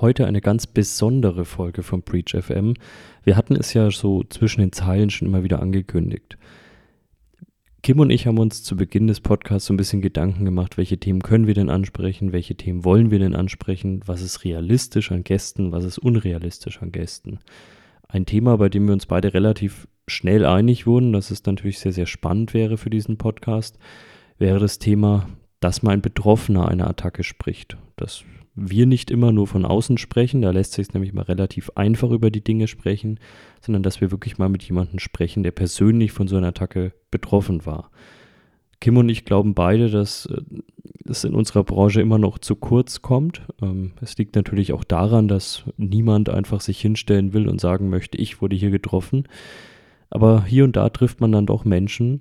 [0.00, 2.74] Heute eine ganz besondere Folge von Breach FM.
[3.24, 6.38] Wir hatten es ja so zwischen den Zeilen schon immer wieder angekündigt.
[7.82, 10.98] Kim und ich haben uns zu Beginn des Podcasts so ein bisschen Gedanken gemacht, welche
[10.98, 15.24] Themen können wir denn ansprechen, welche Themen wollen wir denn ansprechen, was ist realistisch an
[15.24, 17.40] Gästen, was ist unrealistisch an Gästen.
[18.06, 21.92] Ein Thema, bei dem wir uns beide relativ schnell einig wurden, dass es natürlich sehr,
[21.92, 23.80] sehr spannend wäre für diesen Podcast,
[24.38, 25.28] wäre das Thema,
[25.58, 27.76] dass mal ein Betroffener einer Attacke spricht.
[27.96, 28.22] Dass
[28.60, 32.30] wir nicht immer nur von außen sprechen, da lässt sich nämlich mal relativ einfach über
[32.30, 33.20] die Dinge sprechen,
[33.60, 37.66] sondern dass wir wirklich mal mit jemandem sprechen, der persönlich von so einer Attacke betroffen
[37.66, 37.90] war.
[38.80, 40.40] Kim und ich glauben beide, dass äh,
[41.04, 43.42] es in unserer Branche immer noch zu kurz kommt.
[43.60, 48.18] Ähm, es liegt natürlich auch daran, dass niemand einfach sich hinstellen will und sagen möchte,
[48.18, 49.24] ich wurde hier getroffen.
[50.10, 52.20] Aber hier und da trifft man dann doch Menschen,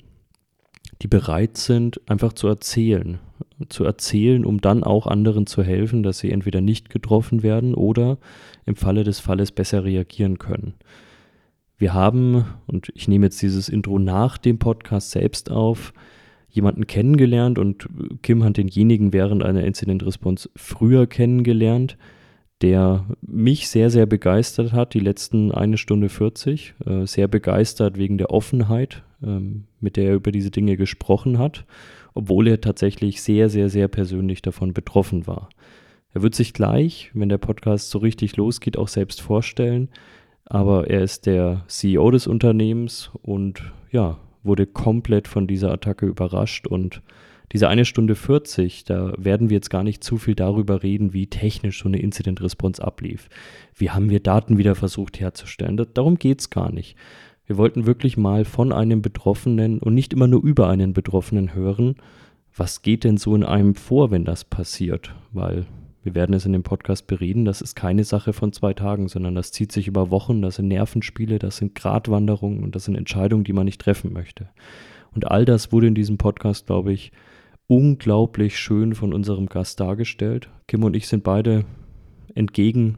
[1.02, 3.20] die bereit sind, einfach zu erzählen.
[3.70, 8.18] Zu erzählen, um dann auch anderen zu helfen, dass sie entweder nicht getroffen werden oder
[8.66, 10.74] im Falle des Falles besser reagieren können.
[11.78, 15.94] Wir haben, und ich nehme jetzt dieses Intro nach dem Podcast selbst auf,
[16.50, 17.88] jemanden kennengelernt und
[18.24, 21.98] Kim hat denjenigen während einer Incident Response früher kennengelernt,
[22.62, 26.74] der mich sehr, sehr begeistert hat, die letzten eine Stunde 40.
[26.86, 31.66] Äh, sehr begeistert wegen der Offenheit, ähm, mit der er über diese Dinge gesprochen hat,
[32.18, 35.50] obwohl er tatsächlich sehr, sehr, sehr persönlich davon betroffen war.
[36.14, 39.90] Er wird sich gleich, wenn der Podcast so richtig losgeht, auch selbst vorstellen,
[40.46, 46.66] aber er ist der CEO des Unternehmens und ja, wurde komplett von dieser Attacke überrascht
[46.66, 47.04] und
[47.54, 51.28] diese eine Stunde 40, da werden wir jetzt gar nicht zu viel darüber reden, wie
[51.28, 53.30] technisch so eine Incident Response ablief.
[53.76, 55.82] Wie haben wir Daten wieder versucht herzustellen?
[55.94, 56.98] Darum geht es gar nicht.
[57.48, 61.96] Wir wollten wirklich mal von einem Betroffenen und nicht immer nur über einen Betroffenen hören,
[62.54, 65.16] was geht denn so in einem vor, wenn das passiert?
[65.32, 65.66] Weil
[66.04, 69.34] wir werden es in dem Podcast bereden, das ist keine Sache von zwei Tagen, sondern
[69.34, 73.46] das zieht sich über Wochen, das sind Nervenspiele, das sind Gratwanderungen und das sind Entscheidungen,
[73.46, 74.50] die man nicht treffen möchte.
[75.16, 77.14] Und all das wurde in diesem Podcast, glaube ich,
[77.68, 80.50] unglaublich schön von unserem Gast dargestellt.
[80.68, 81.64] Kim und ich sind beide
[82.36, 82.98] entgegen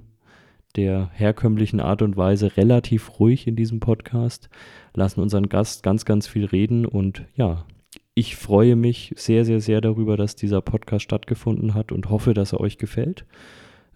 [0.75, 4.49] der herkömmlichen Art und Weise relativ ruhig in diesem Podcast,
[4.93, 7.65] lassen unseren Gast ganz, ganz viel reden und ja,
[8.13, 12.51] ich freue mich sehr, sehr, sehr darüber, dass dieser Podcast stattgefunden hat und hoffe, dass
[12.51, 13.25] er euch gefällt.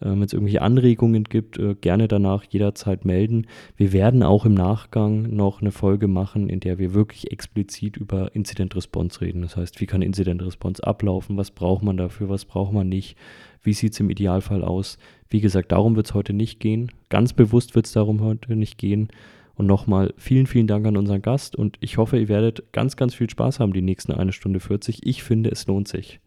[0.01, 3.47] Ähm, Wenn es irgendwelche Anregungen gibt, äh, gerne danach jederzeit melden.
[3.75, 8.33] Wir werden auch im Nachgang noch eine Folge machen, in der wir wirklich explizit über
[8.35, 9.41] Incident Response reden.
[9.41, 11.37] Das heißt, wie kann Incident Response ablaufen?
[11.37, 12.29] Was braucht man dafür?
[12.29, 13.17] Was braucht man nicht?
[13.61, 14.97] Wie sieht es im Idealfall aus?
[15.33, 16.91] Wie gesagt, darum wird es heute nicht gehen.
[17.09, 19.07] Ganz bewusst wird es darum heute nicht gehen.
[19.55, 23.15] Und nochmal vielen, vielen Dank an unseren Gast und ich hoffe, ihr werdet ganz, ganz
[23.15, 24.99] viel Spaß haben die nächsten eine Stunde 40.
[25.07, 26.19] Ich finde, es lohnt sich.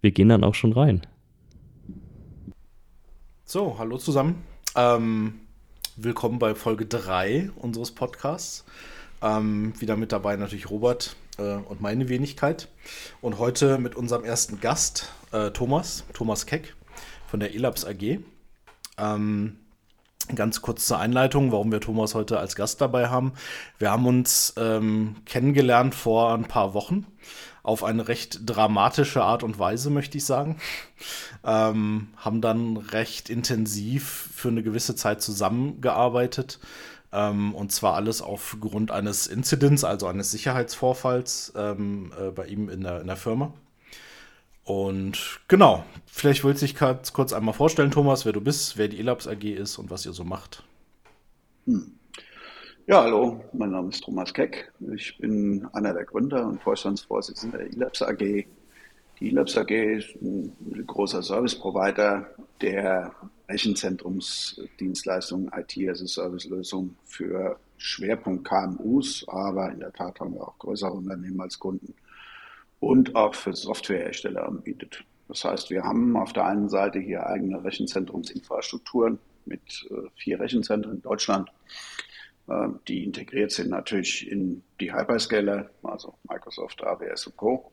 [0.00, 1.02] Wir gehen dann auch schon rein.
[3.44, 4.42] So, hallo zusammen.
[4.74, 5.34] Ähm,
[5.94, 8.64] willkommen bei Folge 3 unseres Podcasts.
[9.22, 12.66] Ähm, wieder mit dabei natürlich Robert äh, und meine Wenigkeit.
[13.20, 16.74] Und heute mit unserem ersten Gast, äh, Thomas, Thomas Keck
[17.28, 18.18] von der Elabs AG.
[18.98, 19.58] Ähm,
[20.34, 23.32] Ganz kurz zur Einleitung, warum wir Thomas heute als Gast dabei haben.
[23.78, 27.06] Wir haben uns ähm, kennengelernt vor ein paar Wochen
[27.62, 30.58] auf eine recht dramatische Art und Weise, möchte ich sagen.
[31.44, 36.58] Ähm, haben dann recht intensiv für eine gewisse Zeit zusammengearbeitet.
[37.10, 42.82] Ähm, und zwar alles aufgrund eines Incidents, also eines Sicherheitsvorfalls ähm, äh, bei ihm in
[42.82, 43.52] der, in der Firma.
[44.68, 49.00] Und genau, vielleicht wollte ich dich kurz einmal vorstellen, Thomas, wer du bist, wer die
[49.00, 50.62] Elabs AG ist und was ihr so macht.
[51.64, 51.94] Hm.
[52.86, 54.70] Ja, hallo, mein Name ist Thomas Keck.
[54.94, 58.18] Ich bin einer der Gründer und Vorstandsvorsitzender der Elabs AG.
[58.18, 58.46] Die
[59.20, 62.26] Elabs AG ist ein großer Service-Provider,
[62.60, 63.14] der
[63.48, 71.58] Rechenzentrumsdienstleistungen, IT-as-a-Service-Lösungen für Schwerpunkt KMUs, aber in der Tat haben wir auch größere Unternehmen als
[71.58, 71.94] Kunden
[72.80, 75.04] und auch für Softwarehersteller anbietet.
[75.28, 80.94] Das heißt, wir haben auf der einen Seite hier eigene Rechenzentrumsinfrastrukturen mit äh, vier Rechenzentren
[80.94, 81.50] in Deutschland,
[82.48, 87.72] äh, die integriert sind natürlich in die Hyperscaler, also Microsoft, AWS und Co.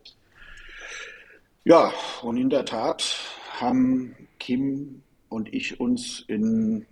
[1.64, 1.92] Ja,
[2.22, 3.16] und in der Tat
[3.60, 6.86] haben Kim und ich uns in,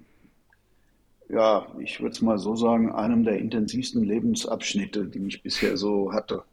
[1.29, 6.13] ja, ich würde es mal so sagen, einem der intensivsten Lebensabschnitte, die ich bisher so
[6.13, 6.43] hatte,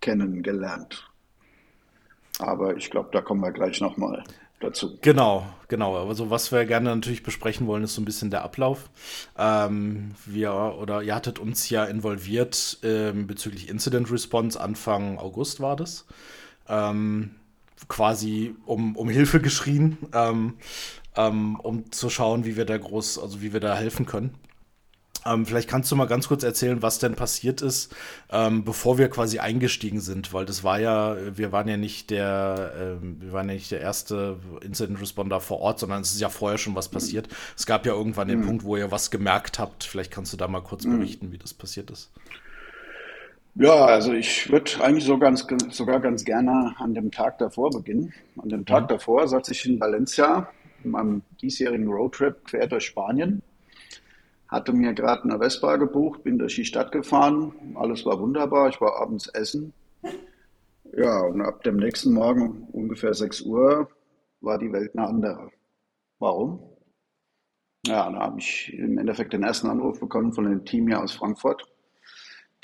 [0.00, 1.08] kennengelernt.
[2.38, 4.24] Aber ich glaube, da kommen wir gleich nochmal
[4.60, 4.98] dazu.
[5.02, 6.06] Genau, genau.
[6.06, 8.90] Also was wir gerne natürlich besprechen wollen, ist so ein bisschen der Ablauf.
[9.36, 15.76] Ähm, wir oder ihr hattet uns ja involviert ähm, bezüglich Incident Response Anfang August war
[15.76, 16.06] das.
[16.68, 17.34] Ähm,
[17.88, 19.98] quasi um, um Hilfe geschrien.
[20.14, 20.54] Ähm,
[21.16, 24.34] ähm, um zu schauen, wie wir da groß, also wie wir da helfen können.
[25.26, 27.94] Ähm, vielleicht kannst du mal ganz kurz erzählen, was denn passiert ist,
[28.30, 32.72] ähm, bevor wir quasi eingestiegen sind, weil das war ja, wir waren ja nicht der,
[32.78, 36.30] ähm, wir waren ja nicht der erste Incident Responder vor Ort, sondern es ist ja
[36.30, 37.28] vorher schon was passiert.
[37.56, 38.46] Es gab ja irgendwann den mhm.
[38.46, 39.84] Punkt, wo ihr was gemerkt habt.
[39.84, 40.98] Vielleicht kannst du da mal kurz mhm.
[40.98, 42.10] berichten, wie das passiert ist.
[43.56, 48.14] Ja, also ich würde eigentlich so ganz, sogar ganz gerne an dem Tag davor beginnen.
[48.40, 48.88] An dem Tag mhm.
[48.88, 50.48] davor saß ich in Valencia
[50.82, 53.42] in meinem diesjährigen Roadtrip quer durch Spanien.
[54.50, 57.74] Hatte mir gerade eine Vespa gebucht, bin durch die Stadt gefahren.
[57.76, 58.68] Alles war wunderbar.
[58.68, 59.72] Ich war abends essen.
[60.92, 63.88] Ja, und ab dem nächsten Morgen, ungefähr 6 Uhr,
[64.40, 65.50] war die Welt eine andere.
[66.18, 66.60] Warum?
[67.86, 71.12] Ja, da habe ich im Endeffekt den ersten Anruf bekommen von dem Team hier aus
[71.12, 71.66] Frankfurt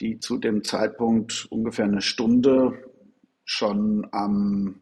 [0.00, 2.90] die zu dem Zeitpunkt ungefähr eine Stunde
[3.44, 4.80] schon am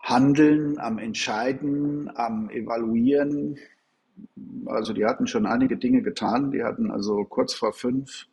[0.00, 3.58] Handeln, am Entscheiden, am Evaluieren.
[4.66, 6.50] Also die hatten schon einige Dinge getan.
[6.50, 8.26] Die hatten also kurz vor fünf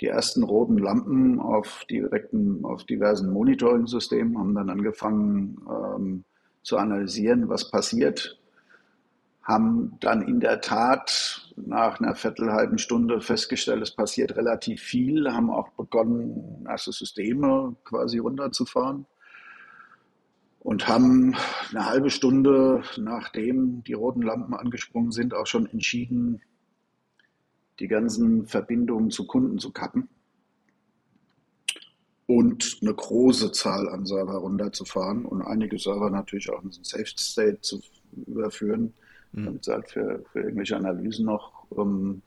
[0.00, 6.24] die ersten roten Lampen auf direkten, auf diversen Monitoring-Systemen, haben dann angefangen ähm,
[6.62, 8.38] zu analysieren, was passiert.
[9.42, 15.50] Haben dann in der Tat nach einer viertelhalben Stunde festgestellt, es passiert relativ viel, haben
[15.50, 19.06] auch begonnen, erste Systeme quasi runterzufahren
[20.62, 21.34] und haben
[21.70, 26.40] eine halbe Stunde, nachdem die roten Lampen angesprungen sind, auch schon entschieden,
[27.78, 30.08] die ganzen Verbindungen zu Kunden zu kappen
[32.26, 37.06] und eine große Zahl an Server runterzufahren und einige Server natürlich auch in den Safe
[37.06, 37.80] State zu
[38.26, 38.94] überführen
[39.32, 39.44] mhm.
[39.44, 41.66] damit sie halt für, für irgendwelche Analysen noch.
[41.76, 42.22] Ähm,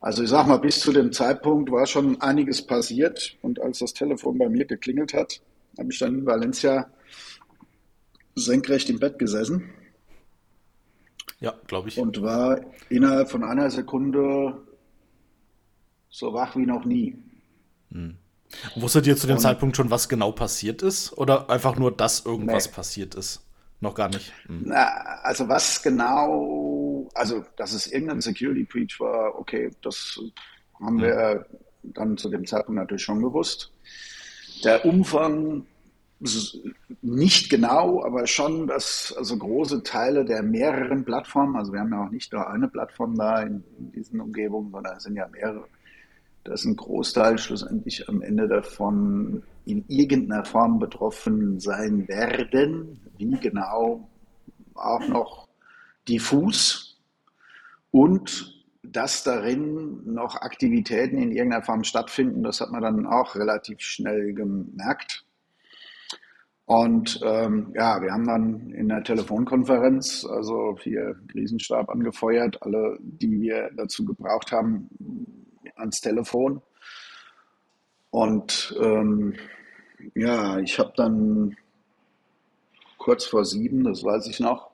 [0.00, 3.94] also ich sag mal, bis zu dem Zeitpunkt war schon einiges passiert und als das
[3.94, 5.40] Telefon bei mir geklingelt hat,
[5.78, 6.90] habe ich dann in Valencia
[8.34, 9.70] senkrecht im Bett gesessen.
[11.40, 11.98] Ja, glaube ich.
[11.98, 14.62] Und war innerhalb von einer Sekunde
[16.08, 17.18] so wach wie noch nie.
[17.90, 18.16] Hm.
[18.76, 21.12] Wusstet ihr zu dem und, Zeitpunkt schon, was genau passiert ist?
[21.18, 22.72] Oder einfach nur, dass irgendwas nee.
[22.72, 23.44] passiert ist?
[23.80, 24.32] Noch gar nicht.
[24.46, 24.62] Hm.
[24.66, 24.86] Na,
[25.22, 30.18] also was genau, also dass es irgendein Security Breach war, okay, das
[30.80, 31.02] haben hm.
[31.02, 31.46] wir
[31.82, 33.72] dann zu dem Zeitpunkt natürlich schon gewusst.
[34.64, 35.66] Der Umfang
[37.02, 42.06] nicht genau, aber schon, dass also große Teile der mehreren Plattformen, also wir haben ja
[42.06, 45.66] auch nicht nur eine Plattform da in, in diesen Umgebungen, sondern es sind ja mehrere,
[46.44, 53.00] dass ein Großteil schlussendlich am Ende davon in irgendeiner Form betroffen sein werden.
[53.16, 54.08] Wie genau
[54.74, 55.48] auch noch
[56.08, 57.00] diffus.
[57.90, 63.80] Und dass darin noch Aktivitäten in irgendeiner Form stattfinden, das hat man dann auch relativ
[63.80, 65.24] schnell gemerkt.
[66.66, 73.40] Und ähm, ja, wir haben dann in der Telefonkonferenz, also hier Krisenstab angefeuert, alle, die
[73.42, 74.88] wir dazu gebraucht haben,
[75.76, 76.62] ans Telefon.
[78.10, 79.34] Und ähm,
[80.14, 81.56] ja, ich habe dann
[82.96, 84.70] kurz vor sieben, das weiß ich noch,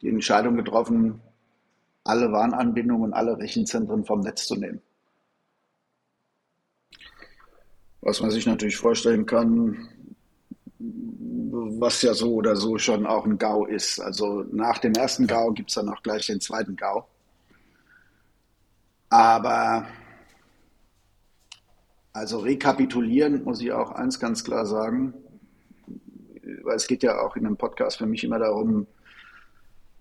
[0.00, 1.20] die Entscheidung getroffen,
[2.04, 4.80] alle Warnanbindungen und alle Rechenzentren vom Netz zu nehmen.
[8.00, 9.88] Was man sich natürlich vorstellen kann,
[11.54, 14.00] was ja so oder so schon auch ein GAU ist.
[14.00, 17.04] Also nach dem ersten GAU gibt es dann auch gleich den zweiten GAU.
[19.10, 19.86] Aber
[22.14, 25.12] also rekapitulieren muss ich auch eins ganz klar sagen,
[26.62, 28.86] weil es geht ja auch in einem Podcast für mich immer darum,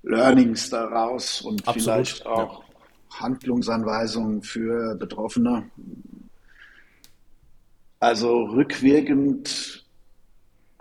[0.03, 3.19] Learnings daraus und Absolut, vielleicht auch ja.
[3.19, 5.69] Handlungsanweisungen für Betroffene.
[7.99, 9.80] Also rückwirkend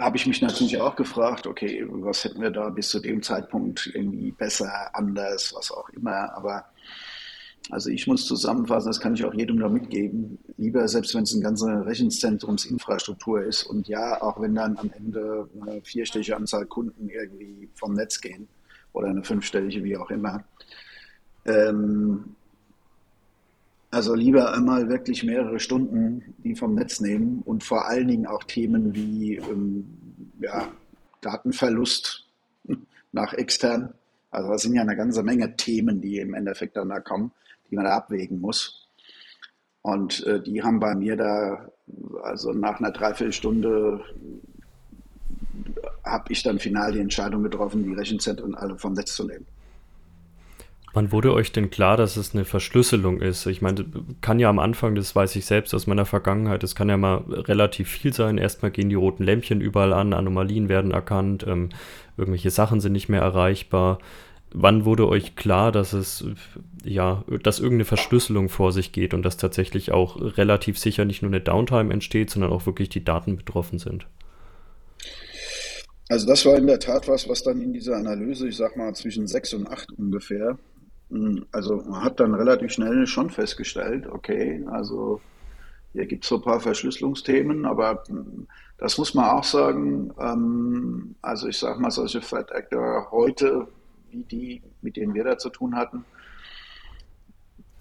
[0.00, 3.90] habe ich mich natürlich auch gefragt, okay, was hätten wir da bis zu dem Zeitpunkt
[3.94, 6.34] irgendwie besser, anders, was auch immer.
[6.34, 6.64] Aber
[7.70, 10.38] also ich muss zusammenfassen, das kann ich auch jedem nur mitgeben.
[10.56, 15.48] Lieber, selbst wenn es eine ganze Rechenzentrumsinfrastruktur ist und ja, auch wenn dann am Ende
[15.60, 18.48] eine vierstellige Anzahl Kunden irgendwie vom Netz gehen
[18.92, 20.42] oder eine fünfstellige, wie auch immer.
[21.44, 22.36] Ähm,
[23.90, 28.44] also lieber einmal wirklich mehrere Stunden, die vom Netz nehmen und vor allen Dingen auch
[28.44, 29.86] Themen wie ähm,
[30.40, 30.68] ja,
[31.20, 32.26] Datenverlust
[33.12, 33.94] nach extern.
[34.30, 37.32] Also das sind ja eine ganze Menge Themen, die im Endeffekt dann da kommen
[37.70, 38.88] die man da abwägen muss.
[39.82, 41.70] Und äh, die haben bei mir da,
[42.22, 44.04] also nach einer Dreiviertelstunde
[46.04, 49.46] habe ich dann final die Entscheidung getroffen, die Rechenzentren alle vom Netz zu nehmen.
[50.92, 53.46] Wann wurde euch denn klar, dass es eine Verschlüsselung ist?
[53.46, 53.84] Ich meine,
[54.20, 57.18] kann ja am Anfang, das weiß ich selbst aus meiner Vergangenheit, es kann ja mal
[57.28, 58.38] relativ viel sein.
[58.38, 61.68] Erstmal gehen die roten Lämpchen überall an, Anomalien werden erkannt, ähm,
[62.16, 63.98] irgendwelche Sachen sind nicht mehr erreichbar.
[64.52, 66.24] Wann wurde euch klar, dass es
[66.84, 71.30] ja, dass irgendeine Verschlüsselung vor sich geht und dass tatsächlich auch relativ sicher nicht nur
[71.30, 74.06] eine Downtime entsteht, sondern auch wirklich die Daten betroffen sind?
[76.08, 78.92] Also das war in der Tat was, was dann in dieser Analyse, ich sag mal
[78.96, 80.58] zwischen sechs und acht ungefähr,
[81.52, 85.20] also man hat dann relativ schnell schon festgestellt, okay, also
[85.92, 88.46] hier gibt es so ein paar Verschlüsselungsthemen, aber hm,
[88.78, 93.66] das muss man auch sagen, ähm, also ich sag mal, solche Threat Actor heute,
[94.10, 96.04] wie die, mit denen wir da zu tun hatten,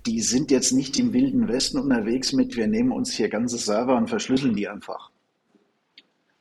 [0.06, 3.96] die sind jetzt nicht im wilden Westen unterwegs mit, wir nehmen uns hier ganze Server
[3.96, 5.12] und verschlüsseln die einfach.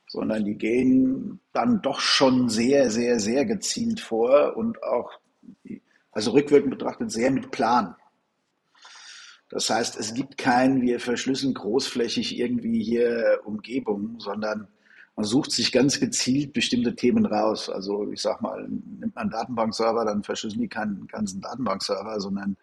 [0.07, 5.11] Sondern die gehen dann doch schon sehr, sehr, sehr gezielt vor und auch
[6.11, 7.95] also rückwirkend betrachtet sehr mit Plan.
[9.49, 14.67] Das heißt, es gibt kein, wir verschlüsseln großflächig irgendwie hier Umgebung, sondern
[15.15, 17.69] man sucht sich ganz gezielt bestimmte Themen raus.
[17.69, 22.55] Also ich sag mal, nimmt man einen Datenbankserver, dann verschlüsseln die keinen ganzen Datenbankserver, sondern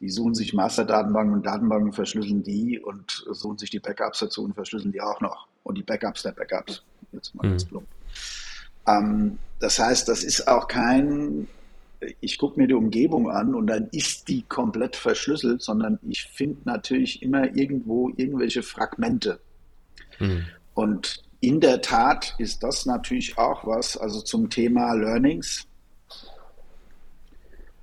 [0.00, 4.54] die suchen sich Masterdatenbanken und Datenbanken, verschlüsseln die und suchen sich die Backups dazu und
[4.54, 5.46] verschlüsseln die auch noch.
[5.62, 6.82] Und die Backups der Backups.
[7.12, 7.68] Jetzt mal ganz mhm.
[7.68, 7.86] plump.
[8.88, 11.46] Ähm, das heißt, das ist auch kein
[12.20, 16.60] ich gucke mir die Umgebung an und dann ist die komplett verschlüsselt, sondern ich finde
[16.64, 19.40] natürlich immer irgendwo irgendwelche Fragmente.
[20.18, 20.44] Mhm.
[20.74, 25.66] Und in der Tat ist das natürlich auch was, also zum Thema Learnings.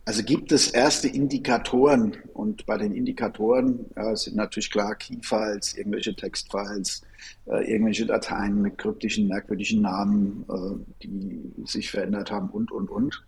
[0.05, 6.15] Also gibt es erste Indikatoren und bei den Indikatoren ja, sind natürlich klar Key-Files, irgendwelche
[6.15, 7.01] Textfiles,
[7.45, 13.21] äh, irgendwelche Dateien mit kryptischen, merkwürdigen Namen, äh, die sich verändert haben und, und, und.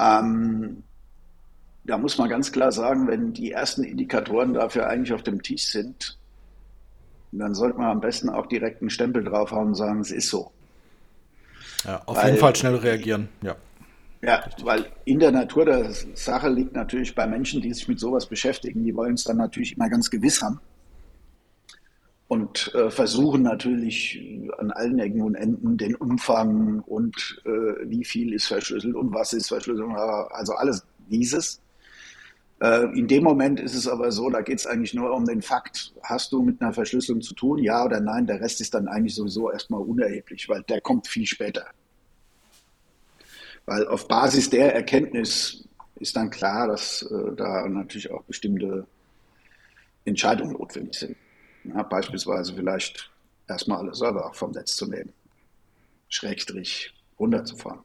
[0.00, 0.82] Ähm,
[1.84, 5.66] da muss man ganz klar sagen, wenn die ersten Indikatoren dafür eigentlich auf dem Tisch
[5.66, 6.18] sind,
[7.32, 10.50] dann sollte man am besten auch direkt einen Stempel draufhauen und sagen, es ist so.
[11.84, 13.56] Ja, auf weil, jeden Fall schnell reagieren, ja.
[14.20, 18.26] Ja, weil in der Natur der Sache liegt natürlich bei Menschen, die sich mit sowas
[18.26, 20.60] beschäftigen, die wollen es dann natürlich immer ganz gewiss haben
[22.28, 24.20] und äh, versuchen natürlich
[24.58, 29.32] an allen Ecken und Enden den Umfang und äh, wie viel ist verschlüsselt und was
[29.32, 31.60] ist verschlüsselt, also alles dieses.
[32.60, 35.40] Äh, in dem Moment ist es aber so, da geht es eigentlich nur um den
[35.40, 38.88] Fakt, hast du mit einer Verschlüsselung zu tun, ja oder nein, der Rest ist dann
[38.88, 41.66] eigentlich sowieso erstmal unerheblich, weil der kommt viel später.
[43.64, 45.66] Weil auf Basis der Erkenntnis
[45.96, 48.86] ist dann klar, dass äh, da natürlich auch bestimmte
[50.04, 51.16] Entscheidungen notwendig sind.
[51.74, 53.10] Ja, beispielsweise vielleicht
[53.46, 55.12] erstmal alle Server vom Netz zu nehmen,
[56.08, 57.80] Schrägstrich runterzufahren.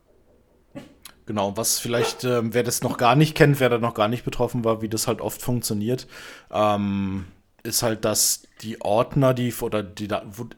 [1.26, 4.26] Genau, was vielleicht, äh, wer das noch gar nicht kennt, wer da noch gar nicht
[4.26, 6.08] betroffen war, wie das halt oft funktioniert,
[6.52, 7.26] ähm,
[7.64, 10.10] ist halt, dass die Ordner, die oder die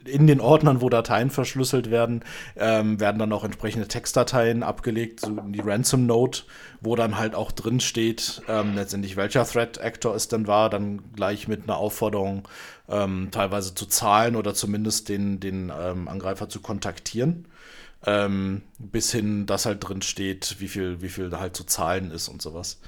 [0.05, 2.23] in den Ordnern, wo Dateien verschlüsselt werden,
[2.55, 6.43] ähm, werden dann auch entsprechende Textdateien abgelegt, so in die Ransom Note,
[6.81, 11.13] wo dann halt auch drin steht, ähm, letztendlich welcher Threat Actor es denn war, dann
[11.13, 12.47] gleich mit einer Aufforderung
[12.89, 17.47] ähm, teilweise zu zahlen oder zumindest den, den ähm, Angreifer zu kontaktieren.
[18.07, 22.11] Ähm, bis hin, dass halt drin steht, wie viel, wie viel da halt zu zahlen
[22.11, 22.79] ist und sowas.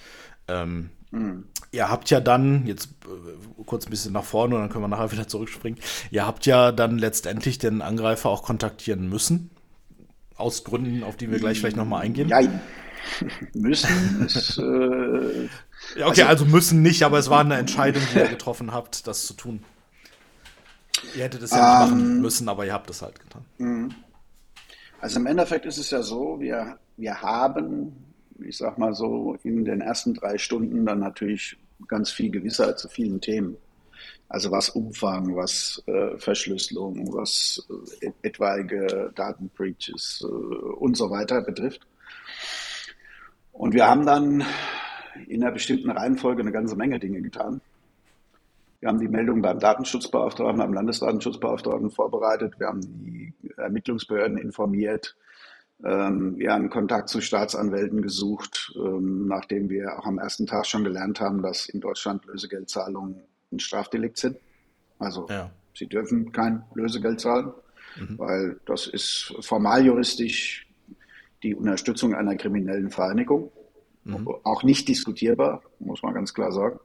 [0.48, 1.46] Ähm, Mhm.
[1.72, 4.90] Ihr habt ja dann, jetzt äh, kurz ein bisschen nach vorne und dann können wir
[4.90, 5.80] nachher wieder zurückspringen.
[6.12, 9.50] Ihr habt ja dann letztendlich den Angreifer auch kontaktieren müssen.
[10.36, 12.30] Aus Gründen, auf die wir gleich vielleicht nochmal eingehen.
[12.30, 12.62] Nein.
[13.54, 14.58] müssen ist.
[14.58, 15.46] Äh,
[15.98, 19.08] ja, okay, also, also, müssen nicht, aber es war eine Entscheidung, die ihr getroffen habt,
[19.08, 19.64] das zu tun.
[21.16, 23.46] Ihr hättet es ja nicht machen ähm, müssen, aber ihr habt es halt getan.
[23.58, 23.94] Mhm.
[25.00, 27.94] Also im Endeffekt ist es ja so, wir, wir haben
[28.40, 32.88] ich sag mal so, in den ersten drei Stunden dann natürlich ganz viel Gewissheit zu
[32.90, 33.58] vielen Themen.
[34.30, 37.66] Also was Umfang, was äh, Verschlüsselung, was
[38.02, 41.88] äh, etwaige Datenbreaches äh, und so weiter betrifft.
[43.54, 44.46] Und wir haben dann
[45.28, 47.62] in einer bestimmten Reihenfolge eine ganze Menge Dinge getan.
[48.80, 52.60] Wir haben die Meldung beim Datenschutzbeauftragten, beim Landesdatenschutzbeauftragten vorbereitet.
[52.60, 55.16] Wir haben die Ermittlungsbehörden informiert.
[55.84, 60.84] Ähm, wir haben Kontakt zu Staatsanwälten gesucht, ähm, nachdem wir auch am ersten Tag schon
[60.84, 64.38] gelernt haben, dass in Deutschland Lösegeldzahlungen ein Strafdelikt sind.
[65.00, 65.52] Also ja.
[65.76, 67.54] sie dürfen kein Lösegeld zahlen,
[68.00, 68.18] mhm.
[68.18, 70.68] weil das ist formal juristisch
[71.44, 73.52] die Unterstützung einer kriminellen Vereinigung.
[74.04, 74.28] Mhm.
[74.44, 76.80] Auch nicht diskutierbar, muss man ganz klar sagen.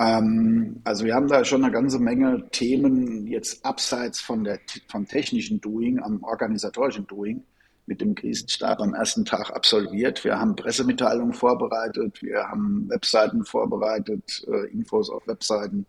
[0.00, 5.06] Ähm, also wir haben da schon eine ganze Menge Themen jetzt abseits von der, vom
[5.06, 7.42] technischen Doing, am organisatorischen Doing,
[7.84, 10.24] mit dem Krisenstab am ersten Tag absolviert.
[10.24, 15.84] Wir haben Pressemitteilungen vorbereitet, wir haben Webseiten vorbereitet, äh, Infos auf Webseiten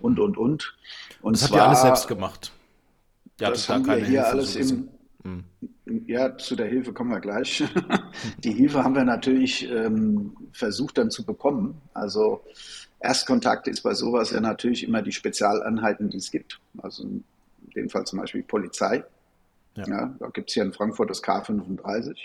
[0.00, 0.74] und, und, und.
[1.20, 2.52] Und das zwar, habt ihr alles selbst gemacht?
[3.38, 4.88] Ja, das haben wir hier Hilfe alles im,
[5.24, 5.44] hm.
[6.06, 7.62] ja, zu der Hilfe kommen wir gleich.
[8.44, 11.80] Die Hilfe haben wir natürlich ähm, versucht dann zu bekommen.
[11.92, 12.42] Also
[13.02, 16.60] Erstkontakt ist bei sowas ja natürlich immer die Spezialeinheiten, die es gibt.
[16.82, 17.24] Also in
[17.74, 19.04] dem Fall zum Beispiel Polizei.
[19.76, 19.88] Ja.
[19.88, 22.16] ja da gibt es hier in Frankfurt das K35.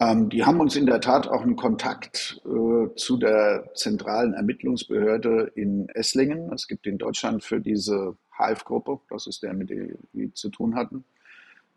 [0.00, 5.52] Ähm, die haben uns in der Tat auch einen Kontakt äh, zu der zentralen Ermittlungsbehörde
[5.54, 6.52] in Esslingen.
[6.52, 10.74] Es gibt in Deutschland für diese Hive-Gruppe, das ist der, mit dem wir zu tun
[10.74, 11.04] hatten,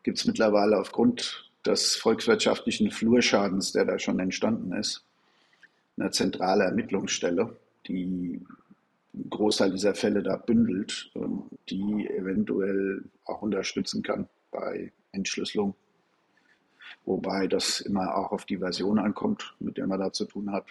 [0.04, 5.04] gibt es mittlerweile aufgrund des volkswirtschaftlichen Flurschadens, der da schon entstanden ist,
[5.98, 7.56] eine zentrale Ermittlungsstelle
[7.88, 8.42] die
[9.14, 11.12] einen Großteil dieser Fälle da bündelt,
[11.70, 15.76] die eventuell auch unterstützen kann bei Entschlüsselung.
[17.06, 20.66] Wobei das immer auch auf die Version ankommt, mit der man da zu tun hat.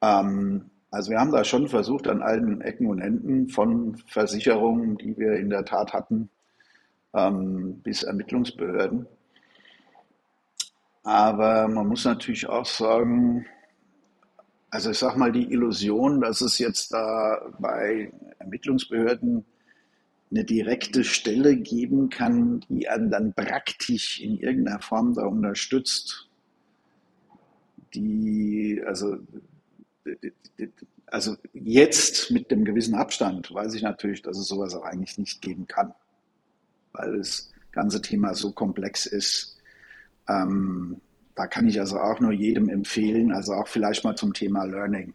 [0.00, 5.16] Ähm, also wir haben da schon versucht, an allen Ecken und Enden von Versicherungen, die
[5.18, 6.30] wir in der Tat hatten,
[7.14, 9.06] ähm, bis Ermittlungsbehörden.
[11.02, 13.46] Aber man muss natürlich auch sagen,
[14.70, 19.44] also ich sag mal, die Illusion, dass es jetzt da bei Ermittlungsbehörden
[20.30, 26.28] eine direkte Stelle geben kann, die einen dann praktisch in irgendeiner Form da unterstützt,
[27.94, 29.16] die, also,
[31.06, 35.40] also jetzt mit dem gewissen Abstand weiß ich natürlich, dass es sowas auch eigentlich nicht
[35.40, 35.94] geben kann,
[36.92, 39.58] weil das ganze Thema so komplex ist.
[40.28, 41.00] Ähm,
[41.38, 45.14] da kann ich also auch nur jedem empfehlen, also auch vielleicht mal zum Thema Learning.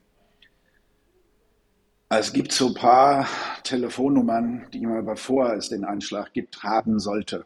[2.08, 3.28] Es gibt so ein paar
[3.64, 7.46] Telefonnummern, die man bevor es den Anschlag gibt, haben sollte.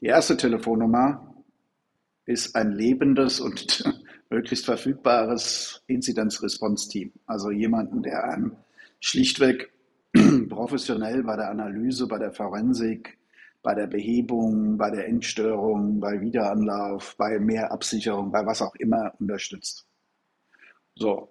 [0.00, 1.34] Die erste Telefonnummer
[2.26, 3.82] ist ein lebendes und
[4.30, 7.10] möglichst verfügbares Inzidenz-Response-Team.
[7.26, 8.54] Also jemanden, der einem
[9.00, 9.72] schlichtweg
[10.48, 13.17] professionell bei der Analyse, bei der Forensik,
[13.68, 19.12] bei der Behebung, bei der Endstörung, bei Wiederanlauf, bei mehr Absicherung, bei was auch immer
[19.20, 19.86] unterstützt.
[20.94, 21.28] So.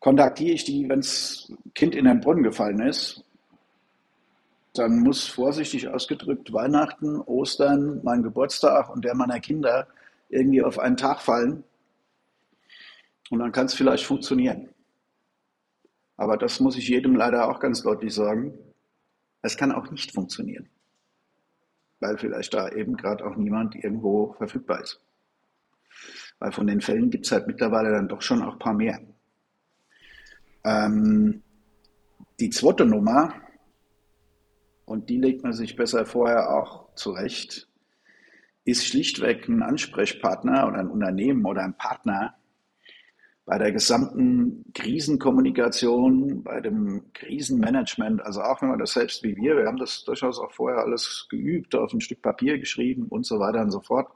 [0.00, 3.24] Kontaktiere ich die, wenn das Kind in den Brunnen gefallen ist,
[4.74, 9.86] dann muss vorsichtig ausgedrückt Weihnachten, Ostern, mein Geburtstag und der meiner Kinder
[10.28, 11.62] irgendwie auf einen Tag fallen.
[13.30, 14.70] Und dann kann es vielleicht funktionieren.
[16.16, 18.58] Aber das muss ich jedem leider auch ganz deutlich sagen.
[19.40, 20.68] Es kann auch nicht funktionieren
[22.02, 25.00] weil vielleicht da eben gerade auch niemand irgendwo verfügbar ist.
[26.38, 29.00] Weil von den Fällen gibt es halt mittlerweile dann doch schon auch ein paar mehr.
[30.64, 31.42] Ähm,
[32.40, 33.34] die zweite Nummer,
[34.84, 37.68] und die legt man sich besser vorher auch zurecht,
[38.64, 42.34] ist schlichtweg ein Ansprechpartner oder ein Unternehmen oder ein Partner,
[43.44, 49.56] bei der gesamten Krisenkommunikation, bei dem Krisenmanagement, also auch wenn man das selbst wie wir,
[49.56, 53.40] wir haben das durchaus auch vorher alles geübt, auf ein Stück Papier geschrieben und so
[53.40, 54.08] weiter und so fort.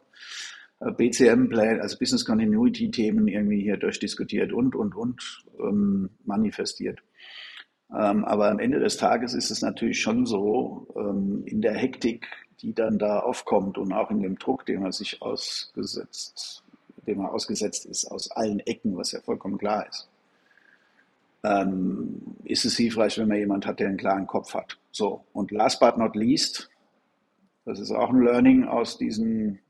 [0.80, 7.00] Äh, BCM-Plan, also Business Continuity-Themen irgendwie hier durchdiskutiert und, und, und ähm, manifestiert.
[7.90, 12.26] Ähm, aber am Ende des Tages ist es natürlich schon so, ähm, in der Hektik,
[12.60, 16.65] die dann da aufkommt und auch in dem Druck, den man sich ausgesetzt
[17.06, 20.08] dem er ausgesetzt ist, aus allen Ecken, was ja vollkommen klar ist,
[21.44, 24.78] ähm, ist es hilfreich, wenn man jemand hat, der einen klaren Kopf hat.
[24.90, 26.70] So, und last but not least,
[27.64, 29.60] das ist auch ein Learning aus diesen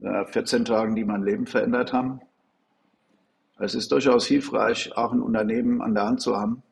[0.00, 2.20] äh, 14 Tagen, die mein Leben verändert haben.
[3.58, 6.62] Es ist durchaus hilfreich, auch ein Unternehmen an der Hand zu haben,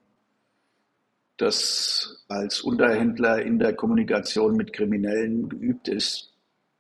[1.39, 6.35] das als Unterhändler in der Kommunikation mit Kriminellen geübt ist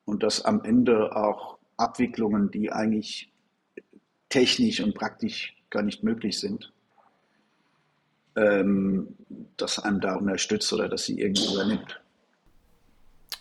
[0.04, 3.30] und das am Ende auch Abwicklungen, die eigentlich
[4.28, 6.72] technisch und praktisch gar nicht möglich sind,
[8.36, 9.14] ähm,
[9.56, 12.00] dass einem da unterstützt oder dass sie irgendwie übernimmt.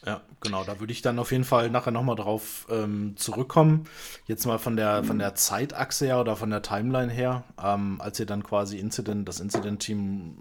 [0.06, 3.86] Ja, genau, da würde ich dann auf jeden Fall nachher nochmal drauf ähm, zurückkommen.
[4.28, 8.20] Jetzt mal von der, von der Zeitachse her oder von der Timeline her, ähm, als
[8.20, 10.36] ihr dann quasi Incident, das Incident-Team,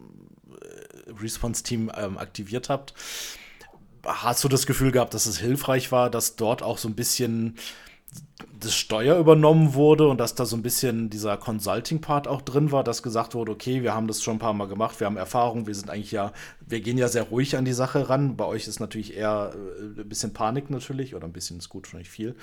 [0.51, 2.95] äh, Response-Team ähm, aktiviert habt.
[4.05, 7.57] Hast du das Gefühl gehabt, dass es hilfreich war, dass dort auch so ein bisschen
[8.59, 12.85] das Steuer übernommen wurde und dass da so ein bisschen dieser Consulting-Part auch drin war,
[12.85, 15.67] dass gesagt wurde, okay, wir haben das schon ein paar Mal gemacht, wir haben Erfahrung,
[15.67, 18.37] wir sind eigentlich ja, wir gehen ja sehr ruhig an die Sache ran.
[18.37, 21.87] Bei euch ist natürlich eher äh, ein bisschen Panik natürlich, oder ein bisschen ist gut,
[21.87, 22.37] schon nicht viel.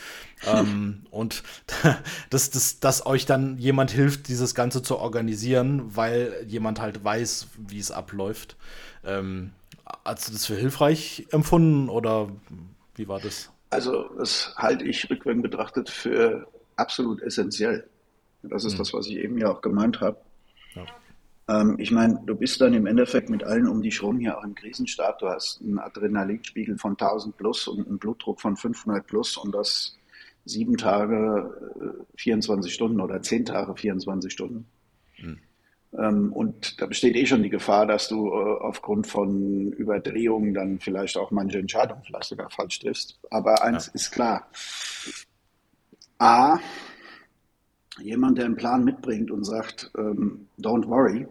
[0.46, 1.44] ähm, und
[2.30, 7.48] dass, dass, dass euch dann jemand hilft, dieses Ganze zu organisieren, weil jemand halt weiß,
[7.68, 8.58] wie es abläuft.
[9.06, 9.52] Ähm,
[10.06, 12.30] hast du das für hilfreich empfunden oder
[12.96, 13.52] wie war das?
[13.70, 17.88] Also das halte ich rückwärts betrachtet für absolut essentiell.
[18.44, 18.78] Das ist mhm.
[18.80, 20.18] das, was ich eben ja auch gemeint habe.
[20.76, 20.86] Ja.
[21.50, 24.44] Ähm, ich meine, du bist dann im Endeffekt mit allen um dich rum hier auch
[24.44, 25.20] im Krisenstab.
[25.20, 29.98] Du hast einen Adrenalinspiegel von 1000 plus und einen Blutdruck von 500 plus und das
[30.46, 34.66] sieben Tage, 24 äh, Stunden oder zehn Tage, 24 Stunden.
[35.98, 40.80] Ähm, und da besteht eh schon die Gefahr, dass du äh, aufgrund von Überdrehungen dann
[40.80, 43.20] vielleicht auch manche Entscheidungen vielleicht sogar falsch triffst.
[43.32, 43.94] Aber eins ja.
[43.94, 44.48] ist klar.
[46.20, 46.60] A,
[48.00, 51.28] jemand, der einen Plan mitbringt und sagt, ähm, don't worry,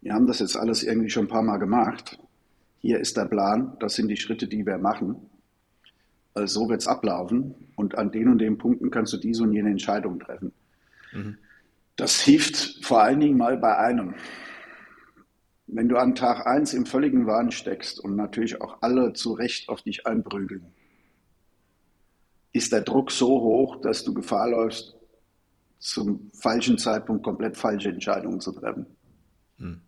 [0.00, 2.18] wir haben das jetzt alles irgendwie schon ein paar Mal gemacht.
[2.78, 5.16] Hier ist der Plan, das sind die Schritte, die wir machen.
[6.32, 9.52] Also so wird es ablaufen und an den und den Punkten kannst du diese und
[9.52, 10.52] jene Entscheidung treffen.
[11.12, 11.36] Mhm.
[12.00, 14.14] Das hilft vor allen Dingen mal bei einem.
[15.66, 19.68] Wenn du an Tag 1 im völligen Wahn steckst und natürlich auch alle zu Recht
[19.68, 20.64] auf dich einprügeln,
[22.54, 24.96] ist der Druck so hoch, dass du Gefahr läufst,
[25.78, 28.86] zum falschen Zeitpunkt komplett falsche Entscheidungen zu treffen.
[29.58, 29.82] Hm.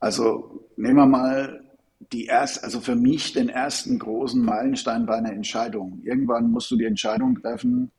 [0.00, 1.64] Also nehmen wir mal
[2.10, 6.00] die erst, also für mich den ersten großen Meilenstein bei einer Entscheidung.
[6.02, 7.92] Irgendwann musst du die Entscheidung treffen,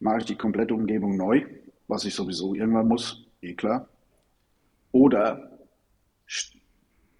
[0.00, 1.44] mache ich die komplette Umgebung neu,
[1.86, 3.88] was ich sowieso irgendwann muss, eh klar.
[4.92, 5.50] Oder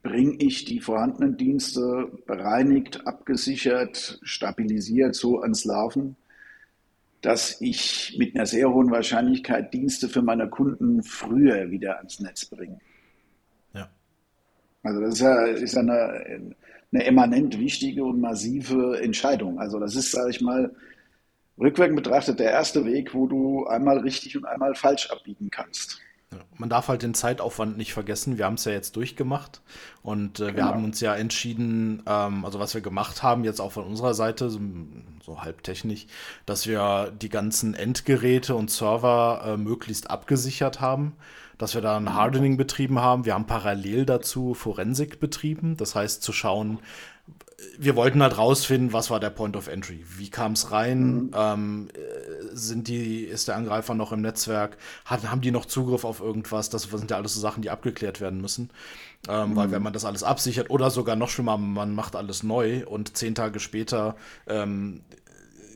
[0.03, 6.17] bringe ich die vorhandenen Dienste bereinigt, abgesichert, stabilisiert so ans Laufen,
[7.21, 12.45] dass ich mit einer sehr hohen Wahrscheinlichkeit Dienste für meine Kunden früher wieder ans Netz
[12.45, 12.79] bringe.
[13.75, 13.91] Ja.
[14.83, 16.55] Also das ist ja, ist ja eine,
[16.93, 19.59] eine eminent wichtige und massive Entscheidung.
[19.59, 20.75] Also das ist, sage ich mal,
[21.61, 26.01] rückwärts betrachtet der erste Weg, wo du einmal richtig und einmal falsch abbiegen kannst.
[26.59, 28.37] Man darf halt den Zeitaufwand nicht vergessen.
[28.37, 29.63] Wir haben es ja jetzt durchgemacht
[30.03, 30.57] und äh, genau.
[30.57, 34.13] wir haben uns ja entschieden, ähm, also was wir gemacht haben, jetzt auch von unserer
[34.13, 34.61] Seite, so,
[35.25, 36.07] so halb technisch,
[36.45, 41.17] dass wir die ganzen Endgeräte und Server äh, möglichst abgesichert haben,
[41.57, 42.15] dass wir da ein mhm.
[42.15, 43.25] Hardening betrieben haben.
[43.25, 46.79] Wir haben parallel dazu Forensik betrieben, das heißt zu schauen,
[47.77, 50.05] wir wollten halt rausfinden, was war der Point of Entry?
[50.17, 51.15] Wie kam es rein?
[51.15, 51.31] Mhm.
[51.35, 54.77] Ähm, äh, sind die, ist der Angreifer noch im Netzwerk?
[55.05, 56.71] Hat, haben die noch Zugriff auf irgendwas?
[56.71, 58.71] Das sind ja alles so Sachen, die abgeklärt werden müssen.
[59.29, 59.57] Ähm, mhm.
[59.57, 63.17] Weil wenn man das alles absichert oder sogar noch schlimmer, man macht alles neu und
[63.17, 64.15] zehn Tage später
[64.47, 65.03] ähm,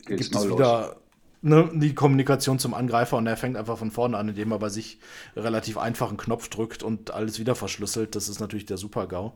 [0.05, 0.95] gibt es wieder
[1.41, 4.69] ne, die Kommunikation zum Angreifer und er fängt einfach von vorne an, indem er bei
[4.69, 4.99] sich
[5.35, 8.15] relativ einfachen Knopf drückt und alles wieder verschlüsselt.
[8.15, 9.33] Das ist natürlich der Super-GAU.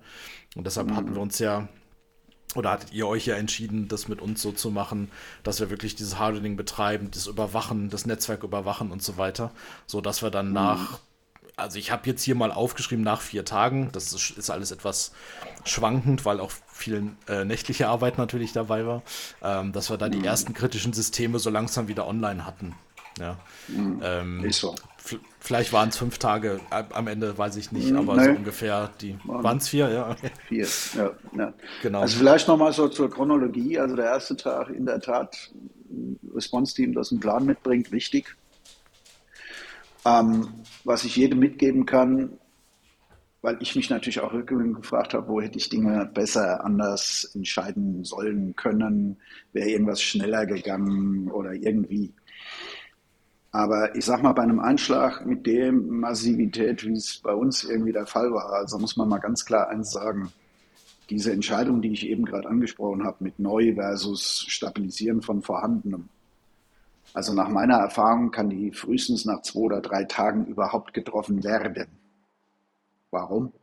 [0.56, 0.96] Und deshalb mhm.
[0.96, 1.68] hatten wir uns ja
[2.56, 5.12] oder hattet ihr euch ja entschieden, das mit uns so zu machen,
[5.44, 9.52] dass wir wirklich dieses Hardening betreiben, das Überwachen, das Netzwerk überwachen und so weiter,
[9.86, 10.54] so dass wir dann mhm.
[10.54, 11.00] nach
[11.58, 13.90] also ich habe jetzt hier mal aufgeschrieben nach vier Tagen.
[13.92, 15.12] Das ist, ist alles etwas
[15.66, 19.02] schwankend, weil auch viel äh, nächtliche Arbeit natürlich dabei war,
[19.42, 20.26] ähm, dass wir da die mhm.
[20.26, 22.76] ersten kritischen Systeme so langsam wieder online hatten.
[23.20, 23.38] Ja.
[23.68, 24.02] Mhm.
[24.04, 24.76] Ähm, ist so.
[25.40, 28.26] Vielleicht waren es fünf Tage, am Ende weiß ich nicht, aber nee.
[28.26, 29.18] so ungefähr die.
[29.24, 30.16] Waren es vier, ja?
[30.50, 31.54] Vier, ja, ja.
[31.82, 32.02] Genau.
[32.02, 33.80] Also vielleicht nochmal so zur Chronologie.
[33.80, 35.52] Also der erste Tag in der Tat,
[36.36, 38.36] Response-Team, das einen Plan mitbringt, wichtig.
[40.06, 40.50] Ähm,
[40.84, 42.32] was ich jedem mitgeben kann,
[43.42, 48.04] weil ich mich natürlich auch rückwärts gefragt habe, wo hätte ich Dinge besser, anders entscheiden
[48.04, 49.18] sollen können,
[49.54, 52.14] wäre irgendwas schneller gegangen oder irgendwie.
[53.52, 57.94] Aber ich sag mal, bei einem Einschlag mit der Massivität, wie es bei uns irgendwie
[57.94, 60.32] der Fall war, also muss man mal ganz klar eins sagen.
[61.10, 66.10] Diese Entscheidung, die ich eben gerade angesprochen habe, mit neu versus stabilisieren von vorhandenem.
[67.14, 71.88] Also nach meiner Erfahrung kann die frühestens nach zwei oder drei Tagen überhaupt getroffen werden.
[73.12, 73.54] Warum?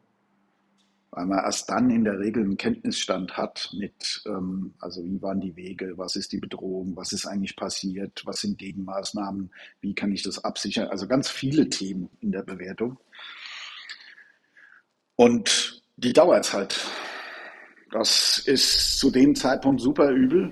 [1.15, 5.41] Weil man erst dann in der Regel einen Kenntnisstand hat mit, ähm, also wie waren
[5.41, 10.11] die Wege, was ist die Bedrohung, was ist eigentlich passiert, was sind Gegenmaßnahmen, wie kann
[10.11, 10.89] ich das absichern.
[10.89, 12.99] Also ganz viele Themen in der Bewertung.
[15.15, 16.85] Und die dauert halt.
[17.93, 20.51] Das ist zu dem Zeitpunkt super übel.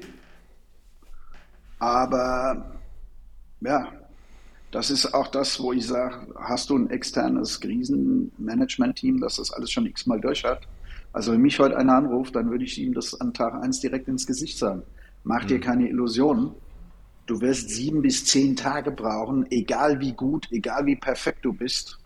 [1.81, 2.81] Aber
[3.63, 3.93] ja,
[4.73, 9.71] das ist auch das, wo ich sage, hast du ein externes Krisenmanagement-Team, das das alles
[9.71, 10.67] schon x-mal durch hat?
[11.13, 14.09] Also wenn mich heute einer anruft, dann würde ich ihm das an Tag 1 direkt
[14.09, 14.83] ins Gesicht sagen.
[15.25, 15.63] Mach dir mhm.
[15.63, 16.53] keine Illusionen.
[17.27, 21.99] Du wirst sieben bis zehn Tage brauchen, egal wie gut, egal wie perfekt du bist,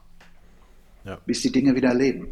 [1.05, 1.19] ja.
[1.25, 2.29] bis die Dinge wieder leben.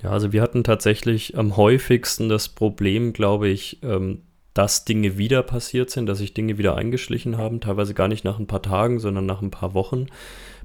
[0.00, 4.22] Ja, also wir hatten tatsächlich am häufigsten das Problem, glaube ich, ähm,
[4.58, 8.40] dass Dinge wieder passiert sind, dass sich Dinge wieder eingeschlichen haben, teilweise gar nicht nach
[8.40, 10.06] ein paar Tagen, sondern nach ein paar Wochen.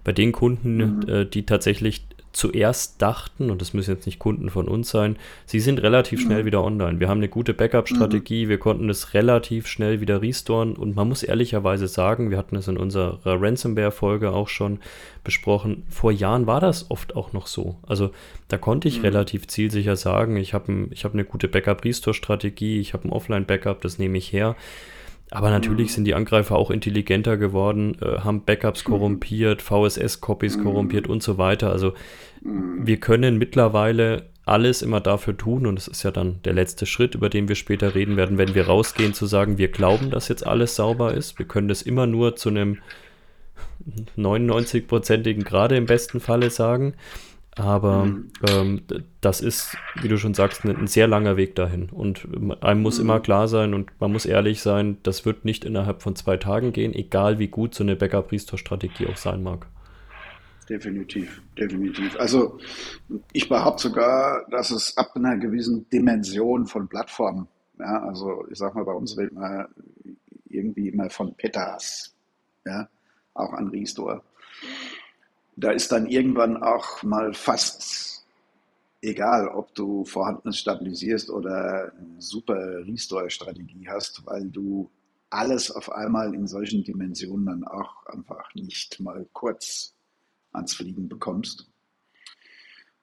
[0.03, 1.07] Bei den Kunden, mhm.
[1.07, 5.59] äh, die tatsächlich zuerst dachten, und das müssen jetzt nicht Kunden von uns sein, sie
[5.59, 6.45] sind relativ schnell mhm.
[6.47, 6.99] wieder online.
[6.99, 8.49] Wir haben eine gute Backup-Strategie, mhm.
[8.49, 12.67] wir konnten es relativ schnell wieder restoren und man muss ehrlicherweise sagen, wir hatten es
[12.67, 14.79] in unserer Ransomware-Folge auch schon
[15.23, 17.77] besprochen, vor Jahren war das oft auch noch so.
[17.83, 18.09] Also
[18.47, 19.05] da konnte ich mhm.
[19.05, 23.99] relativ zielsicher sagen, ich habe ein, hab eine gute Backup-Restore-Strategie, ich habe ein Offline-Backup, das
[23.99, 24.55] nehme ich her.
[25.33, 25.93] Aber natürlich mhm.
[25.93, 28.91] sind die Angreifer auch intelligenter geworden, äh, haben Backups mhm.
[28.91, 30.63] korrumpiert, VSS-Copies mhm.
[30.63, 31.71] korrumpiert und so weiter.
[31.71, 31.93] Also
[32.43, 32.85] mhm.
[32.85, 37.15] wir können mittlerweile alles immer dafür tun und es ist ja dann der letzte Schritt,
[37.15, 40.45] über den wir später reden werden, wenn wir rausgehen, zu sagen, wir glauben, dass jetzt
[40.45, 41.39] alles sauber ist.
[41.39, 42.77] Wir können das immer nur zu einem
[44.17, 46.93] 99-prozentigen Grade im besten Falle sagen.
[47.55, 48.31] Aber mhm.
[48.47, 48.81] ähm,
[49.21, 51.89] das ist, wie du schon sagst, ein, ein, sehr langer Weg dahin.
[51.89, 52.27] Und
[52.61, 53.05] einem muss mhm.
[53.05, 56.73] immer klar sein und man muss ehrlich sein, das wird nicht innerhalb von zwei Tagen
[56.73, 59.67] gehen, egal wie gut so eine Backup-Restore-Strategie auch sein mag.
[60.67, 62.17] Definitiv, definitiv.
[62.19, 62.57] Also
[63.33, 67.47] ich behaupte sogar, dass es ab einer gewissen Dimension von Plattformen,
[67.79, 69.67] ja, also ich sag mal, bei uns redet man
[70.47, 72.15] irgendwie immer von Petas,
[72.65, 72.87] ja,
[73.33, 74.23] auch an Restore
[75.55, 78.25] da ist dann irgendwann auch mal fast
[79.01, 84.89] egal, ob du vorhandenes stabilisierst oder eine super Restore-Strategie hast, weil du
[85.29, 89.95] alles auf einmal in solchen Dimensionen dann auch einfach nicht mal kurz
[90.51, 91.69] ans Fliegen bekommst.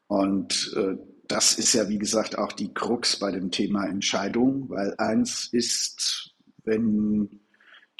[0.06, 0.96] Und äh,
[1.28, 6.34] das ist ja, wie gesagt, auch die Krux bei dem Thema Entscheidung, weil eins ist,
[6.64, 7.40] wenn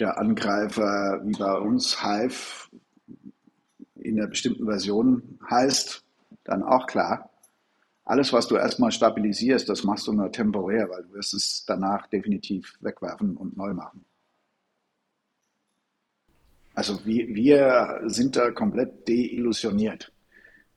[0.01, 2.71] der Angreifer wie bei uns Hive
[4.01, 6.05] in einer bestimmten Version heißt,
[6.45, 7.31] dann auch klar,
[8.05, 12.09] alles, was du erstmal stabilisierst, das machst du nur temporär, weil du wirst es danach
[12.09, 14.05] definitiv wegwerfen und neu machen.
[16.75, 20.13] Also wir, wir sind da komplett deillusioniert.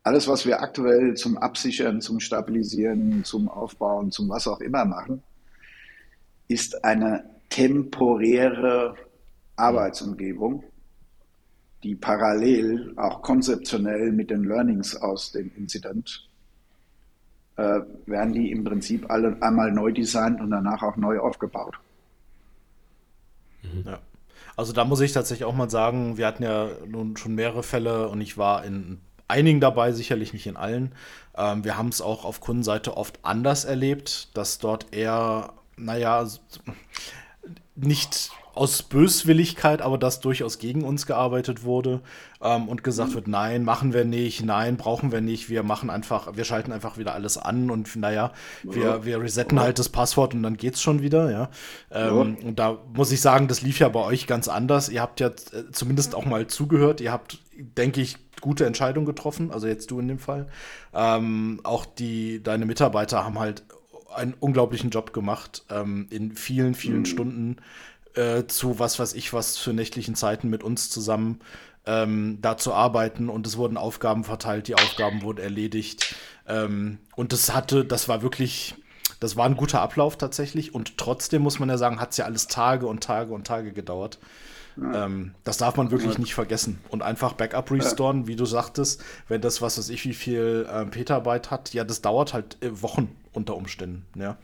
[0.03, 5.23] Alles, was wir aktuell zum Absichern, zum Stabilisieren, zum Aufbauen, zum was auch immer machen,
[6.47, 8.95] ist eine temporäre
[9.55, 10.63] Arbeitsumgebung,
[11.83, 16.27] die parallel auch konzeptionell mit den Learnings aus dem Incident
[17.57, 21.77] äh, werden die im Prinzip alle einmal neu designt und danach auch neu aufgebaut.
[23.61, 23.83] Mhm.
[23.85, 23.99] Ja.
[24.55, 28.07] Also da muss ich tatsächlich auch mal sagen, wir hatten ja nun schon mehrere Fälle
[28.09, 30.93] und ich war in einigen dabei, sicherlich nicht in allen.
[31.35, 36.27] Ähm, wir haben es auch auf Kundenseite oft anders erlebt, dass dort eher, naja,
[37.75, 42.01] nicht aus Böswilligkeit, aber dass durchaus gegen uns gearbeitet wurde
[42.39, 43.15] ähm, und gesagt mhm.
[43.15, 46.99] wird, nein, machen wir nicht, nein, brauchen wir nicht, wir machen einfach, wir schalten einfach
[46.99, 49.05] wieder alles an und naja, wir, ja.
[49.05, 49.63] wir resetten ja.
[49.63, 51.49] halt das Passwort und dann geht's schon wieder, ja.
[51.91, 52.47] Ähm, ja.
[52.47, 54.89] Und da muss ich sagen, das lief ja bei euch ganz anders.
[54.89, 59.51] Ihr habt ja äh, zumindest auch mal zugehört, ihr habt, denke ich, gute Entscheidungen getroffen,
[59.51, 60.47] also jetzt du in dem Fall.
[60.93, 63.63] Ähm, auch die, deine Mitarbeiter haben halt
[64.13, 67.05] einen unglaublichen Job gemacht ähm, in vielen, vielen mhm.
[67.05, 67.57] Stunden
[68.15, 71.39] äh, zu was weiß ich was für nächtlichen Zeiten mit uns zusammen
[71.85, 76.15] ähm, da zu arbeiten und es wurden Aufgaben verteilt, die Aufgaben wurden erledigt.
[76.47, 78.75] Ähm, und das hatte, das war wirklich,
[79.19, 82.25] das war ein guter Ablauf tatsächlich und trotzdem muss man ja sagen, hat es ja
[82.25, 84.19] alles Tage und Tage und Tage gedauert.
[84.75, 85.05] Ja.
[85.05, 86.19] Ähm, das darf man wirklich ja.
[86.19, 86.79] nicht vergessen.
[86.89, 88.27] Und einfach Backup restoren, ja.
[88.27, 92.01] wie du sagtest, wenn das, was weiß ich, wie viel ähm, Petabyte hat, ja, das
[92.01, 94.05] dauert halt äh, Wochen unter Umständen.
[94.15, 94.37] Ja.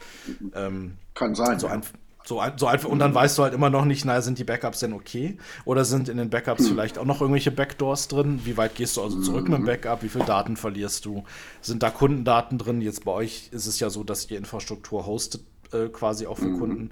[0.53, 1.57] Ähm, Kann sein.
[1.57, 1.81] So, ein,
[2.25, 4.79] so, so einfach, und dann weißt du halt immer noch nicht, naja, sind die Backups
[4.79, 5.37] denn okay?
[5.65, 6.67] Oder sind in den Backups mhm.
[6.67, 8.41] vielleicht auch noch irgendwelche Backdoors drin?
[8.43, 9.51] Wie weit gehst du also zurück mhm.
[9.51, 10.03] mit dem Backup?
[10.03, 11.23] Wie viele Daten verlierst du?
[11.61, 12.81] Sind da Kundendaten drin?
[12.81, 16.45] Jetzt bei euch ist es ja so, dass ihr Infrastruktur hostet, äh, quasi auch für
[16.45, 16.59] mhm.
[16.59, 16.89] Kunden.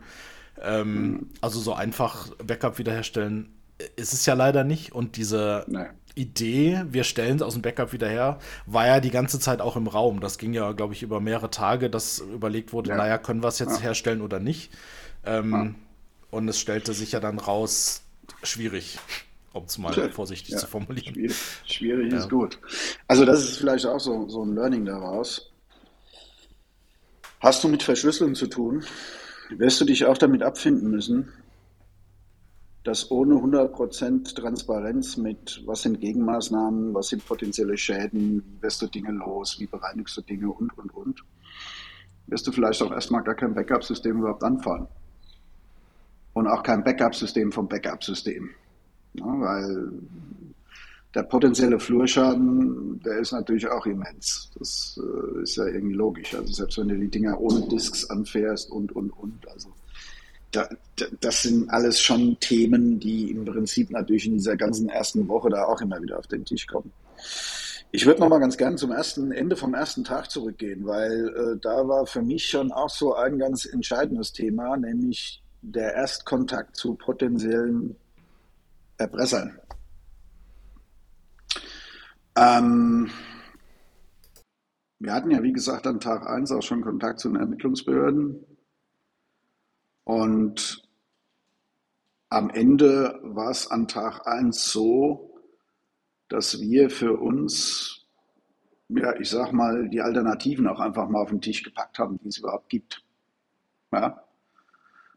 [0.59, 1.29] Ähm, mhm.
[1.41, 4.93] also so einfach Backup wiederherstellen äh, ist es ja leider nicht.
[4.93, 5.85] Und diese nee.
[6.15, 9.75] Idee, wir stellen es aus dem Backup wieder her, war ja die ganze Zeit auch
[9.75, 10.19] im Raum.
[10.19, 12.95] Das ging ja, glaube ich, über mehrere Tage, dass überlegt wurde, ja.
[12.95, 13.83] naja, können wir es jetzt ja.
[13.83, 14.71] herstellen oder nicht.
[15.27, 15.75] Ähm, ja.
[16.31, 18.01] Und es stellte sich ja dann raus,
[18.43, 18.97] schwierig,
[19.53, 20.09] um es mal ja.
[20.09, 20.57] vorsichtig ja.
[20.57, 21.13] zu formulieren.
[21.13, 21.35] Schwierig,
[21.65, 22.59] schwierig ist gut.
[23.07, 25.51] Also das ist vielleicht auch so, so ein Learning daraus.
[27.39, 28.83] Hast du mit Verschlüsselung zu tun,
[29.49, 31.31] wirst du dich auch damit abfinden müssen,
[32.83, 38.87] dass ohne 100% Transparenz mit, was sind Gegenmaßnahmen, was sind potenzielle Schäden, wie wirst du
[38.87, 41.23] Dinge los, wie bereinigst du Dinge und, und, und,
[42.27, 44.87] wirst du vielleicht auch erstmal gar kein Backup-System überhaupt anfahren
[46.37, 48.49] und auch kein Backup-System vom Backup-System.
[49.13, 49.91] Ja, weil
[51.15, 54.51] der potenzielle Flurschaden, der ist natürlich auch immens.
[54.57, 56.35] Das äh, ist ja irgendwie logisch.
[56.35, 59.47] Also selbst wenn du die Dinger ohne Disks anfährst und, und, und.
[59.49, 59.69] Also
[60.51, 65.27] da, da, das sind alles schon Themen, die im Prinzip natürlich in dieser ganzen ersten
[65.27, 66.91] Woche da auch immer wieder auf den Tisch kommen.
[67.91, 71.59] Ich würde noch mal ganz gern zum ersten Ende vom ersten Tag zurückgehen, weil äh,
[71.59, 76.95] da war für mich schon auch so ein ganz entscheidendes Thema, nämlich der Erstkontakt zu
[76.95, 77.95] potenziellen
[78.97, 79.59] Erpressern.
[82.35, 83.09] Ähm,
[84.99, 88.45] wir hatten ja, wie gesagt, an Tag 1 auch schon Kontakt zu den Ermittlungsbehörden.
[90.03, 90.87] Und
[92.29, 95.39] am Ende war es an Tag 1 so,
[96.29, 98.05] dass wir für uns,
[98.89, 102.27] ja, ich sag mal, die Alternativen auch einfach mal auf den Tisch gepackt haben, die
[102.27, 103.03] es überhaupt gibt.
[103.91, 104.26] Ja?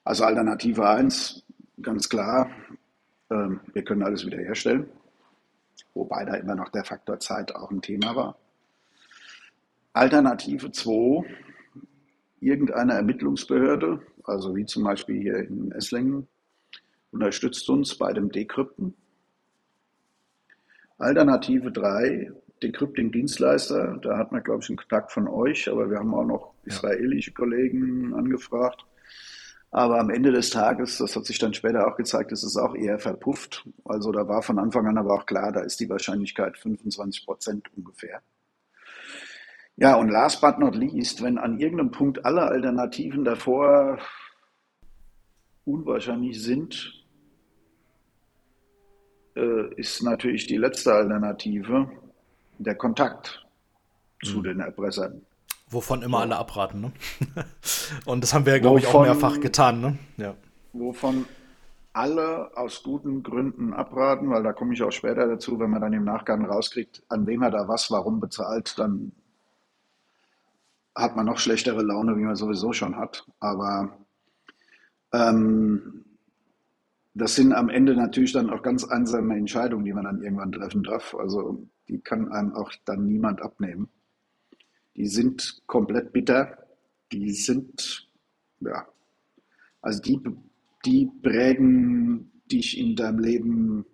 [0.05, 1.45] Also Alternative 1,
[1.83, 2.51] ganz klar,
[3.31, 4.89] ähm, wir können alles wiederherstellen,
[5.95, 8.39] wobei da immer noch der Faktor Zeit auch ein Thema war.
[9.93, 11.25] Alternative 2,
[12.41, 16.27] irgendeine Ermittlungsbehörde, also wie zum Beispiel hier in Esslingen,
[17.11, 18.95] unterstützt uns bei dem Dekrypten.
[20.97, 22.33] Alternative 3,
[22.63, 26.55] Decrypting-Dienstleister, da hat man, glaube ich, einen Kontakt von euch, aber wir haben auch noch
[26.65, 28.85] israelische Kollegen angefragt.
[29.73, 32.75] Aber am Ende des Tages, das hat sich dann später auch gezeigt, ist es auch
[32.75, 33.69] eher verpufft.
[33.85, 37.69] Also da war von Anfang an aber auch klar, da ist die Wahrscheinlichkeit 25 Prozent
[37.77, 38.21] ungefähr.
[39.77, 43.99] Ja, und last but not least, wenn an irgendeinem Punkt alle Alternativen davor
[45.65, 46.93] unwahrscheinlich sind,
[49.37, 51.91] äh, ist natürlich die letzte Alternative
[52.59, 53.47] der Kontakt
[54.23, 54.43] zu mhm.
[54.43, 55.25] den Erpressern.
[55.71, 56.93] Wovon immer alle abraten, ne?
[58.05, 59.99] Und das haben wir ja, glaube ich, auch mehrfach getan, ne?
[60.17, 60.35] Ja.
[60.73, 61.27] Wovon
[61.93, 65.93] alle aus guten Gründen abraten, weil da komme ich auch später dazu, wenn man dann
[65.93, 69.13] im Nachgang rauskriegt, an wem er da was, warum bezahlt, dann
[70.95, 73.27] hat man noch schlechtere Laune, wie man sowieso schon hat.
[73.39, 73.97] Aber
[75.13, 76.05] ähm,
[77.15, 80.83] das sind am Ende natürlich dann auch ganz einsame Entscheidungen, die man dann irgendwann treffen
[80.83, 81.15] darf.
[81.15, 83.89] Also die kann einem auch dann niemand abnehmen.
[84.97, 86.59] Die sind komplett bitter.
[87.13, 88.09] Die sind,
[88.61, 88.87] ja,
[89.81, 90.21] also die,
[90.85, 93.87] die prägen dich in deinem Leben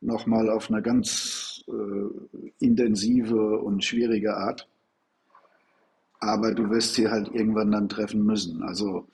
[0.00, 4.68] nochmal auf eine ganz äh, intensive und schwierige Art.
[6.20, 8.62] Aber du wirst sie halt irgendwann dann treffen müssen.
[8.62, 9.08] Also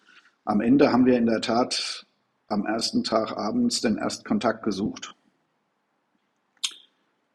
[0.44, 2.06] am Ende haben wir in der Tat
[2.48, 5.14] am ersten Tag abends den Erstkontakt gesucht.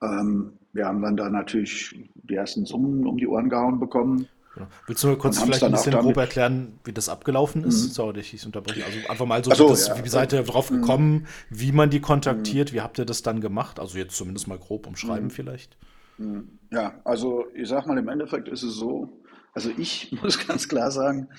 [0.02, 4.28] Ähm, wir haben dann da natürlich die ersten Summen um die Ohren gehauen bekommen.
[4.56, 4.68] Ja.
[4.88, 7.84] Willst du kurz vielleicht ein bisschen grob erklären, wie das abgelaufen ist?
[7.84, 7.92] Mhm.
[7.92, 8.84] Sorry, ich unterbreche.
[8.86, 10.04] Also einfach mal so, so das, ja.
[10.04, 10.82] wie seid ihr drauf mhm.
[10.82, 11.26] gekommen, mhm.
[11.50, 12.76] wie man die kontaktiert, mhm.
[12.76, 13.80] wie habt ihr das dann gemacht?
[13.80, 15.32] Also jetzt zumindest mal grob umschreiben mhm.
[15.32, 15.78] vielleicht.
[16.18, 16.60] Mhm.
[16.72, 19.10] Ja, also ich sag mal, im Endeffekt ist es so,
[19.54, 21.30] also ich muss ganz klar sagen,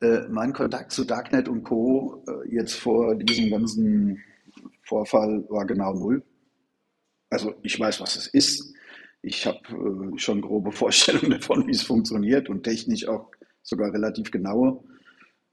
[0.00, 2.24] äh, mein Kontakt zu Darknet und Co.
[2.26, 4.22] Äh, jetzt vor diesem ganzen
[4.82, 6.22] Vorfall war genau null.
[7.30, 8.74] Also ich weiß, was es ist.
[9.22, 13.30] Ich habe äh, schon grobe Vorstellungen davon, wie es funktioniert und technisch auch
[13.62, 14.82] sogar relativ genaue.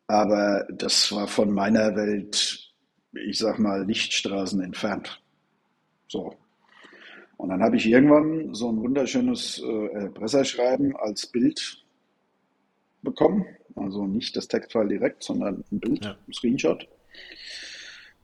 [0.07, 2.71] Aber das war von meiner Welt,
[3.13, 5.21] ich sag mal, Lichtstraßen entfernt.
[6.07, 6.33] So.
[7.35, 11.83] Und dann habe ich irgendwann so ein wunderschönes äh, Presseschreiben als Bild
[13.03, 13.45] bekommen
[13.77, 16.17] also nicht das Textfile direkt, sondern ein Bild, ja.
[16.27, 16.87] ein Screenshot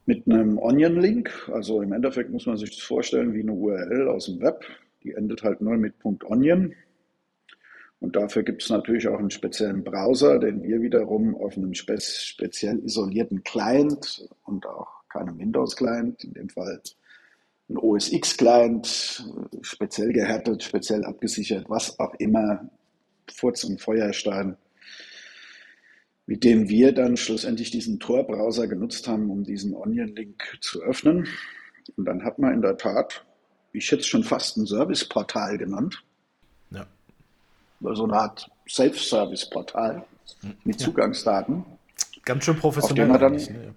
[0.05, 1.49] mit einem Onion-Link.
[1.51, 4.65] Also im Endeffekt muss man sich das vorstellen wie eine URL aus dem Web.
[5.03, 6.73] Die endet halt nur mit .onion.
[7.99, 11.99] Und dafür gibt es natürlich auch einen speziellen Browser, den wir wiederum auf einem spe
[12.01, 16.81] speziell isolierten Client und auch keinem Windows-Client, in dem Fall
[17.69, 19.25] ein OS X-Client,
[19.61, 22.69] speziell gehärtet, speziell abgesichert, was auch immer,
[23.31, 24.57] Furz und Feuerstein
[26.25, 31.27] mit dem wir dann schlussendlich diesen Tor-Browser genutzt haben, um diesen Onion-Link zu öffnen.
[31.97, 33.25] Und dann hat man in der Tat,
[33.73, 36.03] ich hätte es schon fast ein Service-Portal genannt.
[36.71, 36.85] Ja.
[37.81, 40.05] So eine Art Self-Service-Portal
[40.63, 40.85] mit ja.
[40.85, 41.65] Zugangsdaten.
[42.23, 43.11] Ganz schön professionell.
[43.11, 43.75] Auf dann, ne?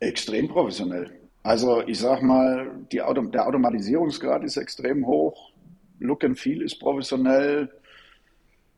[0.00, 1.10] Extrem professionell.
[1.42, 2.70] Also ich sag mal,
[3.02, 5.52] Auto, der Automatisierungsgrad ist extrem hoch,
[5.98, 7.70] Look and Feel ist professionell,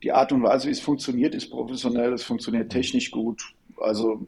[0.03, 3.41] die Art und Weise, wie es funktioniert, ist professionell, es funktioniert technisch gut.
[3.77, 4.23] Also,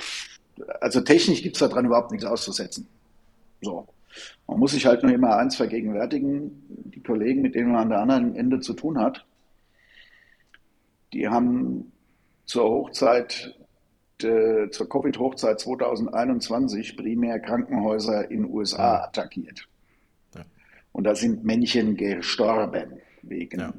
[0.82, 2.88] also technisch gibt es daran überhaupt nichts auszusetzen.
[3.62, 3.88] So.
[4.48, 8.00] Man muss sich halt nur immer eins vergegenwärtigen, die Kollegen, mit denen man an der
[8.00, 9.26] anderen Ende zu tun hat,
[11.14, 11.92] die haben
[12.46, 13.56] zur Hochzeit,
[14.22, 19.68] de, zur Covid-Hochzeit 2021 primär Krankenhäuser in den USA attackiert.
[20.36, 20.44] Ja.
[20.92, 23.74] Und da sind Männchen gestorben wegen ja.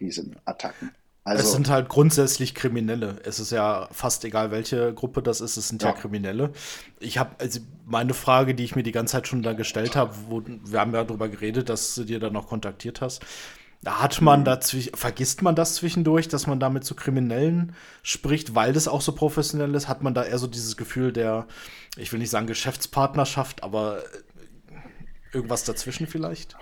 [0.00, 0.92] diesen Attacken.
[1.24, 3.20] Also, es sind halt grundsätzlich Kriminelle.
[3.24, 6.50] Es ist ja fast egal, welche Gruppe das ist, es sind ja, ja Kriminelle.
[6.98, 10.14] Ich habe, also meine Frage, die ich mir die ganze Zeit schon da gestellt habe,
[10.28, 13.24] wo wir haben ja darüber geredet, dass du dir dann noch kontaktiert hast.
[13.86, 14.44] Hat man mhm.
[14.44, 14.60] da
[14.94, 19.74] vergisst man das zwischendurch, dass man damit zu Kriminellen spricht, weil das auch so professionell
[19.74, 19.88] ist?
[19.88, 21.46] Hat man da eher so dieses Gefühl der,
[21.96, 24.02] ich will nicht sagen Geschäftspartnerschaft, aber
[25.32, 26.56] irgendwas dazwischen vielleicht?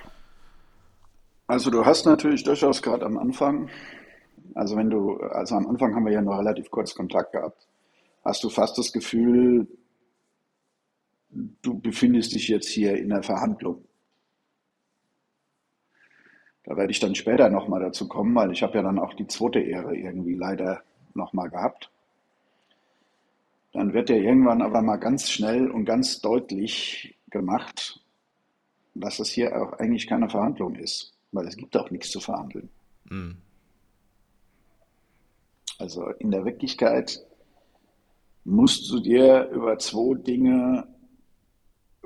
[1.47, 3.69] Also du hast natürlich durchaus gerade am Anfang
[4.55, 7.67] also wenn du, also am Anfang haben wir ja nur relativ kurz Kontakt gehabt,
[8.25, 9.67] hast du fast das Gefühl,
[11.31, 13.85] du befindest dich jetzt hier in der Verhandlung.
[16.65, 19.27] Da werde ich dann später nochmal dazu kommen, weil ich habe ja dann auch die
[19.27, 20.83] zweite Ehre irgendwie leider
[21.15, 21.91] nochmal gehabt.
[23.73, 28.01] Dann wird ja irgendwann aber mal ganz schnell und ganz deutlich gemacht,
[28.95, 32.69] dass es hier auch eigentlich keine Verhandlung ist, weil es gibt auch nichts zu verhandeln.
[33.09, 33.37] Mhm.
[35.81, 37.25] Also in der Wirklichkeit
[38.45, 40.87] musst du dir über zwei Dinge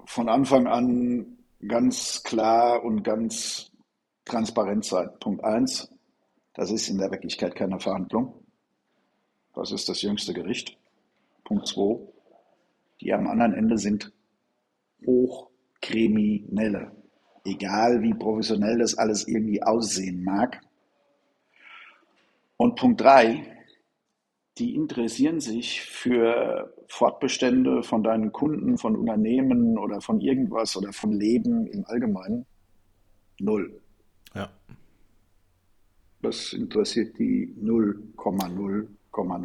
[0.04, 3.72] von Anfang an ganz klar und ganz
[4.24, 5.10] transparent sein.
[5.18, 5.90] Punkt eins,
[6.54, 8.44] das ist in der Wirklichkeit keine Verhandlung.
[9.54, 10.78] Das ist das jüngste Gericht.
[11.42, 11.98] Punkt zwei,
[13.00, 14.12] die am anderen Ende sind
[15.04, 16.92] Hochkriminelle.
[17.44, 20.60] Egal wie professionell das alles irgendwie aussehen mag.
[22.56, 23.53] Und Punkt drei,
[24.58, 31.12] die interessieren sich für Fortbestände von deinen Kunden, von Unternehmen oder von irgendwas oder von
[31.12, 32.46] Leben im Allgemeinen
[33.40, 33.80] null.
[34.34, 34.50] Ja.
[36.22, 38.86] Das interessiert die 0,0.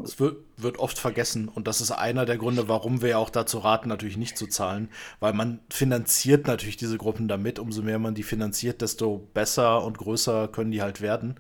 [0.04, 3.60] Es wird, wird, oft vergessen und das ist einer der Gründe, warum wir auch dazu
[3.60, 4.90] raten, natürlich nicht zu zahlen,
[5.20, 7.60] weil man finanziert natürlich diese Gruppen damit.
[7.60, 11.36] Umso mehr man die finanziert, desto besser und größer können die halt werden.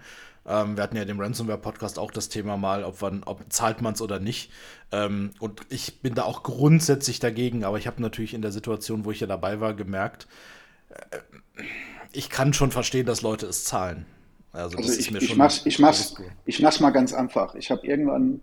[0.45, 3.93] Ähm, wir hatten ja dem Ransomware-Podcast auch das Thema mal, ob, man, ob zahlt man
[3.93, 4.51] es oder nicht.
[4.91, 9.05] Ähm, und ich bin da auch grundsätzlich dagegen, aber ich habe natürlich in der Situation,
[9.05, 10.27] wo ich ja dabei war, gemerkt,
[10.89, 11.63] äh,
[12.11, 14.05] ich kann schon verstehen, dass Leute es zahlen.
[14.51, 16.15] Also, also ich, ich, mach's, ich, mach's,
[16.45, 17.53] ich mach's mal ganz einfach.
[17.53, 18.41] Ich habe irgendwann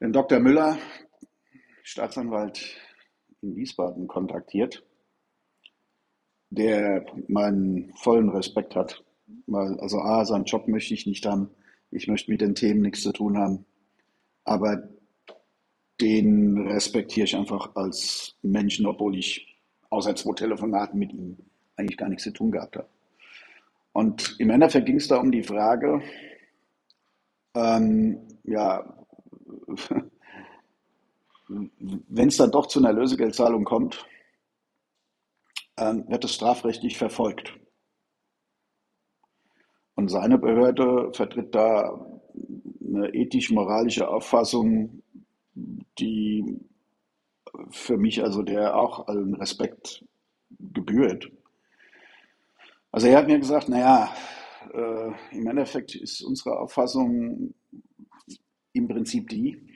[0.00, 0.40] den Dr.
[0.40, 0.76] Müller,
[1.84, 2.76] Staatsanwalt
[3.42, 4.84] in Wiesbaden, kontaktiert,
[6.50, 9.04] der meinen vollen Respekt hat
[9.46, 11.50] weil, also A, seinen Job möchte ich nicht haben.
[11.90, 13.64] Ich möchte mit den Themen nichts zu tun haben.
[14.44, 14.88] Aber
[16.00, 19.56] den respektiere ich einfach als Menschen, obwohl ich
[19.90, 21.36] außer zwei Telefonaten mit ihm
[21.76, 22.88] eigentlich gar nichts zu tun gehabt habe.
[23.92, 26.02] Und im Endeffekt ging es da um die Frage,
[27.54, 28.94] ähm, ja,
[31.48, 34.04] wenn es dann doch zu einer Lösegeldzahlung kommt,
[35.78, 37.58] ähm, wird es strafrechtlich verfolgt.
[39.96, 42.06] Und seine Behörde vertritt da
[42.86, 45.02] eine ethisch-moralische Auffassung,
[45.98, 46.60] die
[47.70, 50.04] für mich also der auch allen Respekt
[50.60, 51.30] gebührt.
[52.92, 54.10] Also er hat mir gesagt, naja,
[54.72, 57.54] äh, im Endeffekt ist unsere Auffassung
[58.74, 59.66] im Prinzip die,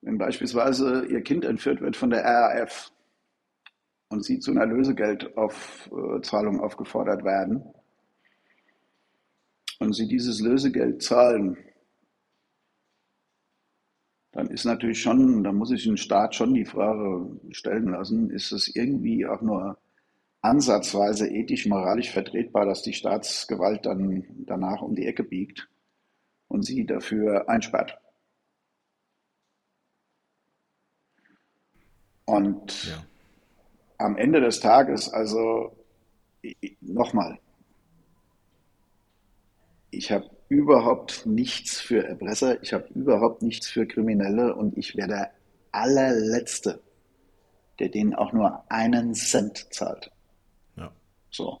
[0.00, 2.92] wenn beispielsweise Ihr Kind entführt wird von der RAF
[4.10, 7.64] und Sie zu einer Lösegeldzahlung aufgefordert werden,
[9.80, 11.56] und sie dieses Lösegeld zahlen,
[14.32, 18.52] dann ist natürlich schon, da muss ich den Staat schon die Frage stellen lassen, ist
[18.52, 19.78] es irgendwie auch nur
[20.42, 25.68] ansatzweise ethisch, moralisch vertretbar, dass die Staatsgewalt dann danach um die Ecke biegt
[26.48, 27.98] und sie dafür einsperrt.
[32.24, 33.04] Und ja.
[33.98, 35.76] am Ende des Tages, also
[36.80, 37.40] nochmal,
[39.90, 45.08] ich habe überhaupt nichts für Erpresser, ich habe überhaupt nichts für Kriminelle und ich wäre
[45.08, 45.30] der
[45.72, 46.80] allerletzte,
[47.78, 50.10] der denen auch nur einen Cent zahlt.
[50.76, 50.90] Ja.
[51.30, 51.58] So.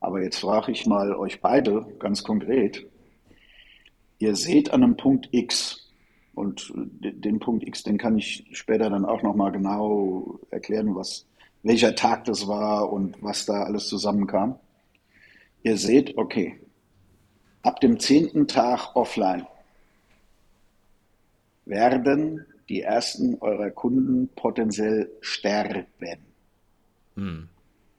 [0.00, 2.86] Aber jetzt frage ich mal euch beide ganz konkret.
[4.18, 5.86] Ihr seht an einem Punkt X,
[6.36, 11.26] und den Punkt X, den kann ich später dann auch nochmal genau erklären, was,
[11.62, 14.58] welcher Tag das war und was da alles zusammenkam.
[15.62, 16.60] Ihr seht, okay,
[17.66, 19.44] Ab dem zehnten Tag offline
[21.64, 25.88] werden die ersten eurer Kunden potenziell sterben.
[27.16, 27.48] Hm.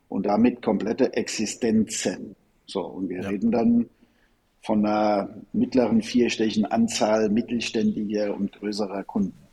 [0.07, 2.37] Und damit komplette Existenzen.
[2.65, 3.27] So, und wir ja.
[3.27, 3.89] reden dann
[4.61, 9.47] von einer mittleren vierstelligen Anzahl mittelständiger und größerer Kunden.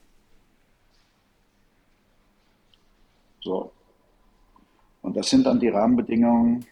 [3.40, 3.72] So.
[5.02, 6.64] Und das sind dann die Rahmenbedingungen,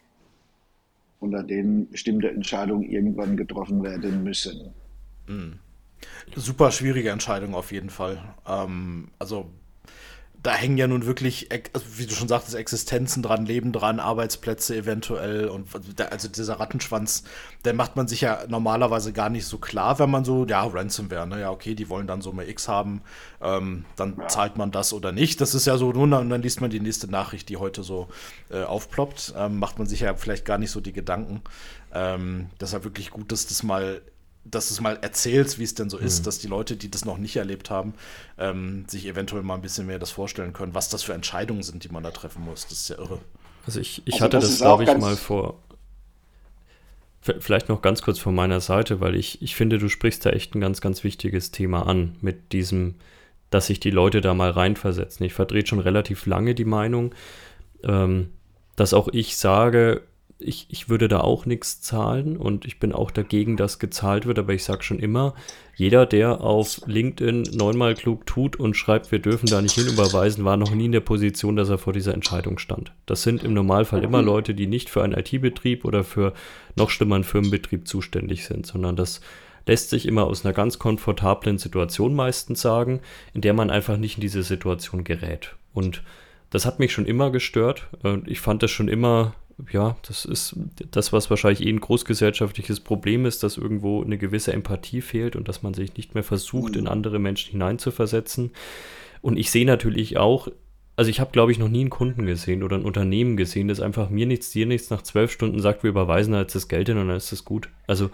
[1.23, 4.75] unter denen bestimmte Entscheidungen irgendwann getroffen werden müssen.
[5.27, 5.59] Mhm.
[6.35, 8.35] Super schwierige Entscheidung auf jeden Fall.
[8.47, 9.51] Ähm, also
[10.43, 14.77] da hängen ja nun wirklich, also wie du schon sagtest, Existenzen dran, Leben dran, Arbeitsplätze
[14.77, 15.69] eventuell und
[16.11, 17.23] also dieser Rattenschwanz,
[17.65, 21.29] den macht man sich ja normalerweise gar nicht so klar, wenn man so, ja, Ransomware,
[21.29, 23.03] ne, ja, okay, die wollen dann Summe X haben,
[23.41, 24.27] ähm, dann ja.
[24.27, 25.41] zahlt man das oder nicht.
[25.41, 28.09] Das ist ja so, nun, und dann liest man die nächste Nachricht, die heute so
[28.51, 31.43] äh, aufploppt, ähm, macht man sich ja vielleicht gar nicht so die Gedanken.
[31.95, 34.03] Ähm, das ist ja wirklich gut, dass das mal
[34.45, 36.07] dass du es mal erzählst, wie es denn so mhm.
[36.07, 37.95] ist, dass die Leute, die das noch nicht erlebt haben,
[38.39, 41.85] ähm, sich eventuell mal ein bisschen mehr das vorstellen können, was das für Entscheidungen sind,
[41.85, 42.63] die man da treffen muss.
[42.63, 43.21] Das ist ja irre.
[43.67, 45.59] Also ich, ich also hatte das, das glaube ich, mal vor.
[47.21, 50.57] Vielleicht noch ganz kurz von meiner Seite, weil ich, ich finde, du sprichst da echt
[50.57, 52.97] ein ganz, ganz wichtiges Thema an mit diesem,
[53.51, 55.25] dass sich die Leute da mal reinversetzen.
[55.25, 57.15] Ich vertrete schon relativ lange die Meinung,
[57.85, 58.31] ähm,
[58.75, 60.03] dass auch ich sage,
[60.39, 64.39] ich, ich würde da auch nichts zahlen und ich bin auch dagegen, dass gezahlt wird,
[64.39, 65.35] aber ich sage schon immer,
[65.77, 70.57] jeder, der auf LinkedIn neunmal klug tut und schreibt, wir dürfen da nicht hinüberweisen, war
[70.57, 72.93] noch nie in der Position, dass er vor dieser Entscheidung stand.
[73.07, 76.35] Das sind im Normalfall immer Leute, die nicht für einen IT-Betrieb oder für
[76.77, 79.21] noch schlimmer einen Firmenbetrieb zuständig sind, sondern das
[79.67, 83.01] lässt sich immer aus einer ganz komfortablen Situation meistens sagen,
[83.33, 85.55] in der man einfach nicht in diese Situation gerät.
[85.73, 86.03] Und
[86.51, 87.89] das hat mich schon immer gestört.
[88.27, 89.35] Ich fand das schon immer
[89.71, 90.57] ja, das ist
[90.91, 95.49] das, was wahrscheinlich eh ein großgesellschaftliches Problem ist, dass irgendwo eine gewisse Empathie fehlt und
[95.49, 96.89] dass man sich nicht mehr versucht, in mhm.
[96.91, 98.51] andere Menschen hineinzuversetzen.
[99.21, 100.49] Und ich sehe natürlich auch,
[100.97, 103.81] also ich habe, glaube ich, noch nie einen Kunden gesehen oder ein Unternehmen gesehen, das
[103.81, 106.99] einfach mir nichts, dir nichts nach zwölf Stunden sagt, wir überweisen jetzt das Geld hin
[106.99, 107.69] und dann ist das gut.
[107.87, 108.11] Also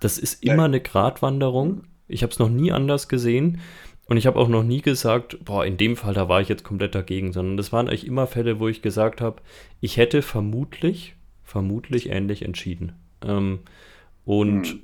[0.00, 1.84] das ist immer eine Gratwanderung.
[2.08, 3.60] Ich habe es noch nie anders gesehen.
[4.08, 6.62] Und ich habe auch noch nie gesagt, boah, in dem Fall, da war ich jetzt
[6.62, 9.42] komplett dagegen, sondern das waren eigentlich immer Fälle, wo ich gesagt habe,
[9.80, 12.92] ich hätte vermutlich, vermutlich ähnlich entschieden.
[13.24, 13.60] Ähm,
[14.24, 14.80] und mhm.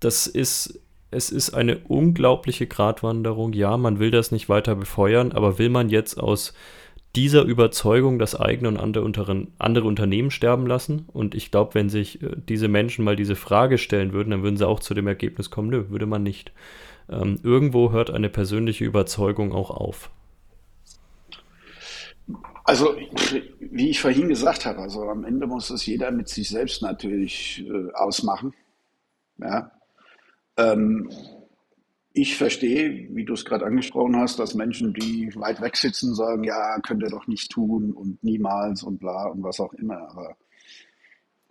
[0.00, 0.80] das ist,
[1.10, 3.52] es ist eine unglaubliche Gratwanderung.
[3.52, 6.54] Ja, man will das nicht weiter befeuern, aber will man jetzt aus
[7.16, 11.04] dieser Überzeugung das eigene und andere, unteren, andere Unternehmen sterben lassen?
[11.12, 14.56] Und ich glaube, wenn sich äh, diese Menschen mal diese Frage stellen würden, dann würden
[14.56, 16.52] sie auch zu dem Ergebnis kommen, nö, würde man nicht
[17.10, 20.10] ähm, irgendwo hört eine persönliche Überzeugung auch auf.
[22.64, 22.94] Also,
[23.60, 27.64] wie ich vorhin gesagt habe, also am Ende muss es jeder mit sich selbst natürlich
[27.66, 28.52] äh, ausmachen.
[29.38, 29.70] Ja.
[30.58, 31.10] Ähm,
[32.12, 36.44] ich verstehe, wie du es gerade angesprochen hast, dass Menschen, die weit weg sitzen, sagen,
[36.44, 40.10] ja, könnt ihr doch nicht tun und niemals und bla und was auch immer.
[40.10, 40.36] Aber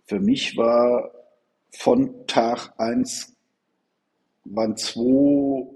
[0.04, 1.10] für mich war
[1.70, 3.34] von Tag 1
[4.50, 5.66] waren zwei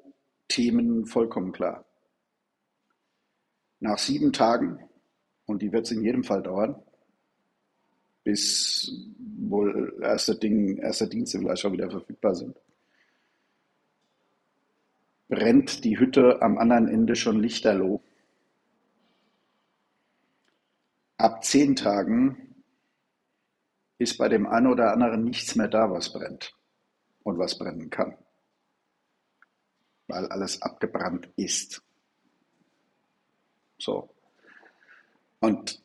[0.49, 1.85] Themen vollkommen klar.
[3.81, 4.79] Nach sieben Tagen,
[5.47, 6.81] und die wird es in jedem Fall dauern,
[8.25, 12.57] bis wohl erste, Ding, erste Dienste vielleicht schon wieder verfügbar sind,
[15.29, 18.03] brennt die Hütte am anderen Ende schon lichterloh.
[21.17, 22.55] Ab zehn Tagen
[23.99, 26.55] ist bei dem einen oder anderen nichts mehr da, was brennt
[27.23, 28.17] und was brennen kann
[30.13, 31.83] weil alles abgebrannt ist.
[33.79, 34.11] So.
[35.41, 35.83] Und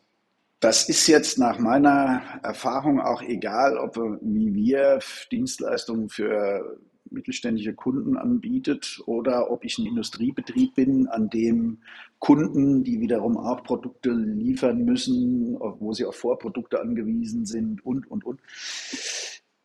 [0.60, 5.00] das ist jetzt nach meiner Erfahrung auch egal, ob wie wir
[5.32, 11.80] Dienstleistungen für mittelständische Kunden anbietet oder ob ich ein Industriebetrieb bin, an dem
[12.20, 18.26] Kunden, die wiederum auch Produkte liefern müssen, wo sie auf Vorprodukte angewiesen sind und, und,
[18.26, 18.42] und.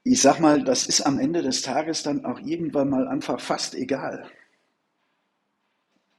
[0.04, 3.74] Ich sag mal, das ist am Ende des Tages dann auch irgendwann mal einfach fast
[3.74, 4.30] egal.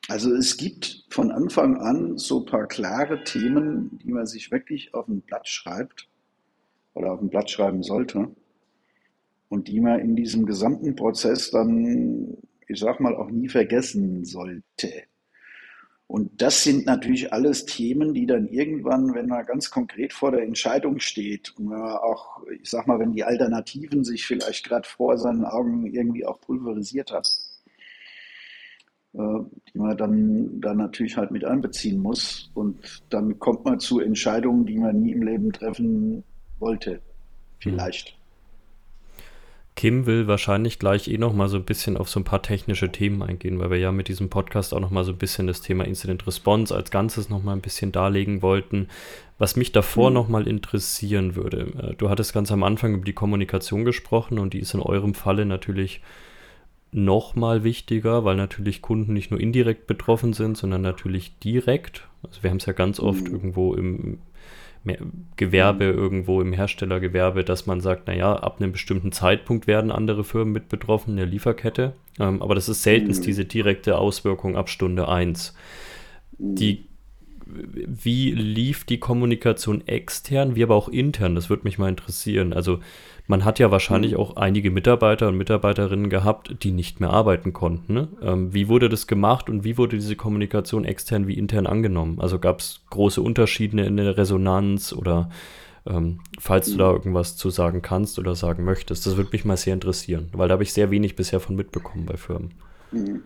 [0.09, 4.93] Also es gibt von Anfang an so ein paar klare Themen, die man sich wirklich
[4.93, 6.09] auf ein Blatt schreibt
[6.93, 8.35] oder auf ein Blatt schreiben sollte
[9.47, 12.37] und die man in diesem gesamten Prozess dann,
[12.67, 15.03] ich sag mal, auch nie vergessen sollte.
[16.07, 20.43] Und das sind natürlich alles Themen, die dann irgendwann, wenn man ganz konkret vor der
[20.43, 25.17] Entscheidung steht und man auch, ich sag mal, wenn die Alternativen sich vielleicht gerade vor
[25.17, 27.39] seinen Augen irgendwie auch pulverisiert hat,
[29.13, 32.49] die man dann, dann natürlich halt mit einbeziehen muss.
[32.53, 36.23] Und dann kommt man zu Entscheidungen, die man nie im Leben treffen
[36.59, 36.99] wollte.
[37.59, 38.17] Vielleicht.
[39.75, 42.91] Kim will wahrscheinlich gleich eh noch mal so ein bisschen auf so ein paar technische
[42.91, 45.61] Themen eingehen, weil wir ja mit diesem Podcast auch noch mal so ein bisschen das
[45.61, 48.87] Thema Incident Response als Ganzes noch mal ein bisschen darlegen wollten.
[49.39, 50.13] Was mich davor mhm.
[50.13, 54.53] noch mal interessieren würde, äh, du hattest ganz am Anfang über die Kommunikation gesprochen und
[54.53, 56.01] die ist in eurem Falle natürlich
[56.95, 62.07] noch mal wichtiger, weil natürlich Kunden nicht nur indirekt betroffen sind, sondern natürlich direkt.
[62.23, 63.33] Also wir haben es ja ganz oft mhm.
[63.33, 64.19] irgendwo im
[65.37, 70.51] Gewerbe irgendwo im Herstellergewerbe, dass man sagt, naja, ab einem bestimmten Zeitpunkt werden andere Firmen
[70.51, 71.93] mit betroffen in der Lieferkette.
[72.19, 73.21] Ähm, aber das ist selten mhm.
[73.21, 75.55] diese direkte Auswirkung ab Stunde 1.
[76.37, 76.85] Die
[77.45, 81.35] wie lief die Kommunikation extern, wie aber auch intern?
[81.35, 82.53] Das würde mich mal interessieren.
[82.53, 82.79] Also
[83.27, 84.17] man hat ja wahrscheinlich mhm.
[84.17, 87.93] auch einige Mitarbeiter und Mitarbeiterinnen gehabt, die nicht mehr arbeiten konnten.
[87.93, 88.07] Ne?
[88.21, 92.19] Ähm, wie wurde das gemacht und wie wurde diese Kommunikation extern wie intern angenommen?
[92.19, 95.29] Also gab es große Unterschiede in der Resonanz oder
[95.85, 96.97] ähm, falls du da mhm.
[96.97, 99.05] irgendwas zu sagen kannst oder sagen möchtest?
[99.05, 102.05] Das würde mich mal sehr interessieren, weil da habe ich sehr wenig bisher von mitbekommen
[102.05, 102.53] bei Firmen.
[102.91, 103.23] Mhm.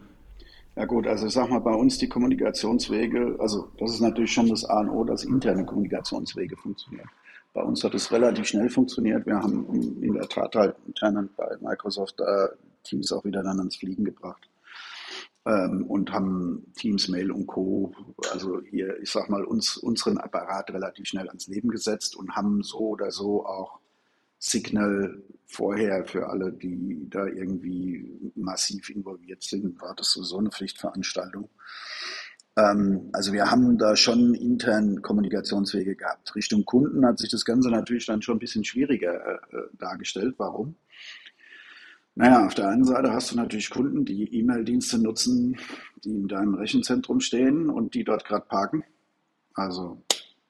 [0.76, 4.48] Ja gut, also ich sag mal, bei uns die Kommunikationswege, also das ist natürlich schon
[4.48, 7.10] das A und O, dass interne Kommunikationswege funktionieren.
[7.58, 9.26] Bei uns hat es relativ schnell funktioniert.
[9.26, 12.50] Wir haben in der Tat halt intern bei Microsoft äh,
[12.84, 14.48] Teams auch wieder dann ans Fliegen gebracht
[15.44, 17.96] ähm, und haben Teams, Mail und Co.
[18.32, 22.62] Also hier, ich sag mal, uns, unseren Apparat relativ schnell ans Leben gesetzt und haben
[22.62, 23.80] so oder so auch
[24.38, 31.50] Signal vorher für alle, die da irgendwie massiv involviert sind, war das sowieso eine Pflichtveranstaltung.
[32.58, 36.36] Ähm, also wir haben da schon intern Kommunikationswege gehabt.
[36.36, 40.36] Richtung Kunden hat sich das Ganze natürlich dann schon ein bisschen schwieriger äh, äh dargestellt.
[40.38, 40.76] Warum?
[42.16, 45.56] Naja, auf der einen Seite hast du natürlich Kunden, die E-Mail-Dienste nutzen,
[46.04, 48.84] die in deinem Rechenzentrum stehen und die dort gerade parken.
[49.54, 50.02] Also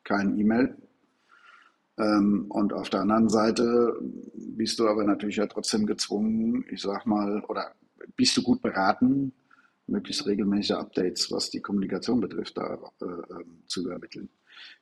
[0.05, 0.77] kein E-Mail,
[1.97, 3.97] ähm, und auf der anderen Seite
[4.33, 7.71] bist du aber natürlich ja trotzdem gezwungen, ich sag mal, oder
[8.15, 9.33] bist du gut beraten,
[9.87, 14.29] möglichst regelmäßige Updates, was die Kommunikation betrifft, da äh, ähm, zu übermitteln.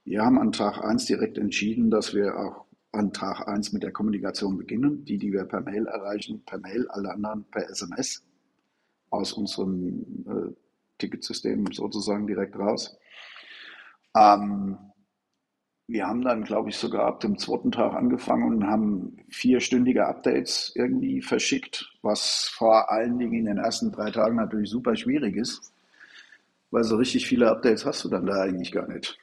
[0.03, 3.91] Wir haben an Tag 1 direkt entschieden, dass wir auch an Tag 1 mit der
[3.91, 5.05] Kommunikation beginnen.
[5.05, 8.23] Die, die wir per Mail erreichen, per Mail, alle anderen per SMS
[9.09, 10.53] aus unserem äh,
[10.97, 12.97] Ticketsystem sozusagen direkt raus.
[14.15, 14.77] Ähm,
[15.87, 20.71] wir haben dann, glaube ich, sogar ab dem zweiten Tag angefangen und haben vierstündige Updates
[20.75, 25.73] irgendwie verschickt, was vor allen Dingen in den ersten drei Tagen natürlich super schwierig ist,
[26.71, 29.17] weil so richtig viele Updates hast du dann da eigentlich gar nicht.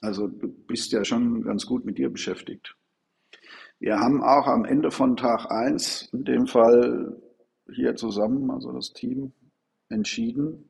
[0.00, 2.76] Also du bist ja schon ganz gut mit dir beschäftigt.
[3.80, 7.16] Wir haben auch am Ende von Tag 1, in dem Fall
[7.72, 9.32] hier zusammen, also das Team,
[9.88, 10.67] entschieden,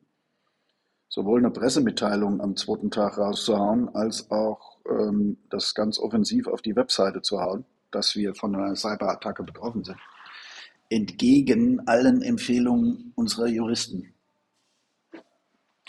[1.09, 6.75] sowohl eine Pressemitteilung am zweiten Tag rauszuhauen, als auch ähm, das ganz offensiv auf die
[6.75, 9.97] Webseite zu hauen, dass wir von einer Cyberattacke betroffen sind.
[10.89, 14.13] Entgegen allen Empfehlungen unserer Juristen.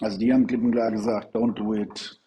[0.00, 2.20] Also die haben klipp und klar gesagt, don't do it,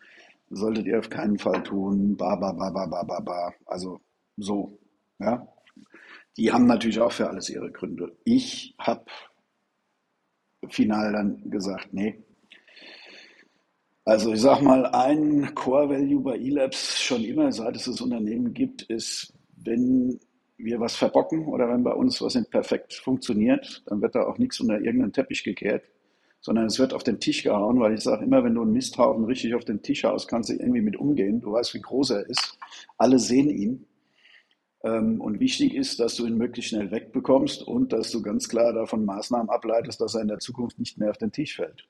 [0.52, 3.54] solltet ihr auf keinen Fall tun, ba, ba, ba, ba, ba, ba, ba.
[3.66, 4.00] Also
[4.38, 4.80] so,
[5.20, 5.48] ja.
[6.38, 8.16] Die haben natürlich auch für alles ihre Gründe.
[8.24, 9.06] Ich habe
[10.70, 12.24] final dann gesagt, nee,
[14.06, 18.84] also ich sage mal, ein Core-Value bei eLabs schon immer, seit es das Unternehmen gibt,
[18.84, 20.20] ist, wenn
[20.58, 24.38] wir was verbocken oder wenn bei uns was nicht perfekt funktioniert, dann wird da auch
[24.38, 25.84] nichts unter irgendeinen Teppich gekehrt,
[26.42, 29.26] sondern es wird auf den Tisch gehauen, weil ich sage immer, wenn du einen Misthaufen
[29.26, 31.40] richtig auf den Tisch haust, kannst du irgendwie mit umgehen.
[31.42, 32.58] Du weißt, wie groß er ist.
[32.98, 33.86] Alle sehen ihn.
[34.84, 38.74] Ähm, und wichtig ist, dass du ihn möglichst schnell wegbekommst und dass du ganz klar
[38.74, 41.88] davon Maßnahmen ableitest, dass er in der Zukunft nicht mehr auf den Tisch fällt.